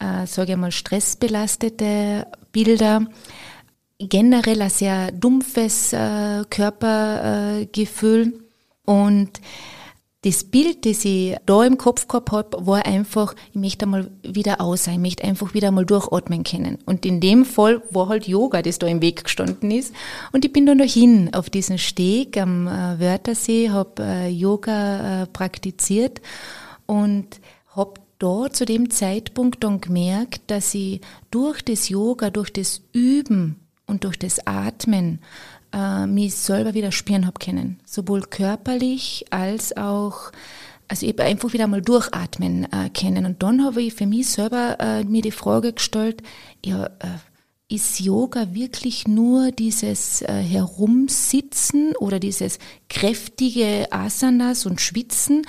äh, 0.00 0.26
sage 0.26 0.54
ich 0.54 0.58
mal, 0.58 0.72
stressbelastete 0.72 2.26
Bilder. 2.50 3.06
Generell 4.00 4.60
ein 4.60 4.70
sehr 4.70 5.12
dumpfes 5.12 5.92
äh, 5.92 6.42
Körpergefühl 6.50 8.42
und 8.86 9.40
das 10.26 10.42
Bild, 10.42 10.86
das 10.86 11.04
ich 11.04 11.36
da 11.46 11.62
im 11.64 11.78
Kopf 11.78 12.08
gehabt 12.08 12.32
habe, 12.32 12.66
war 12.66 12.84
einfach, 12.84 13.34
ich 13.50 13.60
möchte 13.60 13.84
einmal 13.84 14.10
wieder 14.24 14.60
aus 14.60 14.84
sein, 14.84 14.94
ich 14.94 15.00
möchte 15.00 15.24
einfach 15.24 15.54
wieder 15.54 15.68
einmal 15.68 15.86
durchatmen 15.86 16.42
können. 16.42 16.78
Und 16.84 17.06
in 17.06 17.20
dem 17.20 17.44
Fall 17.44 17.80
war 17.90 18.08
halt 18.08 18.26
Yoga, 18.26 18.60
das 18.60 18.80
da 18.80 18.88
im 18.88 19.02
Weg 19.02 19.22
gestanden 19.22 19.70
ist. 19.70 19.94
Und 20.32 20.44
ich 20.44 20.52
bin 20.52 20.66
dann 20.66 20.78
dahin 20.78 21.32
auf 21.32 21.48
diesen 21.48 21.78
Steg 21.78 22.38
am 22.38 22.66
äh, 22.66 22.98
Wörthersee, 22.98 23.70
habe 23.70 24.02
äh, 24.02 24.28
Yoga 24.28 25.22
äh, 25.22 25.26
praktiziert 25.28 26.20
und 26.86 27.40
habe 27.68 28.00
da 28.18 28.50
zu 28.50 28.64
dem 28.64 28.90
Zeitpunkt 28.90 29.62
dann 29.62 29.80
gemerkt, 29.80 30.40
dass 30.48 30.74
ich 30.74 31.02
durch 31.30 31.62
das 31.62 31.88
Yoga, 31.88 32.30
durch 32.30 32.52
das 32.52 32.82
Üben 32.92 33.60
und 33.86 34.02
durch 34.02 34.18
das 34.18 34.44
Atmen 34.44 35.20
äh, 35.76 36.06
mich 36.06 36.34
selber 36.34 36.74
wieder 36.74 36.90
spüren 36.90 37.26
habe 37.26 37.38
können. 37.38 37.78
Sowohl 37.84 38.22
körperlich 38.22 39.26
als 39.30 39.76
auch, 39.76 40.32
also 40.88 41.06
ich 41.06 41.20
einfach 41.20 41.52
wieder 41.52 41.66
mal 41.66 41.82
durchatmen 41.82 42.64
äh, 42.72 42.88
können. 42.90 43.26
Und 43.26 43.42
dann 43.42 43.62
habe 43.64 43.82
ich 43.82 43.94
für 43.94 44.06
mich 44.06 44.28
selber 44.28 44.76
äh, 44.80 45.04
mir 45.04 45.22
die 45.22 45.30
Frage 45.30 45.74
gestellt, 45.74 46.22
ja, 46.64 46.86
äh, 46.86 47.18
ist 47.68 47.98
Yoga 47.98 48.54
wirklich 48.54 49.08
nur 49.08 49.50
dieses 49.50 50.22
äh, 50.22 50.32
Herumsitzen 50.32 51.96
oder 51.96 52.20
dieses 52.20 52.58
kräftige 52.88 53.88
Asanas 53.90 54.66
und 54.66 54.80
Schwitzen 54.80 55.42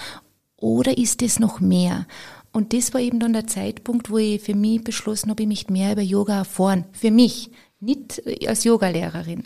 oder 0.58 0.98
ist 0.98 1.22
es 1.22 1.40
noch 1.40 1.60
mehr? 1.60 2.08
Und 2.52 2.74
das 2.74 2.92
war 2.96 3.02
eben 3.02 3.20
dann 3.20 3.34
der 3.34 3.46
Zeitpunkt, 3.46 4.10
wo 4.10 4.18
ich 4.18 4.42
für 4.42 4.56
mich 4.56 4.84
beschlossen 4.84 5.30
habe, 5.30 5.44
ich 5.44 5.48
möchte 5.48 5.72
mehr 5.72 5.92
über 5.92 6.02
Yoga 6.02 6.38
erfahren. 6.38 6.86
Für 6.92 7.12
mich, 7.12 7.52
nicht 7.80 8.22
als 8.48 8.64
Yogalehrerin. 8.64 9.44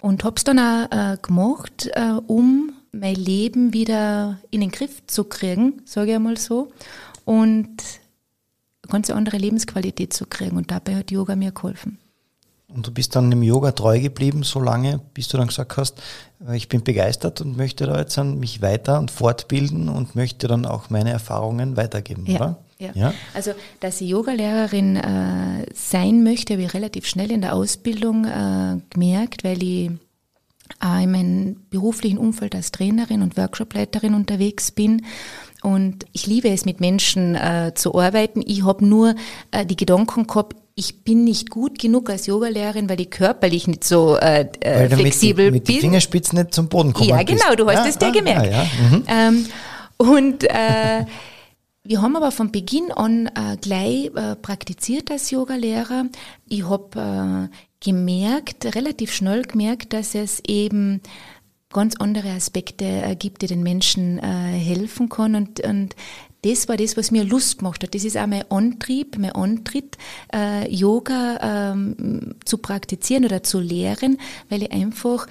Und 0.00 0.24
habe 0.24 0.36
es 0.36 0.44
dann 0.44 0.58
auch 0.58 0.90
äh, 0.90 1.18
gemacht, 1.20 1.90
äh, 1.92 2.12
um 2.26 2.72
mein 2.92 3.14
Leben 3.14 3.72
wieder 3.72 4.38
in 4.50 4.60
den 4.60 4.70
Griff 4.70 5.06
zu 5.06 5.24
kriegen, 5.24 5.82
sage 5.84 6.10
ich 6.10 6.16
einmal 6.16 6.36
so. 6.36 6.72
Und 7.24 7.82
eine 8.82 8.90
ganz 8.90 9.10
andere 9.10 9.36
Lebensqualität 9.36 10.12
zu 10.12 10.26
kriegen. 10.26 10.56
Und 10.56 10.70
dabei 10.70 10.96
hat 10.96 11.10
Yoga 11.10 11.36
mir 11.36 11.52
geholfen. 11.52 11.98
Und 12.72 12.86
du 12.86 12.92
bist 12.92 13.16
dann 13.16 13.30
im 13.32 13.42
Yoga 13.42 13.72
treu 13.72 14.00
geblieben, 14.00 14.44
so 14.44 14.60
lange, 14.60 15.00
bis 15.12 15.28
du 15.28 15.36
dann 15.36 15.48
gesagt 15.48 15.76
hast, 15.76 16.00
äh, 16.46 16.56
ich 16.56 16.68
bin 16.68 16.82
begeistert 16.82 17.40
und 17.40 17.56
möchte 17.56 17.86
da 17.86 17.98
jetzt 17.98 18.16
mich 18.16 18.62
weiter 18.62 18.98
und 18.98 19.10
fortbilden 19.10 19.88
und 19.88 20.14
möchte 20.14 20.48
dann 20.48 20.66
auch 20.66 20.90
meine 20.90 21.10
Erfahrungen 21.10 21.76
weitergeben, 21.76 22.26
ja. 22.26 22.36
oder? 22.36 22.58
Ja. 22.80 22.90
ja. 22.94 23.14
Also, 23.34 23.52
dass 23.78 24.00
ich 24.00 24.08
Yogalehrerin 24.08 24.96
äh, 24.96 25.66
sein 25.74 26.22
möchte, 26.24 26.54
habe 26.54 26.64
ich 26.64 26.74
relativ 26.74 27.06
schnell 27.06 27.30
in 27.30 27.42
der 27.42 27.54
Ausbildung 27.54 28.24
äh, 28.24 28.80
gemerkt, 28.90 29.44
weil 29.44 29.62
ich 29.62 29.90
äh, 30.82 31.04
in 31.04 31.10
meinem 31.12 31.56
beruflichen 31.70 32.18
Umfeld 32.18 32.54
als 32.54 32.72
Trainerin 32.72 33.22
und 33.22 33.36
Workshopleiterin 33.36 34.14
unterwegs 34.14 34.70
bin. 34.70 35.04
Und 35.62 36.06
ich 36.12 36.26
liebe 36.26 36.48
es, 36.48 36.64
mit 36.64 36.80
Menschen 36.80 37.34
äh, 37.34 37.72
zu 37.74 37.94
arbeiten. 37.98 38.42
Ich 38.44 38.64
habe 38.64 38.84
nur 38.84 39.14
äh, 39.50 39.66
die 39.66 39.76
Gedanken 39.76 40.26
gehabt, 40.26 40.56
ich 40.74 41.04
bin 41.04 41.24
nicht 41.24 41.50
gut 41.50 41.78
genug 41.78 42.08
als 42.08 42.26
Yogalehrerin, 42.26 42.88
weil 42.88 43.00
ich 43.00 43.10
körperlich 43.10 43.66
nicht 43.66 43.84
so 43.84 44.16
äh, 44.16 44.48
weil 44.64 44.88
flexibel 44.88 45.46
mit 45.46 45.54
mit 45.54 45.64
bin. 45.64 45.74
die 45.74 45.80
Fingerspitzen 45.82 46.38
nicht 46.38 46.54
zum 46.54 46.68
Boden 46.68 46.94
kommen 46.94 47.10
Ja, 47.10 47.22
genau, 47.22 47.54
du 47.54 47.66
hast 47.68 47.84
ja, 47.84 47.86
es 47.86 47.98
dir 47.98 48.06
ah, 48.06 48.10
gemerkt. 48.10 48.46
Ja, 48.46 48.62
ja. 48.62 48.66
Mhm. 48.88 49.04
Ähm, 49.06 49.46
und 49.98 50.44
äh, 50.44 51.04
wir 51.82 52.02
haben 52.02 52.16
aber 52.16 52.30
von 52.30 52.52
Beginn 52.52 52.92
an 52.92 53.26
äh, 53.28 53.56
gleich 53.60 54.10
äh, 54.14 54.36
praktiziert 54.36 55.10
als 55.10 55.30
Yogalehrer. 55.30 56.06
Ich 56.46 56.68
habe 56.68 57.50
äh, 57.50 57.56
gemerkt, 57.82 58.74
relativ 58.74 59.12
schnell 59.12 59.42
gemerkt, 59.42 59.92
dass 59.92 60.14
es 60.14 60.40
eben 60.46 61.00
ganz 61.72 61.96
andere 61.96 62.30
Aspekte 62.30 62.84
äh, 62.84 63.16
gibt, 63.16 63.42
die 63.42 63.46
den 63.46 63.62
Menschen 63.62 64.18
äh, 64.18 64.22
helfen 64.22 65.08
können 65.08 65.36
und, 65.36 65.60
und 65.60 65.94
das 66.42 66.68
war 66.68 66.76
das, 66.78 66.96
was 66.96 67.10
mir 67.10 67.24
Lust 67.24 67.58
gemacht 67.58 67.82
hat. 67.82 67.94
Das 67.94 68.04
ist 68.04 68.16
auch 68.16 68.26
mein 68.26 68.50
Antrieb, 68.50 69.18
mein 69.18 69.32
Antritt, 69.32 69.98
äh, 70.34 70.72
Yoga 70.74 71.72
ähm, 71.72 72.34
zu 72.46 72.58
praktizieren 72.58 73.26
oder 73.26 73.42
zu 73.42 73.60
lehren, 73.60 74.18
weil 74.48 74.62
ich 74.62 74.72
einfach 74.72 75.26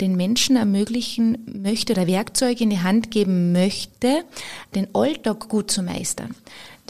den 0.00 0.16
Menschen 0.16 0.56
ermöglichen 0.56 1.38
möchte 1.62 1.92
oder 1.92 2.06
Werkzeuge 2.06 2.64
in 2.64 2.70
die 2.70 2.80
Hand 2.80 3.10
geben 3.10 3.52
möchte, 3.52 4.24
den 4.74 4.88
Alltag 4.94 5.48
gut 5.48 5.70
zu 5.70 5.82
meistern. 5.82 6.34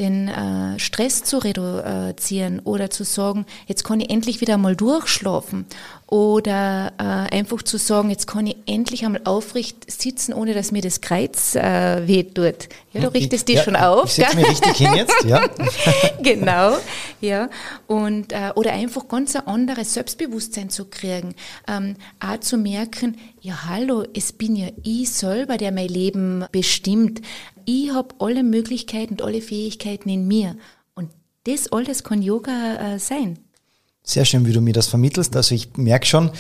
den 0.01 0.27
äh, 0.27 0.77
Stress 0.81 1.23
zu 1.23 1.39
reduzieren 1.39 2.59
oder 2.65 2.91
zu 2.91 3.05
sagen, 3.05 3.47
jetzt 3.69 3.85
kann 3.85 4.01
ich 4.01 4.11
endlich 4.11 4.41
wieder 4.41 4.59
mal 4.59 4.75
durchschlafen 4.75 5.67
oder 6.07 6.93
äh, 6.99 7.35
einfach 7.35 7.63
zu 7.63 7.79
sagen, 7.79 8.11
jetzt 8.11 8.27
kann 8.27 8.47
ich 8.47 8.57
endlich 8.67 9.05
einmal 9.05 9.23
aufrecht 9.25 9.91
sitzen, 9.91 10.35
ohne 10.35 10.53
dass 10.53 10.71
mir 10.71 10.83
das 10.83 11.01
Kreuz 11.01 11.55
äh, 11.55 12.07
wehtut. 12.07 12.69
Ja, 12.93 13.01
du 13.01 13.09
richtest 13.09 13.49
dich 13.49 13.57
ja, 13.57 13.63
schon 13.63 13.77
auf. 13.77 14.05
Ich 14.07 14.13
setze 14.13 14.37
mich 14.37 14.49
richtig 14.49 14.77
hin 14.77 14.95
jetzt, 14.95 15.25
ja. 15.25 15.49
genau, 16.23 16.77
ja. 17.21 17.49
Und, 17.87 18.33
äh, 18.33 18.53
oder 18.55 18.73
einfach 18.73 19.09
ganz 19.09 19.35
ein 19.35 19.47
anderes 19.47 19.95
Selbstbewusstsein 19.95 20.69
zu 20.69 20.85
kriegen. 20.85 21.35
Ähm, 21.67 21.97
auch 22.21 22.39
zu 22.39 22.59
merken, 22.59 23.17
ja 23.41 23.65
hallo, 23.67 24.05
es 24.15 24.33
bin 24.33 24.57
ja 24.57 24.69
ich 24.83 25.11
selber, 25.11 25.57
der 25.57 25.73
mein 25.73 25.89
Leben 25.89 26.45
bestimmt. 26.53 27.23
Ich 27.65 27.93
habe 27.93 28.15
alle 28.19 28.43
Möglichkeiten 28.43 29.15
und 29.15 29.23
alle 29.23 29.41
Fähigkeiten 29.41 30.11
in 30.11 30.29
mir. 30.29 30.57
Und 30.95 31.11
das 31.45 31.73
alles 31.73 32.05
kann 32.05 32.21
Yoga 32.21 32.95
äh, 32.95 32.99
sein. 32.99 33.39
Sehr 34.07 34.27
schön, 34.27 34.45
wie 34.45 34.53
du 34.53 34.61
mir 34.61 34.75
das 34.75 34.87
vermittelst. 34.87 35.35
Also 35.35 35.55
ich 35.55 35.77
merke 35.77 36.07
schon, 36.07 36.31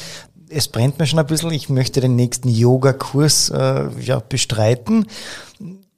es 0.50 0.68
brennt 0.68 0.98
mir 0.98 1.06
schon 1.06 1.18
ein 1.18 1.26
bisschen. 1.26 1.50
Ich 1.50 1.70
möchte 1.70 2.02
den 2.02 2.14
nächsten 2.14 2.48
Yoga-Kurs 2.48 3.48
äh, 3.48 3.88
ja, 4.00 4.20
bestreiten. 4.20 5.06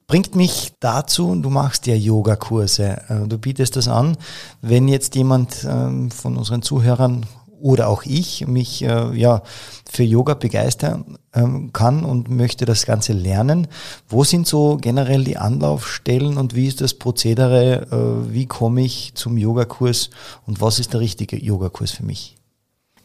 Bringt 0.07 0.37
mich 0.37 0.71
dazu, 0.79 1.35
du 1.35 1.49
machst 1.49 1.85
ja 1.85 1.93
Yoga-Kurse. 1.93 3.01
Äh, 3.09 3.27
du 3.27 3.37
bietest 3.37 3.75
das 3.75 3.89
an. 3.89 4.15
Wenn 4.61 4.87
jetzt 4.87 5.15
jemand 5.15 5.67
ähm, 5.69 6.09
von 6.09 6.37
unseren 6.37 6.61
Zuhörern 6.61 7.25
oder 7.59 7.87
auch 7.87 8.03
ich 8.03 8.47
mich 8.47 8.83
äh, 8.83 9.13
ja 9.17 9.41
für 9.89 10.03
Yoga 10.03 10.33
begeistern 10.33 11.17
ähm, 11.33 11.71
kann 11.73 12.03
und 12.03 12.29
möchte 12.29 12.65
das 12.65 12.85
Ganze 12.85 13.13
lernen. 13.13 13.67
Wo 14.07 14.23
sind 14.23 14.47
so 14.47 14.77
generell 14.77 15.23
die 15.23 15.37
Anlaufstellen 15.37 16.37
und 16.37 16.55
wie 16.55 16.67
ist 16.67 16.81
das 16.81 16.93
Prozedere? 16.93 17.87
Äh, 17.91 18.33
wie 18.33 18.45
komme 18.45 18.81
ich 18.81 19.13
zum 19.15 19.37
Yogakurs 19.37 20.09
und 20.45 20.61
was 20.61 20.79
ist 20.79 20.93
der 20.93 20.99
richtige 20.99 21.37
Yogakurs 21.37 21.91
für 21.91 22.03
mich? 22.03 22.35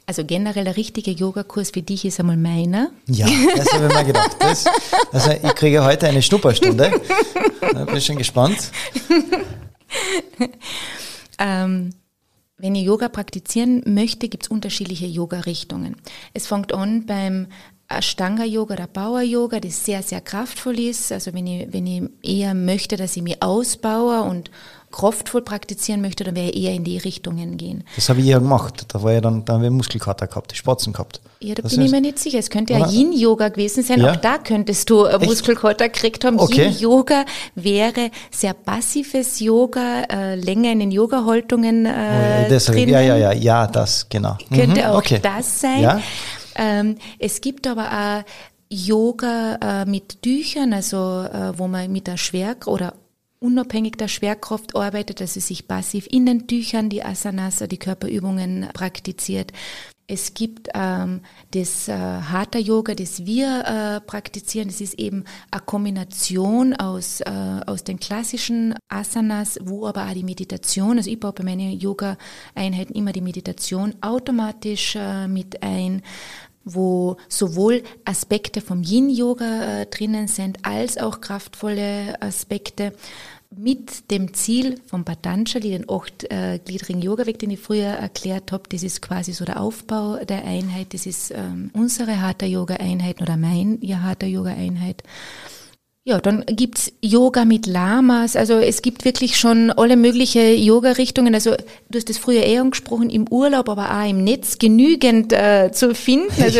Also 0.06 0.24
generell 0.24 0.64
der 0.64 0.76
richtige 0.76 1.12
Yogakurs 1.12 1.70
für 1.70 1.82
dich 1.82 2.04
ist 2.04 2.18
einmal 2.18 2.36
meiner. 2.36 2.90
Ja, 3.06 3.26
das 3.56 3.72
habe 3.72 3.86
ich 3.86 3.94
mir 3.94 4.04
gedacht. 4.04 4.36
Das, 4.40 4.64
also 5.12 5.30
ich 5.30 5.54
kriege 5.54 5.84
heute 5.84 6.08
eine 6.08 6.22
Schnupperstunde. 6.22 6.92
Da 7.60 7.84
bin 7.86 7.96
ich 7.96 8.04
schon 8.04 8.18
gespannt. 8.18 8.70
ähm, 11.38 11.94
wenn 12.62 12.76
ich 12.76 12.84
Yoga 12.84 13.08
praktizieren 13.08 13.82
möchte, 13.86 14.28
gibt 14.28 14.44
es 14.44 14.48
unterschiedliche 14.48 15.06
Yoga-Richtungen. 15.06 15.96
Es 16.32 16.46
fängt 16.46 16.72
an 16.72 17.06
beim 17.06 17.48
Ashtanga-Yoga 17.88 18.74
oder 18.74 18.86
Power-Yoga, 18.86 19.58
das 19.58 19.84
sehr, 19.84 20.00
sehr 20.04 20.20
kraftvoll 20.20 20.78
ist. 20.78 21.10
Also 21.10 21.34
wenn 21.34 21.48
ich, 21.48 21.72
wenn 21.72 21.86
ich 21.88 22.02
eher 22.22 22.54
möchte, 22.54 22.96
dass 22.96 23.16
ich 23.16 23.22
mich 23.22 23.42
ausbaue 23.42 24.22
und 24.22 24.52
kraftvoll 24.92 25.42
praktizieren 25.42 26.00
möchte, 26.00 26.24
dann 26.24 26.36
wäre 26.36 26.50
ich 26.50 26.62
eher 26.62 26.74
in 26.74 26.84
die 26.84 26.98
Richtungen 26.98 27.56
gehen. 27.56 27.84
Das 27.96 28.08
habe 28.08 28.20
ich 28.20 28.26
ja 28.26 28.38
gemacht. 28.38 28.84
Da 28.88 29.02
war 29.02 29.12
ja 29.12 29.20
dann, 29.20 29.44
da 29.44 29.54
haben 29.54 29.62
wir 29.62 29.70
Muskelkater 29.70 30.26
gehabt, 30.26 30.52
die 30.52 30.56
Spatzen 30.56 30.92
gehabt. 30.92 31.20
Ja, 31.40 31.54
da 31.54 31.62
das 31.62 31.74
bin 31.74 31.86
ich 31.86 31.90
mir 31.90 32.00
nicht 32.00 32.18
sicher. 32.18 32.38
Es 32.38 32.50
könnte 32.50 32.74
ja 32.74 32.88
Yin-Yoga 32.88 33.48
gewesen 33.48 33.82
sein. 33.82 34.00
Ja? 34.00 34.12
Auch 34.12 34.16
da 34.16 34.38
könntest 34.38 34.88
du 34.90 35.04
äh, 35.04 35.18
Muskelkater 35.24 35.88
gekriegt 35.88 36.24
haben. 36.24 36.38
Okay. 36.38 36.66
Yin-Yoga 36.66 37.24
wäre 37.54 38.10
sehr 38.30 38.54
passives 38.54 39.40
Yoga, 39.40 40.02
äh, 40.10 40.34
länger 40.36 40.72
in 40.72 40.80
den 40.80 40.90
Yoga-Haltungen 40.92 41.86
äh, 41.86 42.48
oh, 42.50 42.70
drinnen. 42.70 42.88
Ja, 42.90 43.00
ja, 43.00 43.16
ja, 43.16 43.32
ja, 43.32 43.66
das, 43.66 44.08
genau. 44.08 44.36
Könnte 44.54 44.82
mhm, 44.82 44.86
auch 44.86 44.98
okay. 44.98 45.18
das 45.20 45.60
sein. 45.60 45.80
Ja? 45.80 46.00
Ähm, 46.54 46.96
es 47.18 47.40
gibt 47.40 47.66
aber 47.66 47.86
auch 47.90 48.24
Yoga 48.72 49.82
äh, 49.82 49.84
mit 49.84 50.22
Tüchern, 50.22 50.72
also 50.72 50.96
äh, 50.96 51.58
wo 51.58 51.68
man 51.68 51.92
mit 51.92 52.06
der 52.06 52.16
Schwer- 52.16 52.56
oder 52.66 52.94
unabhängig 53.42 53.96
der 53.96 54.08
Schwerkraft 54.08 54.76
arbeitet, 54.76 55.20
also 55.20 55.40
sich 55.40 55.66
passiv 55.68 56.06
in 56.10 56.26
den 56.26 56.46
Tüchern 56.46 56.88
die 56.88 57.04
Asanas, 57.04 57.58
die 57.58 57.78
Körperübungen 57.78 58.68
praktiziert. 58.72 59.52
Es 60.08 60.34
gibt 60.34 60.68
ähm, 60.74 61.20
das 61.52 61.88
äh, 61.88 61.92
Hatha 61.92 62.58
Yoga, 62.58 62.94
das 62.94 63.24
wir 63.24 63.64
äh, 63.64 64.00
praktizieren. 64.00 64.68
Das 64.68 64.80
ist 64.80 64.98
eben 64.98 65.24
eine 65.50 65.62
Kombination 65.62 66.74
aus, 66.74 67.20
äh, 67.22 67.60
aus 67.66 67.84
den 67.84 67.98
klassischen 67.98 68.74
Asanas, 68.88 69.58
wo 69.62 69.86
aber 69.86 70.06
auch 70.06 70.12
die 70.12 70.24
Meditation, 70.24 70.98
also 70.98 71.08
ich 71.08 71.18
baue 71.18 71.32
bei 71.32 71.44
meinen 71.44 71.78
Yoga-Einheiten 71.78 72.94
immer 72.94 73.12
die 73.12 73.22
Meditation 73.22 73.94
automatisch 74.02 74.96
äh, 74.96 75.28
mit 75.28 75.62
ein 75.62 76.02
wo 76.64 77.16
sowohl 77.28 77.82
Aspekte 78.04 78.60
vom 78.60 78.82
Yin-Yoga 78.82 79.80
äh, 79.80 79.86
drinnen 79.86 80.28
sind, 80.28 80.64
als 80.64 80.96
auch 80.96 81.20
kraftvolle 81.20 82.20
Aspekte 82.20 82.92
mit 83.56 84.10
dem 84.10 84.34
Ziel 84.34 84.80
vom 84.86 85.04
Patanjali, 85.04 85.70
den 85.70 85.88
achtgliedrigen 85.88 87.02
äh, 87.02 87.04
Yoga-Weg, 87.04 87.38
den 87.38 87.50
ich 87.50 87.60
früher 87.60 87.88
erklärt 87.88 88.52
habe, 88.52 88.64
das 88.68 88.82
ist 88.82 89.02
quasi 89.02 89.32
so 89.32 89.44
der 89.44 89.60
Aufbau 89.60 90.24
der 90.24 90.44
Einheit, 90.44 90.94
das 90.94 91.06
ist 91.06 91.30
ähm, 91.30 91.70
unsere 91.72 92.20
Hatha-Yoga-Einheit 92.20 93.20
oder 93.20 93.36
mein 93.36 93.78
Hatha-Yoga-Einheit. 93.82 95.02
Ja, 96.04 96.20
dann 96.20 96.44
gibt's 96.46 96.92
Yoga 97.00 97.44
mit 97.44 97.66
Lamas. 97.66 98.34
Also 98.34 98.54
es 98.54 98.82
gibt 98.82 99.04
wirklich 99.04 99.38
schon 99.38 99.70
alle 99.70 99.96
mögliche 99.96 100.52
Yoga-Richtungen. 100.52 101.32
Also 101.32 101.54
du 101.90 101.96
hast 101.96 102.08
das 102.08 102.18
früher 102.18 102.42
eher 102.42 102.62
angesprochen, 102.62 103.08
im 103.08 103.28
Urlaub, 103.28 103.68
aber 103.68 103.88
auch 103.88 104.10
im 104.10 104.24
Netz 104.24 104.58
genügend 104.58 105.32
äh, 105.32 105.70
zu 105.70 105.94
finden. 105.94 106.42
Also 106.42 106.58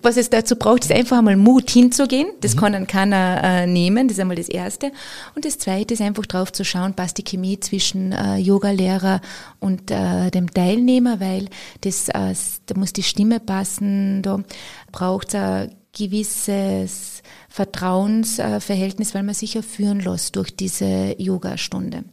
was 0.00 0.16
es 0.16 0.30
dazu 0.30 0.56
braucht, 0.56 0.84
ist 0.84 0.92
einfach 0.92 1.18
einmal 1.18 1.36
Mut 1.36 1.68
hinzugehen. 1.68 2.28
Das 2.40 2.54
mhm. 2.54 2.58
kann 2.58 2.72
dann 2.72 2.86
keiner 2.86 3.44
äh, 3.44 3.66
nehmen. 3.66 4.08
Das 4.08 4.16
ist 4.16 4.20
einmal 4.20 4.36
das 4.36 4.48
Erste. 4.48 4.92
Und 5.34 5.44
das 5.44 5.58
Zweite 5.58 5.92
ist 5.92 6.00
einfach 6.00 6.24
drauf 6.24 6.50
zu 6.50 6.64
schauen, 6.64 6.94
passt 6.94 7.18
die 7.18 7.24
Chemie 7.24 7.60
zwischen 7.60 8.12
äh, 8.12 8.38
Yogalehrer 8.38 9.20
und 9.58 9.90
äh, 9.90 10.30
dem 10.30 10.50
Teilnehmer, 10.54 11.20
weil 11.20 11.50
das, 11.82 12.08
äh, 12.08 12.34
da 12.64 12.78
muss 12.78 12.94
die 12.94 13.02
Stimme 13.02 13.40
passen, 13.40 14.22
da 14.22 14.42
braucht 14.90 15.28
es 15.28 15.34
ein 15.34 15.74
gewisses 15.92 17.22
Vertrauensverhältnis, 17.50 19.14
weil 19.14 19.24
man 19.24 19.34
sich 19.34 19.54
ja 19.54 19.62
führen 19.62 20.00
lässt 20.00 20.36
durch 20.36 20.54
diese 20.54 21.16
Yogastunde. 21.18 22.04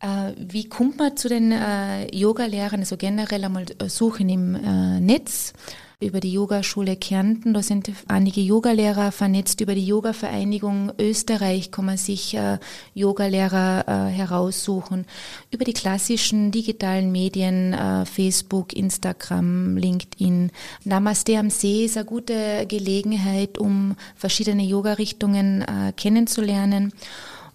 Äh, 0.00 0.32
wie 0.36 0.68
kommt 0.68 0.98
man 0.98 1.16
zu 1.16 1.28
den 1.28 1.50
äh, 1.52 2.14
Yogalehrern? 2.14 2.80
Also 2.80 2.96
generell 2.96 3.44
einmal 3.44 3.64
suchen 3.86 4.28
im 4.28 4.54
äh, 4.54 5.00
Netz 5.00 5.54
über 6.00 6.20
die 6.20 6.32
Yogaschule 6.32 6.94
Kärnten. 6.94 7.54
Da 7.54 7.62
sind 7.62 7.90
einige 8.06 8.40
Yogalehrer 8.40 9.10
vernetzt. 9.10 9.60
Über 9.60 9.74
die 9.74 9.86
Yoga-Vereinigung 9.86 10.92
Österreich 10.98 11.72
kann 11.72 11.86
man 11.86 11.96
sich 11.96 12.34
äh, 12.34 12.58
Yogalehrer 12.94 13.84
äh, 13.88 14.12
heraussuchen. 14.12 15.06
Über 15.50 15.64
die 15.64 15.72
klassischen 15.72 16.52
digitalen 16.52 17.10
Medien, 17.10 17.72
äh, 17.72 18.06
Facebook, 18.06 18.74
Instagram, 18.74 19.76
LinkedIn. 19.76 20.52
Namaste 20.84 21.36
am 21.36 21.50
See 21.50 21.86
ist 21.86 21.96
eine 21.96 22.06
gute 22.06 22.66
Gelegenheit, 22.68 23.58
um 23.58 23.96
verschiedene 24.14 24.62
Yoga-Richtungen 24.62 25.62
äh, 25.62 25.92
kennenzulernen. 25.96 26.92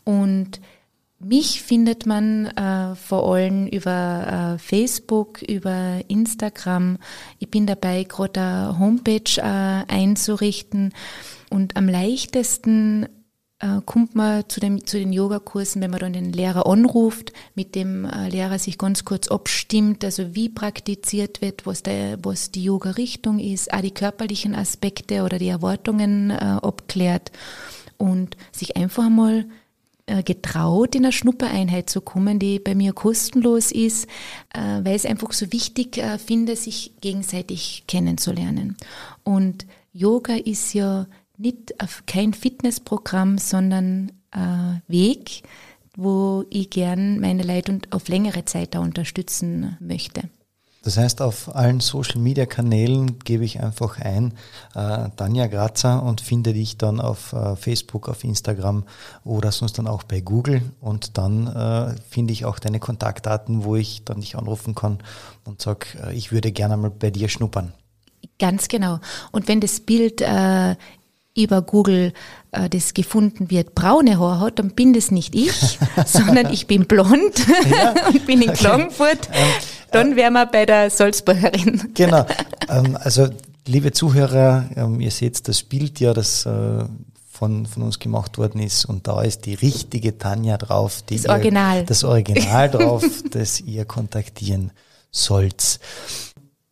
Und 0.03 0.59
mich 1.23 1.61
findet 1.61 2.05
man 2.05 2.47
äh, 2.47 2.95
vor 2.95 3.33
allem 3.33 3.67
über 3.67 4.55
äh, 4.55 4.59
Facebook, 4.59 5.41
über 5.41 6.01
Instagram. 6.07 6.97
Ich 7.39 7.49
bin 7.49 7.65
dabei, 7.65 8.03
gerade 8.03 8.39
eine 8.39 8.79
Homepage 8.79 9.37
äh, 9.37 9.91
einzurichten. 9.91 10.93
Und 11.49 11.77
am 11.77 11.87
leichtesten 11.87 13.07
äh, 13.63 13.79
kommt 13.85 14.13
man 14.15 14.43
zu, 14.49 14.59
dem, 14.59 14.85
zu 14.85 14.97
den 14.99 15.13
Yogakursen, 15.13 15.81
wenn 15.81 15.91
man 15.91 16.01
dann 16.01 16.13
den 16.13 16.33
Lehrer 16.33 16.67
anruft, 16.67 17.31
mit 17.55 17.75
dem 17.75 18.03
äh, 18.05 18.27
Lehrer 18.27 18.59
sich 18.59 18.77
ganz 18.77 19.05
kurz 19.05 19.29
abstimmt, 19.29 20.03
also 20.03 20.35
wie 20.35 20.49
praktiziert 20.49 21.41
wird, 21.41 21.65
was, 21.65 21.81
der, 21.81 22.17
was 22.23 22.51
die 22.51 22.65
Yoga-Richtung 22.65 23.39
ist, 23.39 23.73
auch 23.73 23.81
die 23.81 23.93
körperlichen 23.93 24.53
Aspekte 24.53 25.23
oder 25.23 25.39
die 25.39 25.47
Erwartungen 25.47 26.29
äh, 26.29 26.35
abklärt 26.35 27.31
und 27.97 28.35
sich 28.51 28.75
einfach 28.75 29.09
mal 29.09 29.45
getraut, 30.23 30.95
in 30.95 31.05
eine 31.05 31.11
Schnuppereinheit 31.11 31.89
zu 31.89 32.01
kommen, 32.01 32.39
die 32.39 32.59
bei 32.59 32.75
mir 32.75 32.93
kostenlos 32.93 33.71
ist, 33.71 34.05
äh, 34.53 34.59
weil 34.59 34.95
ich 34.95 35.03
es 35.03 35.05
einfach 35.05 35.31
so 35.31 35.51
wichtig 35.51 35.97
äh, 35.97 36.17
finde, 36.17 36.55
sich 36.55 36.93
gegenseitig 37.01 37.85
kennenzulernen. 37.87 38.75
Und 39.23 39.65
Yoga 39.93 40.35
ist 40.35 40.73
ja 40.73 41.07
nicht 41.37 41.73
kein 42.05 42.33
Fitnessprogramm, 42.33 43.37
sondern 43.37 44.11
ein 44.31 44.81
Weg, 44.87 45.43
wo 45.95 46.45
ich 46.49 46.69
gern 46.69 47.19
meine 47.19 47.43
Leute 47.43 47.79
auf 47.91 48.07
längere 48.07 48.45
Zeit 48.45 48.75
da 48.75 48.79
unterstützen 48.79 49.77
möchte. 49.79 50.23
Das 50.83 50.97
heißt, 50.97 51.21
auf 51.21 51.55
allen 51.55 51.79
Social 51.79 52.19
Media 52.19 52.45
Kanälen 52.45 53.19
gebe 53.19 53.45
ich 53.45 53.61
einfach 53.61 53.99
ein 53.99 54.33
äh, 54.75 55.09
Tanja 55.15 55.47
Grazer 55.47 56.03
und 56.03 56.19
finde 56.19 56.53
dich 56.53 56.77
dann 56.77 56.99
auf 56.99 57.31
äh, 57.31 57.55
Facebook, 57.55 58.09
auf 58.09 58.23
Instagram 58.25 58.83
oder 59.23 59.53
sonst 59.53 59.77
dann 59.77 59.87
auch 59.87 60.03
bei 60.03 60.19
Google 60.19 60.61
und 60.81 61.17
dann 61.17 61.47
äh, 61.47 61.95
finde 62.09 62.33
ich 62.33 62.43
auch 62.43 62.59
deine 62.59 62.81
Kontaktdaten, 62.81 63.63
wo 63.63 63.77
ich 63.77 64.03
dann 64.03 64.19
dich 64.19 64.35
anrufen 64.35 64.75
kann 64.75 64.99
und 65.45 65.61
sage, 65.61 65.87
äh, 66.05 66.13
ich 66.13 66.33
würde 66.33 66.51
gerne 66.51 66.75
mal 66.75 66.91
bei 66.91 67.11
dir 67.11 67.29
schnuppern. 67.29 67.73
Ganz 68.37 68.67
genau. 68.67 68.99
Und 69.31 69.47
wenn 69.47 69.61
das 69.61 69.79
Bild 69.79 70.19
äh, 70.19 70.75
über 71.35 71.61
Google 71.61 72.13
äh, 72.51 72.69
das 72.69 72.93
gefunden 72.93 73.49
wird, 73.49 73.75
braune 73.75 74.19
Haare 74.19 74.39
hat, 74.39 74.59
dann 74.59 74.69
bin 74.71 74.93
das 74.93 75.11
nicht 75.11 75.35
ich, 75.35 75.79
sondern 76.05 76.51
ich 76.51 76.67
bin 76.67 76.85
blond 76.85 77.45
ja? 77.69 77.93
und 78.07 78.25
bin 78.25 78.41
in 78.41 78.49
okay. 78.49 78.57
Klagenfurt. 78.59 79.29
Ähm, 79.31 79.47
dann 79.91 80.15
wären 80.15 80.33
wir 80.33 80.45
bei 80.45 80.65
der 80.65 80.89
Salzburgerin. 80.89 81.91
Genau. 81.93 82.25
Ähm, 82.69 82.97
also, 82.97 83.27
liebe 83.67 83.91
Zuhörer, 83.91 84.69
ähm, 84.77 85.01
ihr 85.01 85.11
seht 85.11 85.45
das 85.49 85.63
Bild 85.63 85.99
ja, 85.99 86.13
das 86.13 86.45
äh, 86.45 86.85
von, 87.29 87.65
von 87.65 87.83
uns 87.83 87.99
gemacht 87.99 88.37
worden 88.37 88.61
ist 88.61 88.85
und 88.85 89.05
da 89.05 89.21
ist 89.21 89.45
die 89.45 89.55
richtige 89.55 90.17
Tanja 90.17 90.57
drauf. 90.57 91.01
Die 91.09 91.17
das 91.17 91.27
Original. 91.27 91.79
Ihr, 91.79 91.83
das 91.83 92.05
Original 92.05 92.69
drauf, 92.69 93.03
das 93.31 93.59
ihr 93.59 93.83
kontaktieren 93.83 94.71
sollt. 95.11 95.81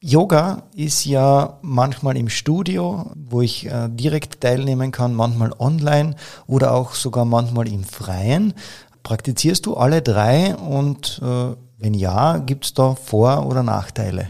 Yoga 0.04 0.64
ist 0.76 1.06
ja 1.06 1.60
manchmal 1.62 2.18
im 2.18 2.28
Studio, 2.28 3.12
wo 3.16 3.42
ich 3.42 3.68
äh, 3.68 3.88
direkt 3.88 4.42
teilnehmen 4.42 4.92
kann, 4.92 5.14
manchmal 5.14 5.54
online 5.60 6.16
oder 6.48 6.74
auch 6.74 6.96
sogar 6.96 7.24
manchmal 7.24 7.68
im 7.68 7.84
Freien. 7.84 8.56
Praktizierst 9.04 9.68
du 9.68 9.76
alle 9.76 10.02
drei 10.02 10.56
und 10.56 11.22
äh, 11.24 11.56
wenn 11.78 11.94
ja, 11.94 12.40
gibt 12.40 12.66
es 12.66 12.74
da 12.74 12.96
Vor- 12.96 13.46
oder 13.46 13.62
Nachteile? 13.62 14.28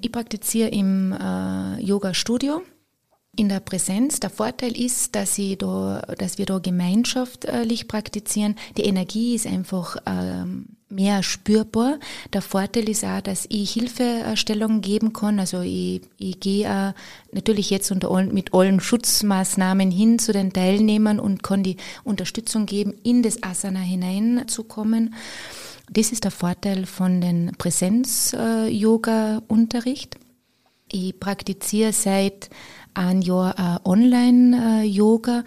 Ich 0.00 0.12
praktiziere 0.12 0.68
im 0.68 1.12
äh, 1.12 1.82
Yoga-Studio 1.82 2.62
in 3.36 3.50
der 3.50 3.60
Präsenz. 3.60 4.18
Der 4.18 4.30
Vorteil 4.30 4.74
ist, 4.80 5.14
dass, 5.14 5.36
ich 5.36 5.58
da, 5.58 6.00
dass 6.16 6.38
wir 6.38 6.46
da 6.46 6.58
gemeinschaftlich 6.58 7.86
praktizieren. 7.86 8.54
Die 8.78 8.84
Energie 8.84 9.34
ist 9.34 9.46
einfach 9.46 9.96
ähm, 10.06 10.77
mehr 10.90 11.22
spürbar. 11.22 11.98
Der 12.32 12.42
Vorteil 12.42 12.88
ist 12.88 13.04
auch, 13.04 13.20
dass 13.20 13.46
ich 13.48 13.70
Hilfestellung 13.72 14.80
geben 14.80 15.12
kann. 15.12 15.38
Also 15.38 15.60
ich, 15.60 16.02
ich 16.16 16.40
gehe 16.40 16.94
natürlich 17.32 17.70
jetzt 17.70 17.90
unter 17.90 18.10
allen, 18.10 18.32
mit 18.32 18.54
allen 18.54 18.80
Schutzmaßnahmen 18.80 19.90
hin 19.90 20.18
zu 20.18 20.32
den 20.32 20.52
Teilnehmern 20.52 21.20
und 21.20 21.42
kann 21.42 21.62
die 21.62 21.76
Unterstützung 22.04 22.66
geben, 22.66 22.94
in 23.02 23.22
das 23.22 23.42
Asana 23.42 23.80
hineinzukommen. 23.80 25.14
Das 25.90 26.12
ist 26.12 26.24
der 26.24 26.30
Vorteil 26.30 26.86
von 26.86 27.20
den 27.20 27.52
Präsenz-Yoga-Unterricht. 27.56 30.16
Ich 30.90 31.18
praktiziere 31.18 31.92
seit 31.92 32.50
ein 32.94 33.20
Jahr 33.22 33.58
äh, 33.58 33.78
Online-Yoga, 33.88 35.44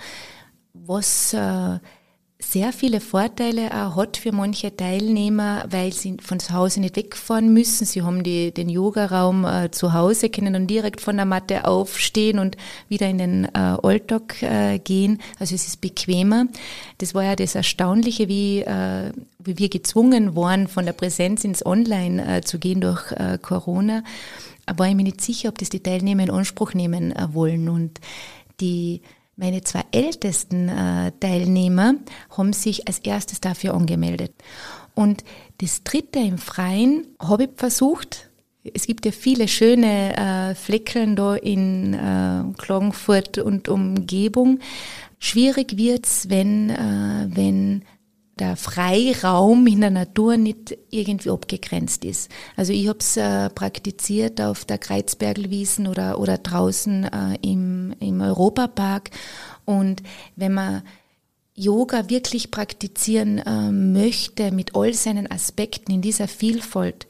was 0.74 1.34
äh, 1.34 1.80
sehr 2.52 2.74
viele 2.74 2.99
Vorteile 2.99 3.72
auch 3.72 3.95
hat 3.95 4.18
für 4.18 4.34
manche 4.34 4.76
Teilnehmer, 4.76 5.64
weil 5.70 5.93
sie 5.93 6.18
von 6.22 6.38
zu 6.41 6.54
Hause 6.54 6.82
nicht 6.82 6.97
wegfahren 6.97 7.54
müssen. 7.54 7.86
Sie 7.86 8.02
haben 8.02 8.24
die, 8.24 8.52
den 8.52 8.68
Yogaraum 8.68 9.45
äh, 9.45 9.72
zu 9.72 9.93
Hause, 9.93 10.30
können 10.30 10.52
dann 10.52 10.68
direkt 10.68 10.99
von 10.99 11.16
der 11.16 11.26
Matte 11.26 11.64
aufstehen 11.66 12.39
und 12.39 12.58
wieder 12.89 13.08
in 13.08 13.20
den 13.20 13.45
äh, 13.45 13.78
Alltag 13.82 14.43
äh, 14.43 14.80
gehen. 14.80 15.22
Also 15.39 15.56
es 15.56 15.66
ist 15.66 15.80
bequemer. 15.80 16.47
Das 16.97 17.16
war 17.16 17.24
ja 17.24 17.38
das 17.38 17.56
Erstaunliche, 17.56 18.28
wie, 18.28 18.60
äh, 18.60 19.14
wie 19.39 19.58
wir 19.58 19.70
gezwungen 19.70 20.36
waren, 20.36 20.68
von 20.68 20.86
der 20.86 20.93
Präsenz 20.93 21.45
ins 21.45 21.66
Online 21.66 22.38
äh, 22.38 22.41
zu 22.41 22.60
gehen 22.60 22.82
durch 22.82 23.14
äh, 23.14 23.38
Corona 23.41 24.04
war 24.78 24.88
ich 24.88 24.95
mir 24.95 25.04
nicht 25.04 25.20
sicher, 25.20 25.49
ob 25.49 25.58
das 25.58 25.70
die 25.70 25.82
Teilnehmer 25.82 26.24
in 26.24 26.32
Anspruch 26.32 26.74
nehmen 26.74 27.12
äh, 27.12 27.34
wollen. 27.34 27.68
Und 27.68 27.99
die, 28.62 29.02
meine 29.36 29.61
zwei 29.61 29.84
ältesten 29.91 30.69
äh, 30.69 31.11
Teilnehmer 31.19 31.95
haben 32.36 32.53
sich 32.53 32.88
als 32.88 32.99
erstes 32.99 33.41
dafür 33.41 33.73
angemeldet. 33.73 34.34
Und 34.93 35.23
das 35.59 35.84
dritte 35.84 36.19
im 36.19 36.38
Freien 36.38 37.07
habe 37.19 37.45
ich 37.45 37.49
versucht. 37.55 38.29
Es 38.73 38.86
gibt 38.86 39.05
ja 39.05 39.11
viele 39.11 39.47
schöne 39.47 40.15
äh, 40.15 40.55
Fleckeln 40.55 41.15
da 41.15 41.36
in 41.36 41.93
äh, 41.93 42.43
Klagenfurt 42.57 43.39
und 43.39 43.69
Umgebung. 43.69 44.59
Schwierig 45.17 45.77
wird's, 45.77 46.29
wenn, 46.29 46.69
äh, 46.69 47.27
wenn 47.29 47.84
der 48.42 48.56
Freiraum 48.56 49.68
in 49.68 49.82
der 49.82 49.92
Natur 49.92 50.36
nicht 50.36 50.76
irgendwie 50.89 51.30
abgegrenzt 51.30 52.04
ist. 52.04 52.32
Also 52.56 52.74
ich 52.74 52.88
habe 52.88 52.98
es 52.98 53.16
äh, 53.16 53.52
praktiziert 53.52 54.42
auf 54.42 54.66
der 54.66 54.80
Kreuzbergelwiesen 54.80 55.86
oder, 55.86 56.20
oder 56.20 56.39
draußen 56.39 57.04
äh, 57.04 57.38
im, 57.44 57.94
im 58.00 58.20
Europapark. 58.20 59.12
Und 59.66 60.02
wenn 60.36 60.56
man 60.56 60.82
Yoga 61.54 62.10
wirklich 62.10 62.50
praktizieren 62.50 63.38
äh, 63.38 63.72
möchte 63.72 64.52
mit 64.52 64.76
all 64.76 64.96
seinen 64.96 65.30
Aspekten 65.30 65.92
in 65.92 66.02
dieser 66.02 66.28
Vielfalt, 66.28 67.06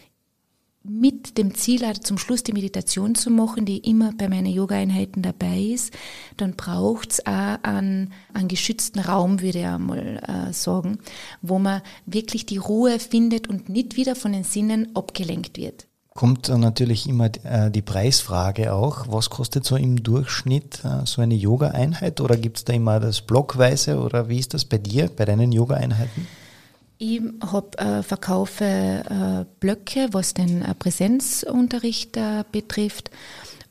mit 0.84 1.38
dem 1.38 1.54
Ziel, 1.54 1.82
zum 2.02 2.18
Schluss 2.18 2.44
die 2.44 2.54
Meditation 2.54 3.14
zu 3.16 3.30
machen, 3.30 3.66
die 3.66 3.78
immer 3.78 4.14
bei 4.18 4.28
meinen 4.28 4.48
Yoga-Einheiten 4.48 5.22
dabei 5.22 5.60
ist, 5.60 5.94
dann 6.38 6.56
braucht 6.56 7.12
es 7.12 7.26
auch 7.26 7.58
einen, 7.64 8.12
einen 8.34 8.48
geschützten 8.48 9.00
Raum, 9.00 9.42
würde 9.42 9.60
ich 9.60 9.66
einmal 9.66 10.48
äh, 10.50 10.54
sagen, 10.54 10.98
wo 11.42 11.60
man 11.60 11.82
wirklich 12.06 12.46
die 12.46 12.58
Ruhe 12.58 13.00
findet 13.00 13.48
und 13.48 13.70
nicht 13.70 13.96
wieder 13.96 14.16
von 14.16 14.34
den 14.34 14.44
Sinnen 14.44 14.96
abgelenkt 14.96 15.58
wird. 15.58 15.88
Kommt 16.14 16.50
natürlich 16.50 17.08
immer 17.08 17.30
äh, 17.46 17.72
die 17.72 17.82
Preisfrage 17.82 18.74
auch. 18.74 19.06
Was 19.08 19.30
kostet 19.30 19.64
so 19.64 19.78
im 19.78 20.04
Durchschnitt 20.04 20.84
äh, 20.84 21.06
so 21.06 21.22
eine 21.22 21.36
Yoga-Einheit? 21.36 22.20
Oder 22.20 22.36
gibt 22.36 22.58
es 22.58 22.66
da 22.66 22.74
immer 22.74 23.00
das 23.00 23.22
blockweise? 23.22 23.98
Oder 23.98 24.28
wie 24.28 24.40
ist 24.40 24.54
das 24.54 24.66
bei 24.66 24.78
dir, 24.78 25.10
bei 25.16 25.24
deinen 25.24 25.54
Yoga-Einheiten? 25.54 26.28
Ich 27.04 27.20
hab, 27.42 27.82
äh, 27.82 28.04
verkaufe 28.04 28.64
äh, 28.64 29.46
Blöcke, 29.60 30.10
was 30.12 30.36
den 30.36 30.62
äh, 30.62 30.76
Präsenzunterricht 30.76 32.16
äh, 32.16 32.44
betrifft 32.52 33.10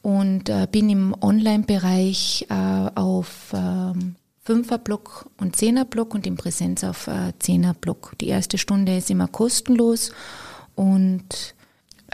und 0.03 0.49
äh, 0.49 0.67
bin 0.69 0.91
im 0.91 1.15
Online-Bereich 1.21 2.49
äh, 2.51 2.91
auf 2.97 3.53
ähm, 3.55 4.17
Fünfer-Block 4.43 5.31
und 5.39 5.55
Zehner-Block 5.55 6.13
und 6.13 6.27
in 6.27 6.35
Präsenz 6.35 6.83
auf 6.83 7.07
äh, 7.07 7.33
Zehner-Block. 7.39 8.15
Die 8.21 8.27
erste 8.27 8.59
Stunde 8.59 8.97
ist 8.97 9.13
immer 9.13 9.29
kostenlos 9.29 10.11
und 10.75 11.55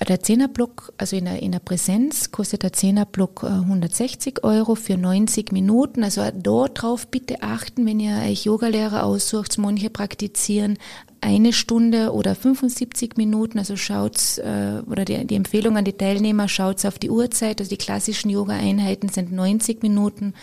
der 0.04 0.22
Zehnerblock, 0.22 0.92
also 0.98 1.16
in 1.16 1.24
der, 1.24 1.42
in 1.42 1.52
der 1.52 1.58
Präsenz, 1.58 2.30
kostet 2.30 2.62
der 2.62 2.72
Zehnerblock 2.72 3.44
160 3.44 4.38
äh, 4.38 4.40
Euro 4.42 4.74
für 4.74 4.98
90 4.98 5.52
Minuten. 5.52 6.04
Also 6.04 6.22
dort 6.34 6.82
drauf 6.82 7.06
bitte 7.06 7.42
achten, 7.42 7.86
wenn 7.86 7.98
ihr 7.98 8.16
euch 8.28 8.44
Yogalehrer 8.44 9.04
aussucht, 9.04 9.56
manche 9.56 9.88
praktizieren 9.88 10.76
eine 11.22 11.54
Stunde 11.54 12.12
oder 12.12 12.34
75 12.34 13.16
Minuten. 13.16 13.58
Also 13.58 13.76
schaut's, 13.76 14.36
äh, 14.36 14.82
oder 14.86 15.06
die, 15.06 15.26
die 15.26 15.34
Empfehlung 15.34 15.78
an 15.78 15.86
die 15.86 15.94
Teilnehmer, 15.94 16.46
schaut's 16.48 16.84
auf 16.84 16.98
die 16.98 17.10
Uhrzeit. 17.10 17.60
Also 17.60 17.70
die 17.70 17.78
klassischen 17.78 18.28
Yoga-Einheiten 18.28 19.08
sind 19.08 19.32
90 19.32 19.82
Minuten. 19.82 20.34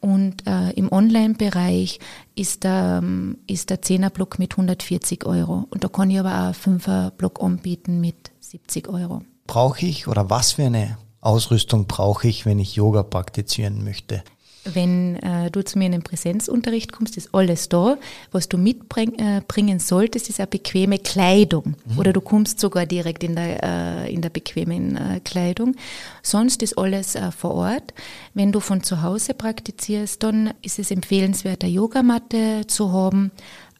Und 0.00 0.44
äh, 0.48 0.72
im 0.72 0.90
Online-Bereich 0.90 2.00
ist 2.34 2.64
der, 2.64 2.98
ähm, 3.00 3.38
ist 3.46 3.70
der 3.70 3.82
Zehnerblock 3.82 4.40
mit 4.40 4.54
140 4.54 5.24
Euro. 5.24 5.68
Und 5.70 5.84
da 5.84 5.88
kann 5.88 6.10
ich 6.10 6.18
aber 6.18 6.32
auch 6.32 6.44
einen 6.46 6.54
Fünfer-Block 6.54 7.40
anbieten 7.40 8.00
mit 8.00 8.31
70 8.52 8.88
Euro. 8.88 9.22
Brauche 9.46 9.86
ich 9.86 10.08
oder 10.08 10.28
was 10.28 10.52
für 10.52 10.64
eine 10.64 10.98
Ausrüstung 11.22 11.86
brauche 11.86 12.28
ich, 12.28 12.44
wenn 12.44 12.58
ich 12.58 12.74
Yoga 12.74 13.02
praktizieren 13.02 13.82
möchte? 13.82 14.22
Wenn 14.64 15.16
äh, 15.16 15.50
du 15.50 15.64
zu 15.64 15.78
mir 15.78 15.86
in 15.86 15.92
den 15.92 16.02
Präsenzunterricht 16.02 16.92
kommst, 16.92 17.16
ist 17.16 17.34
alles 17.34 17.70
da. 17.70 17.96
Was 18.30 18.48
du 18.48 18.58
mitbringen 18.58 19.16
äh, 19.18 19.80
solltest, 19.80 20.28
ist 20.28 20.38
eine 20.38 20.46
bequeme 20.46 20.98
Kleidung. 20.98 21.74
Mhm. 21.86 21.98
Oder 21.98 22.12
du 22.12 22.20
kommst 22.20 22.60
sogar 22.60 22.84
direkt 22.84 23.24
in 23.24 23.34
der, 23.34 23.62
äh, 24.04 24.12
in 24.12 24.20
der 24.20 24.30
bequemen 24.30 24.96
äh, 24.96 25.20
Kleidung. 25.24 25.74
Sonst 26.22 26.62
ist 26.62 26.78
alles 26.78 27.16
äh, 27.16 27.32
vor 27.32 27.54
Ort. 27.54 27.94
Wenn 28.34 28.52
du 28.52 28.60
von 28.60 28.84
zu 28.84 29.02
Hause 29.02 29.34
praktizierst, 29.34 30.22
dann 30.22 30.52
ist 30.60 30.78
es 30.78 30.90
empfehlenswert, 30.92 31.64
eine 31.64 31.72
Yogamatte 31.72 32.66
zu 32.68 32.92
haben, 32.92 33.32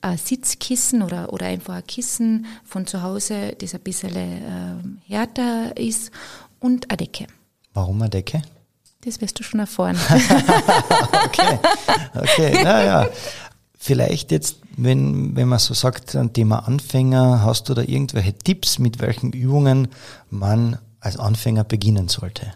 ein 0.03 0.19
Sitzkissen 0.19 1.03
oder, 1.03 1.33
oder 1.33 1.47
einfach 1.47 1.75
ein 1.75 1.87
Kissen 1.87 2.47
von 2.65 2.87
zu 2.87 3.03
Hause, 3.03 3.57
das 3.59 3.75
ein 3.75 3.81
bisschen 3.81 4.15
äh, 4.17 4.77
härter 5.07 5.77
ist 5.77 6.11
und 6.59 6.91
eine 6.91 6.99
Decke. 6.99 7.27
Warum 7.73 8.03
eine 8.03 8.11
Decke? 8.11 8.43
Das 9.05 9.21
wirst 9.21 9.39
du 9.39 9.43
schon 9.43 9.61
erfahren. 9.61 9.97
okay, 11.25 11.59
okay, 12.15 12.61
naja. 12.65 13.09
Vielleicht 13.79 14.31
jetzt, 14.31 14.59
wenn, 14.77 15.35
wenn 15.35 15.49
man 15.49 15.59
so 15.59 15.75
sagt, 15.75 16.15
ein 16.15 16.33
Thema 16.33 16.69
Anfänger, 16.69 17.43
hast 17.43 17.69
du 17.69 17.75
da 17.75 17.83
irgendwelche 17.83 18.33
Tipps, 18.33 18.79
mit 18.79 19.01
welchen 19.01 19.33
Übungen 19.33 19.89
man 20.31 20.79
als 21.01 21.17
Anfänger 21.17 21.65
beginnen 21.65 22.07
sollte? 22.07 22.53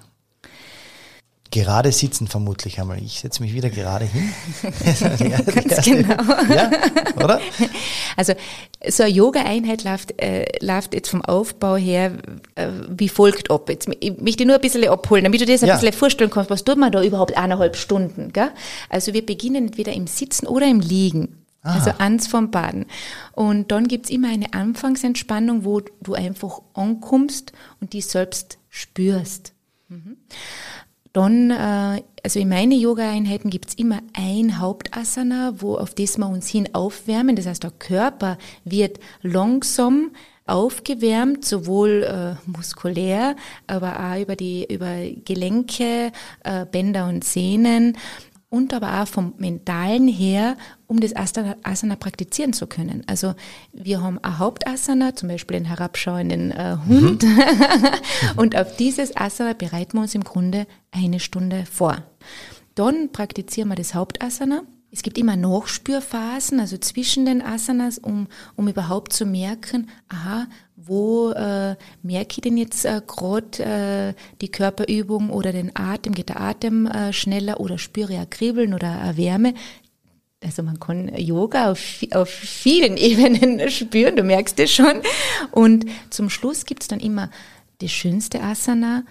Gerade 1.50 1.92
sitzen 1.92 2.26
vermutlich 2.26 2.80
einmal. 2.80 3.00
Ich 3.02 3.20
setze 3.20 3.42
mich 3.42 3.54
wieder 3.54 3.70
gerade 3.70 4.04
hin. 4.04 4.32
Ganz 5.54 5.84
genau. 5.84 6.16
Ja, 6.54 6.70
oder? 7.16 7.40
Also 8.16 8.34
so 8.86 9.04
eine 9.04 9.12
Yoga-Einheit 9.12 9.84
läuft, 9.84 10.20
äh, 10.20 10.44
läuft 10.60 10.94
jetzt 10.94 11.08
vom 11.08 11.22
Aufbau 11.24 11.76
her 11.76 12.12
äh, 12.56 12.68
wie 12.88 13.08
folgt 13.08 13.50
ab. 13.50 13.68
Jetzt, 13.68 13.88
ich 14.00 14.18
möchte 14.18 14.44
nur 14.44 14.56
ein 14.56 14.60
bisschen 14.60 14.88
abholen, 14.88 15.24
damit 15.24 15.40
du 15.40 15.46
dir 15.46 15.52
das 15.54 15.62
ein 15.62 15.68
ja. 15.68 15.76
bisschen 15.76 15.92
vorstellen 15.92 16.30
kannst, 16.30 16.50
was 16.50 16.64
tut 16.64 16.78
man 16.78 16.90
da 16.90 17.02
überhaupt 17.02 17.36
eineinhalb 17.36 17.76
Stunden. 17.76 18.32
Gell? 18.32 18.50
Also 18.88 19.14
wir 19.14 19.24
beginnen 19.24 19.66
entweder 19.66 19.92
im 19.92 20.06
Sitzen 20.06 20.46
oder 20.46 20.66
im 20.66 20.80
Liegen. 20.80 21.44
Aha. 21.62 21.78
Also 21.78 21.90
ans 21.98 22.26
vom 22.26 22.50
Baden. 22.50 22.86
Und 23.32 23.72
dann 23.72 23.88
gibt's 23.88 24.10
immer 24.10 24.28
eine 24.28 24.52
Anfangsentspannung, 24.52 25.64
wo 25.64 25.80
du 25.80 26.14
einfach 26.14 26.60
ankommst 26.74 27.52
und 27.80 27.92
die 27.92 28.00
selbst 28.00 28.58
spürst. 28.68 29.52
Mhm. 29.88 30.16
Dann, 31.16 31.50
äh, 31.50 32.02
also 32.22 32.38
in 32.38 32.50
meinen 32.50 32.78
Yoga-Einheiten 32.78 33.48
gibt's 33.48 33.72
immer 33.72 34.00
ein 34.12 34.58
Hauptasana, 34.58 35.54
wo 35.56 35.76
auf 35.76 35.94
das 35.94 36.18
wir 36.18 36.28
uns 36.28 36.46
hin 36.46 36.68
aufwärmen. 36.74 37.36
Das 37.36 37.46
heißt, 37.46 37.62
der 37.62 37.70
Körper 37.70 38.36
wird 38.66 39.00
langsam 39.22 40.10
aufgewärmt, 40.44 41.42
sowohl 41.42 42.02
äh, 42.02 42.34
muskulär, 42.46 43.34
aber 43.66 43.98
auch 43.98 44.20
über 44.20 44.36
die 44.36 44.66
über 44.70 44.94
Gelenke, 45.24 46.12
äh, 46.44 46.66
Bänder 46.66 47.08
und 47.08 47.24
Sehnen 47.24 47.96
und 48.48 48.72
aber 48.72 49.02
auch 49.02 49.08
vom 49.08 49.34
Mentalen 49.38 50.08
her, 50.08 50.56
um 50.86 51.00
das 51.00 51.14
Asana, 51.16 51.96
praktizieren 51.96 52.52
zu 52.52 52.66
können. 52.66 53.02
Also 53.06 53.34
wir 53.72 54.02
haben 54.02 54.18
ein 54.22 54.38
Hauptasana, 54.38 55.16
zum 55.16 55.28
Beispiel 55.28 55.58
den 55.58 55.66
herabschauenden 55.66 56.52
äh, 56.52 56.76
Hund. 56.86 57.22
Mhm. 57.24 57.38
und 58.36 58.56
auf 58.56 58.76
dieses 58.76 59.16
Asana 59.16 59.52
bereiten 59.52 59.96
wir 59.96 60.02
uns 60.02 60.14
im 60.14 60.24
Grunde 60.24 60.66
eine 60.92 61.20
Stunde 61.20 61.64
vor. 61.66 62.04
Dann 62.74 63.10
praktizieren 63.10 63.68
wir 63.68 63.76
das 63.76 63.94
Hauptasana. 63.94 64.62
Es 64.92 65.02
gibt 65.02 65.18
immer 65.18 65.36
Nachspürphasen, 65.36 66.60
also 66.60 66.78
zwischen 66.78 67.26
den 67.26 67.42
Asanas, 67.42 67.98
um, 67.98 68.28
um 68.54 68.68
überhaupt 68.68 69.12
zu 69.12 69.26
merken, 69.26 69.88
aha, 70.08 70.46
wo 70.86 71.30
äh, 71.32 71.76
merke 72.02 72.34
ich 72.36 72.40
denn 72.40 72.56
jetzt 72.56 72.84
äh, 72.84 73.00
gerade 73.06 73.62
äh, 73.62 74.14
die 74.40 74.50
Körperübung 74.50 75.30
oder 75.30 75.52
den 75.52 75.74
Atem, 75.74 76.14
geht 76.14 76.28
der 76.28 76.40
Atem 76.40 76.86
äh, 76.86 77.12
schneller 77.12 77.60
oder 77.60 77.78
spüre 77.78 78.12
ich 78.12 78.18
ein 78.18 78.30
Kribbeln 78.30 78.74
oder 78.74 79.00
eine 79.00 79.16
Wärme. 79.16 79.54
Also 80.42 80.62
man 80.62 80.78
kann 80.78 81.14
Yoga 81.16 81.72
auf, 81.72 81.80
auf 82.12 82.28
vielen 82.28 82.96
Ebenen 82.96 83.68
spüren, 83.70 84.16
du 84.16 84.22
merkst 84.22 84.58
es 84.60 84.72
schon. 84.72 85.02
Und 85.50 85.86
zum 86.10 86.30
Schluss 86.30 86.64
gibt's 86.66 86.88
dann 86.88 87.00
immer 87.00 87.30
das 87.80 87.90
schönste 87.90 88.42
Asana, 88.42 89.04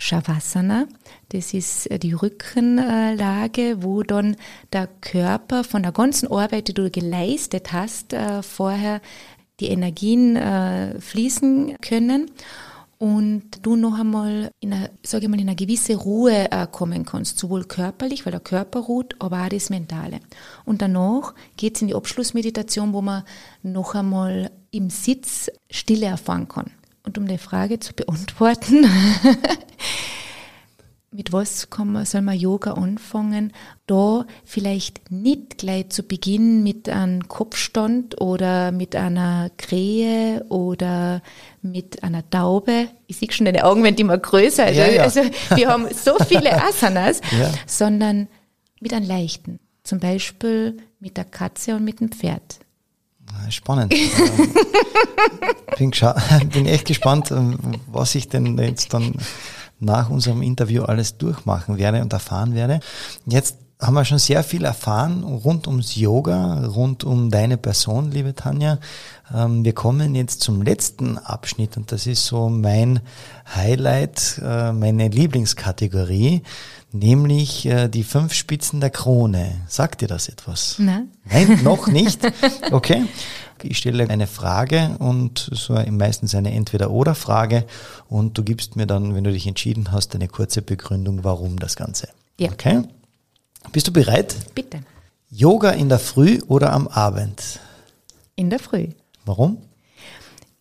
Shavasana. 0.00 0.86
Das 1.30 1.52
ist 1.52 1.90
äh, 1.90 1.98
die 1.98 2.12
Rückenlage, 2.12 3.82
wo 3.82 4.02
dann 4.02 4.36
der 4.72 4.88
Körper 5.00 5.64
von 5.64 5.82
der 5.82 5.92
ganzen 5.92 6.30
Arbeit, 6.30 6.68
die 6.68 6.74
du 6.74 6.90
geleistet 6.90 7.72
hast, 7.72 8.12
äh, 8.12 8.42
vorher 8.42 9.00
die 9.60 9.68
Energien 9.68 10.36
äh, 10.36 11.00
fließen 11.00 11.76
können 11.80 12.30
und 12.98 13.44
du 13.62 13.76
noch 13.76 13.98
einmal 13.98 14.50
in 14.58 14.72
eine, 14.72 14.90
ich 15.02 15.12
mal, 15.28 15.40
in 15.40 15.48
eine 15.48 15.54
gewisse 15.54 15.94
Ruhe 15.94 16.50
äh, 16.50 16.66
kommen 16.66 17.04
kannst, 17.04 17.38
sowohl 17.38 17.64
körperlich, 17.64 18.26
weil 18.26 18.32
der 18.32 18.40
Körper 18.40 18.80
ruht, 18.80 19.14
aber 19.20 19.44
auch 19.44 19.48
das 19.48 19.70
Mentale. 19.70 20.18
Und 20.64 20.82
danach 20.82 21.34
geht's 21.56 21.80
in 21.80 21.88
die 21.88 21.94
Abschlussmeditation, 21.94 22.92
wo 22.92 23.00
man 23.00 23.22
noch 23.62 23.94
einmal 23.94 24.50
im 24.72 24.90
Sitz 24.90 25.50
Stille 25.70 26.06
erfahren 26.06 26.48
kann. 26.48 26.72
Und 27.04 27.16
um 27.18 27.26
die 27.28 27.38
Frage 27.38 27.78
zu 27.78 27.94
beantworten, 27.94 28.84
mit 31.10 31.32
was 31.32 31.70
kann 31.70 31.92
man, 31.92 32.04
soll 32.04 32.20
man 32.20 32.38
Yoga 32.38 32.72
anfangen? 32.72 33.52
Da 33.86 34.26
vielleicht 34.44 35.10
nicht 35.10 35.58
gleich 35.58 35.88
zu 35.88 36.02
Beginn 36.02 36.62
mit 36.62 36.88
einem 36.88 37.28
Kopfstand 37.28 38.20
oder 38.20 38.72
mit 38.72 38.94
einer 38.94 39.50
Krähe 39.56 40.44
oder 40.50 41.22
mit 41.62 42.02
einer 42.02 42.28
Taube. 42.28 42.88
Ich 43.06 43.16
sehe 43.16 43.32
schon 43.32 43.46
deine 43.46 43.64
Augen 43.64 43.82
werden 43.84 43.96
immer 43.96 44.18
größer. 44.18 44.64
Also, 44.64 44.80
ja, 44.80 44.88
ja. 44.88 45.02
also 45.02 45.22
wir 45.54 45.68
haben 45.68 45.86
so 45.94 46.16
viele 46.26 46.62
Asanas, 46.68 47.20
ja. 47.38 47.52
sondern 47.66 48.28
mit 48.80 48.92
einem 48.92 49.06
leichten. 49.06 49.60
Zum 49.84 50.00
Beispiel 50.00 50.76
mit 51.00 51.16
der 51.16 51.24
Katze 51.24 51.74
und 51.74 51.84
mit 51.84 52.00
dem 52.00 52.12
Pferd. 52.12 52.60
Spannend. 53.50 53.90
bin, 55.78 55.90
bin 56.52 56.66
echt 56.66 56.86
gespannt, 56.86 57.32
was 57.86 58.14
ich 58.14 58.28
denn 58.28 58.58
jetzt 58.58 58.92
dann 58.92 59.14
nach 59.80 60.10
unserem 60.10 60.42
Interview 60.42 60.82
alles 60.82 61.18
durchmachen 61.18 61.78
werde 61.78 62.02
und 62.02 62.12
erfahren 62.12 62.54
werde. 62.54 62.80
Jetzt 63.26 63.56
haben 63.80 63.94
wir 63.94 64.04
schon 64.04 64.18
sehr 64.18 64.42
viel 64.42 64.64
erfahren 64.64 65.22
rund 65.22 65.68
ums 65.68 65.94
Yoga, 65.94 66.66
rund 66.66 67.04
um 67.04 67.30
deine 67.30 67.56
Person, 67.56 68.10
liebe 68.10 68.34
Tanja. 68.34 68.78
Ähm, 69.32 69.64
wir 69.64 69.72
kommen 69.72 70.14
jetzt 70.16 70.40
zum 70.40 70.62
letzten 70.62 71.16
Abschnitt 71.16 71.76
und 71.76 71.92
das 71.92 72.06
ist 72.06 72.26
so 72.26 72.48
mein 72.48 73.00
Highlight, 73.54 74.40
äh, 74.44 74.72
meine 74.72 75.08
Lieblingskategorie, 75.08 76.42
nämlich 76.90 77.66
äh, 77.66 77.88
die 77.88 78.02
fünf 78.02 78.32
Spitzen 78.32 78.80
der 78.80 78.90
Krone. 78.90 79.60
Sagt 79.68 80.00
dir 80.00 80.08
das 80.08 80.28
etwas? 80.28 80.76
Nein. 80.78 81.10
Nein, 81.24 81.60
noch 81.62 81.86
nicht? 81.86 82.20
Okay. 82.72 83.04
Ich 83.64 83.78
stelle 83.78 84.08
eine 84.08 84.26
Frage 84.26 84.96
und 84.98 85.50
so 85.52 85.74
meistens 85.90 86.34
eine 86.34 86.52
Entweder-Oder-Frage 86.52 87.64
und 88.08 88.38
du 88.38 88.42
gibst 88.42 88.76
mir 88.76 88.86
dann, 88.86 89.14
wenn 89.14 89.24
du 89.24 89.32
dich 89.32 89.46
entschieden 89.46 89.92
hast, 89.92 90.14
eine 90.14 90.28
kurze 90.28 90.62
Begründung, 90.62 91.24
warum 91.24 91.58
das 91.58 91.76
Ganze. 91.76 92.08
Ja. 92.38 92.50
Okay? 92.52 92.82
Bist 93.72 93.88
du 93.88 93.92
bereit? 93.92 94.34
Bitte. 94.54 94.80
Yoga 95.30 95.70
in 95.70 95.88
der 95.88 95.98
Früh 95.98 96.40
oder 96.46 96.72
am 96.72 96.88
Abend? 96.88 97.60
In 98.36 98.50
der 98.50 98.58
Früh. 98.58 98.88
Warum? 99.24 99.58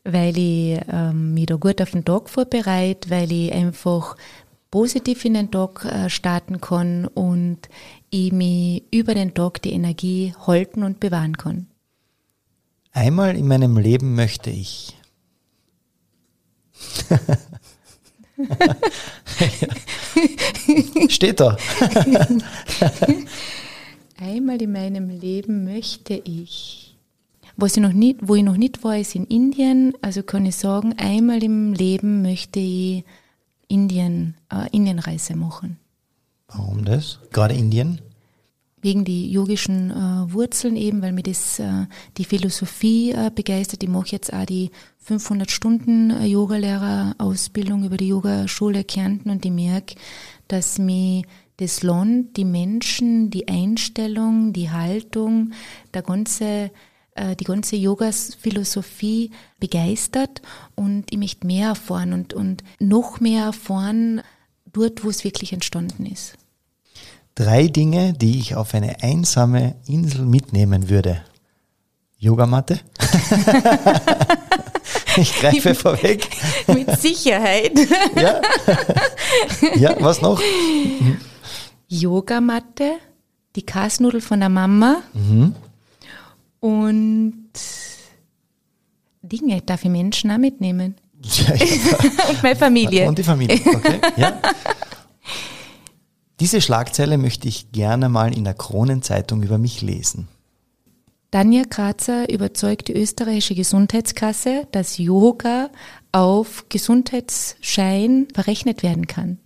Weil 0.04 0.38
ich 0.38 0.80
ähm, 0.92 1.34
mich 1.34 1.46
da 1.46 1.56
gut 1.56 1.82
auf 1.82 1.92
den 1.92 2.04
Tag 2.04 2.30
vorbereite, 2.30 3.10
weil 3.10 3.32
ich 3.32 3.54
einfach 3.54 4.16
positiv 4.72 5.26
in 5.26 5.36
den 5.36 5.52
Tag 5.52 5.86
äh, 5.86 6.10
starten 6.10 6.60
kann 6.60 7.06
und 7.06 7.60
ich 8.10 8.32
mich 8.32 8.84
über 8.92 9.14
den 9.14 9.34
Tag 9.34 9.62
die 9.62 9.72
Energie 9.72 10.34
halten 10.46 10.84
und 10.84 11.00
bewahren 11.00 11.38
kann. 11.38 11.68
Einmal 12.98 13.38
in 13.38 13.48
meinem 13.48 13.78
Leben 13.78 14.16
möchte 14.16 14.50
ich. 14.50 14.98
Steht 21.08 21.40
da. 21.40 21.56
Einmal 24.18 24.60
in 24.60 24.72
meinem 24.72 25.10
Leben 25.10 25.64
möchte 25.64 26.16
ich. 26.16 26.98
Was 27.56 27.78
ich 27.78 27.84
noch 27.84 27.94
nicht, 27.94 28.18
wo 28.24 28.34
ich 28.34 28.42
noch 28.42 28.58
nicht 28.58 28.84
war, 28.84 28.98
ist 28.98 29.14
in 29.14 29.26
Indien. 29.26 29.94
Also 30.02 30.24
kann 30.24 30.48
ich 30.48 30.56
sagen, 30.56 30.96
einmal 30.98 31.44
im 31.44 31.74
Leben 31.74 32.24
möchte 32.24 32.60
ich 32.60 33.04
Indien, 33.68 34.34
äh, 34.52 34.76
Indienreise 34.76 35.36
machen. 35.36 35.78
Warum 36.48 36.84
das? 36.84 37.20
Gerade 37.32 37.54
Indien? 37.54 38.02
Wegen 38.88 39.04
die 39.04 39.30
yogischen 39.30 39.92
äh, 39.92 40.32
Wurzeln 40.34 40.78
eben, 40.78 41.02
weil 41.02 41.12
mir 41.12 41.24
das 41.24 41.60
äh, 41.60 41.88
die 42.16 42.24
Philosophie 42.24 43.12
äh, 43.12 43.30
begeistert. 43.36 43.84
Ich 43.84 43.90
mache 43.90 44.08
jetzt 44.12 44.32
auch 44.32 44.46
die 44.46 44.72
500 45.00 45.52
Stunden 45.52 46.10
äh, 46.10 46.26
Yogalehrerausbildung 46.26 47.84
über 47.84 47.98
die 47.98 48.08
Yogaschule 48.08 48.86
Kärnten 48.86 49.30
und 49.30 49.46
ich 49.46 49.52
merke, 49.52 49.96
dass 50.48 50.80
mir 50.80 51.24
das 51.58 51.84
Land, 51.84 52.38
die 52.38 52.46
Menschen, 52.46 53.30
die 53.30 53.50
Einstellung, 53.50 54.54
die 54.54 54.70
Haltung, 54.70 55.52
der 55.94 56.04
ganze 56.04 56.72
äh, 57.16 57.36
die 57.36 57.44
ganze 57.44 57.76
Yoga-Philosophie 57.76 59.32
begeistert 59.60 60.42
und 60.76 61.12
ich 61.12 61.18
möchte 61.18 61.46
mehr 61.46 61.70
erfahren 61.70 62.14
und, 62.14 62.34
und 62.34 62.64
noch 62.80 63.20
mehr 63.20 63.44
erfahren 63.44 64.22
dort, 64.72 65.04
wo 65.04 65.10
es 65.10 65.26
wirklich 65.26 65.52
entstanden 65.52 66.06
ist. 66.06 66.38
Drei 67.38 67.68
Dinge, 67.68 68.14
die 68.14 68.40
ich 68.40 68.56
auf 68.56 68.74
eine 68.74 69.04
einsame 69.04 69.76
Insel 69.86 70.26
mitnehmen 70.26 70.90
würde. 70.90 71.22
Yogamatte. 72.18 72.80
ich 75.18 75.36
greife 75.36 75.76
vorweg. 75.76 76.28
Mit 76.68 77.00
Sicherheit. 77.00 77.78
ja. 78.16 78.42
ja, 79.76 79.96
was 80.00 80.20
noch? 80.20 80.42
Yogamatte, 81.88 82.94
die 83.56 83.64
Kasnudel 83.64 84.22
von 84.22 84.40
der 84.40 84.50
Mama 84.50 85.04
mhm. 85.14 85.54
und 86.60 87.52
Dinge 89.22 89.62
darf 89.62 89.84
ich 89.84 89.92
Menschen 89.92 90.32
auch 90.32 90.40
mitnehmen. 90.40 90.96
Ja, 91.22 91.54
ja. 91.54 91.66
und 92.30 92.42
meine 92.42 92.56
Familie. 92.56 93.08
Und 93.08 93.20
die 93.20 93.24
Familie, 93.24 93.60
okay. 93.64 94.00
Ja. 94.16 94.40
Diese 96.40 96.62
Schlagzeile 96.62 97.18
möchte 97.18 97.48
ich 97.48 97.72
gerne 97.72 98.10
mal 98.10 98.36
in 98.36 98.44
der 98.44 98.54
Kronenzeitung 98.54 99.42
über 99.42 99.58
mich 99.58 99.82
lesen. 99.82 100.28
Danja 101.32 101.64
Grazer 101.70 102.30
überzeugt 102.30 102.88
die 102.88 102.94
österreichische 102.94 103.56
Gesundheitskasse, 103.56 104.68
dass 104.72 104.98
Yoga 104.98 105.70
auf 106.12 106.66
Gesundheitsschein 106.70 108.28
verrechnet 108.34 108.82
werden 108.82 109.08
kann. 109.08 109.40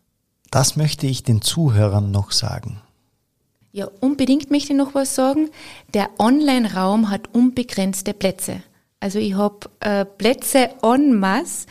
Das 0.52 0.76
möchte 0.76 1.08
ich 1.08 1.24
den 1.24 1.42
Zuhörern 1.42 2.12
noch 2.12 2.32
sagen. 2.32 2.82
Ja, 3.72 3.88
unbedingt 4.02 4.52
möchte 4.52 4.74
ich 4.74 4.78
noch 4.78 4.94
was 4.94 5.16
sagen. 5.16 5.50
Der 5.94 6.10
Online-Raum 6.20 7.10
hat 7.10 7.34
unbegrenzte 7.34 8.14
Plätze. 8.14 8.62
Also 9.00 9.18
ich 9.18 9.34
habe 9.34 9.70
äh, 9.80 10.06
Plätze 10.06 10.70
en 10.84 11.18
masse 11.18 11.66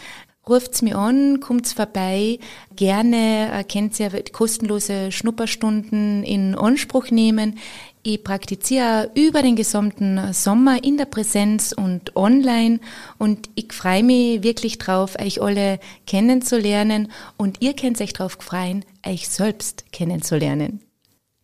ruft's 0.49 0.83
mir 0.83 0.97
an, 0.97 1.41
kommt's 1.41 1.73
vorbei, 1.73 2.39
gerne 2.75 3.51
äh, 3.53 3.65
könnt 3.65 3.99
ihr 4.01 4.11
kostenlose 4.33 5.13
Schnupperstunden 5.13 6.25
in 6.25 6.55
Anspruch 6.55 7.11
nehmen. 7.11 7.59
Ich 8.03 8.25
praktiziere 8.25 9.11
über 9.15 9.43
den 9.43 9.57
gesamten 9.57 10.33
Sommer 10.33 10.83
in 10.83 10.97
der 10.97 11.05
Präsenz 11.05 11.73
und 11.73 12.17
online 12.17 12.81
und 13.19 13.51
ich 13.57 13.75
freue 13.75 14.03
mich 14.03 14.43
wirklich 14.43 14.79
drauf, 14.79 15.17
euch 15.21 15.43
alle 15.43 15.79
kennenzulernen 16.07 17.13
und 17.37 17.61
ihr 17.61 17.75
könnt 17.75 18.01
euch 18.01 18.15
drauf 18.15 18.39
freuen, 18.41 18.87
euch 19.07 19.29
selbst 19.29 19.93
kennenzulernen. 19.93 20.81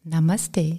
Namaste. 0.03 0.78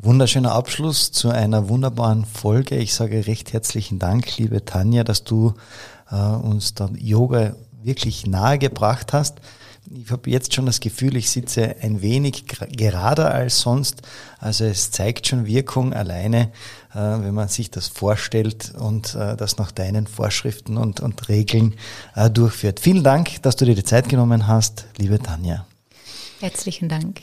Wunderschöner 0.00 0.52
Abschluss 0.52 1.10
zu 1.10 1.30
einer 1.30 1.68
wunderbaren 1.68 2.24
Folge. 2.24 2.76
Ich 2.76 2.94
sage 2.94 3.26
recht 3.26 3.52
herzlichen 3.52 3.98
Dank, 3.98 4.38
liebe 4.38 4.64
Tanja, 4.64 5.02
dass 5.02 5.24
du 5.24 5.54
äh, 6.10 6.16
uns 6.16 6.74
da 6.74 6.90
Yoga 6.96 7.54
wirklich 7.82 8.26
nahe 8.26 8.58
gebracht 8.58 9.12
hast. 9.12 9.40
Ich 9.90 10.10
habe 10.10 10.28
jetzt 10.28 10.54
schon 10.54 10.66
das 10.66 10.80
Gefühl, 10.80 11.16
ich 11.16 11.30
sitze 11.30 11.76
ein 11.80 12.02
wenig 12.02 12.44
gerader 12.46 13.32
als 13.32 13.60
sonst. 13.60 14.02
Also 14.38 14.64
es 14.64 14.90
zeigt 14.90 15.26
schon 15.26 15.46
Wirkung 15.46 15.94
alleine, 15.94 16.52
äh, 16.92 16.98
wenn 16.98 17.32
man 17.32 17.48
sich 17.48 17.70
das 17.70 17.88
vorstellt 17.88 18.74
und 18.74 19.14
äh, 19.14 19.36
das 19.36 19.56
nach 19.56 19.72
deinen 19.72 20.06
Vorschriften 20.06 20.76
und, 20.76 21.00
und 21.00 21.28
Regeln 21.28 21.74
äh, 22.14 22.28
durchführt. 22.28 22.80
Vielen 22.80 23.02
Dank, 23.02 23.42
dass 23.42 23.56
du 23.56 23.64
dir 23.64 23.74
die 23.74 23.84
Zeit 23.84 24.08
genommen 24.08 24.46
hast, 24.46 24.86
liebe 24.98 25.18
Tanja. 25.18 25.66
Herzlichen 26.40 26.88
Dank. 26.88 27.20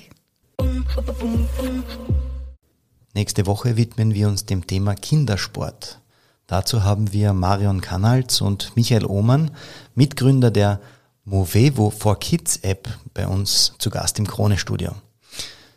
Nächste 3.13 3.45
Woche 3.45 3.77
widmen 3.77 4.13
wir 4.13 4.27
uns 4.27 4.45
dem 4.45 4.65
Thema 4.65 4.95
Kindersport. 4.95 6.01
Dazu 6.47 6.83
haben 6.83 7.11
wir 7.11 7.33
Marion 7.33 7.81
Kanals 7.81 8.39
und 8.41 8.75
Michael 8.75 9.05
Ohmann, 9.05 9.51
Mitgründer 9.95 10.51
der 10.51 10.79
Movevo 11.23 11.89
for 11.89 12.19
Kids 12.19 12.57
App 12.57 12.87
bei 13.15 13.27
uns 13.27 13.73
zu 13.79 13.89
Gast 13.89 14.19
im 14.19 14.27
Krone-Studio. 14.27 14.91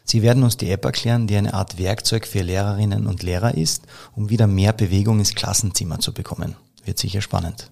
Sie 0.04 0.22
werden 0.22 0.42
uns 0.42 0.58
die 0.58 0.70
App 0.70 0.84
erklären, 0.84 1.26
die 1.26 1.36
eine 1.36 1.54
Art 1.54 1.78
Werkzeug 1.78 2.26
für 2.26 2.42
Lehrerinnen 2.42 3.06
und 3.06 3.22
Lehrer 3.22 3.54
ist, 3.54 3.84
um 4.14 4.28
wieder 4.28 4.46
mehr 4.46 4.72
Bewegung 4.74 5.18
ins 5.18 5.34
Klassenzimmer 5.34 6.00
zu 6.00 6.12
bekommen. 6.12 6.54
Wird 6.84 6.98
sicher 6.98 7.22
spannend. 7.22 7.70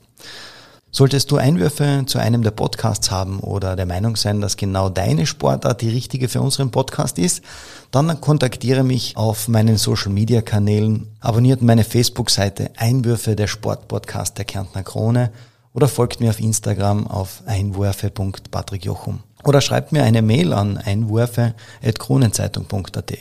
Solltest 0.90 1.30
du 1.30 1.36
Einwürfe 1.36 2.02
zu 2.06 2.18
einem 2.18 2.42
der 2.42 2.50
Podcasts 2.52 3.10
haben 3.10 3.40
oder 3.40 3.76
der 3.76 3.84
Meinung 3.86 4.16
sein, 4.16 4.40
dass 4.40 4.56
genau 4.56 4.88
deine 4.88 5.26
Sportart 5.26 5.82
die 5.82 5.90
richtige 5.90 6.28
für 6.28 6.40
unseren 6.40 6.70
Podcast 6.70 7.18
ist, 7.18 7.42
dann 7.90 8.18
kontaktiere 8.20 8.82
mich 8.82 9.14
auf 9.16 9.48
meinen 9.48 9.76
Social 9.76 10.10
Media 10.10 10.40
Kanälen, 10.40 11.08
abonniert 11.20 11.60
meine 11.60 11.84
Facebook-Seite 11.84 12.70
Einwürfe 12.76 13.36
der 13.36 13.46
Sportpodcast 13.46 14.38
der 14.38 14.46
Kärntner 14.46 14.84
Krone 14.84 15.32
oder 15.74 15.88
folgt 15.88 16.20
mir 16.20 16.30
auf 16.30 16.40
Instagram 16.40 17.06
auf 17.06 17.42
einwürfe.patrickjochum 17.44 19.20
oder 19.44 19.60
schreibt 19.60 19.92
mir 19.92 20.02
eine 20.02 20.22
Mail 20.22 20.54
an 20.54 20.78
einwürfe.kronenzeitung.at. 20.78 23.12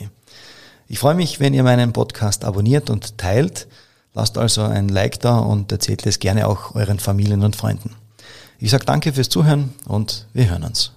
Ich 0.88 0.98
freue 0.98 1.14
mich, 1.14 1.40
wenn 1.40 1.52
ihr 1.52 1.62
meinen 1.62 1.92
Podcast 1.92 2.42
abonniert 2.44 2.88
und 2.90 3.18
teilt. 3.18 3.66
Lasst 4.16 4.38
also 4.38 4.62
ein 4.62 4.88
Like 4.88 5.20
da 5.20 5.40
und 5.40 5.70
erzählt 5.70 6.06
es 6.06 6.18
gerne 6.18 6.48
auch 6.48 6.74
euren 6.74 6.98
Familien 6.98 7.44
und 7.44 7.54
Freunden. 7.54 7.90
Ich 8.58 8.70
sage 8.70 8.86
danke 8.86 9.12
fürs 9.12 9.28
Zuhören 9.28 9.74
und 9.86 10.26
wir 10.32 10.48
hören 10.48 10.64
uns. 10.64 10.92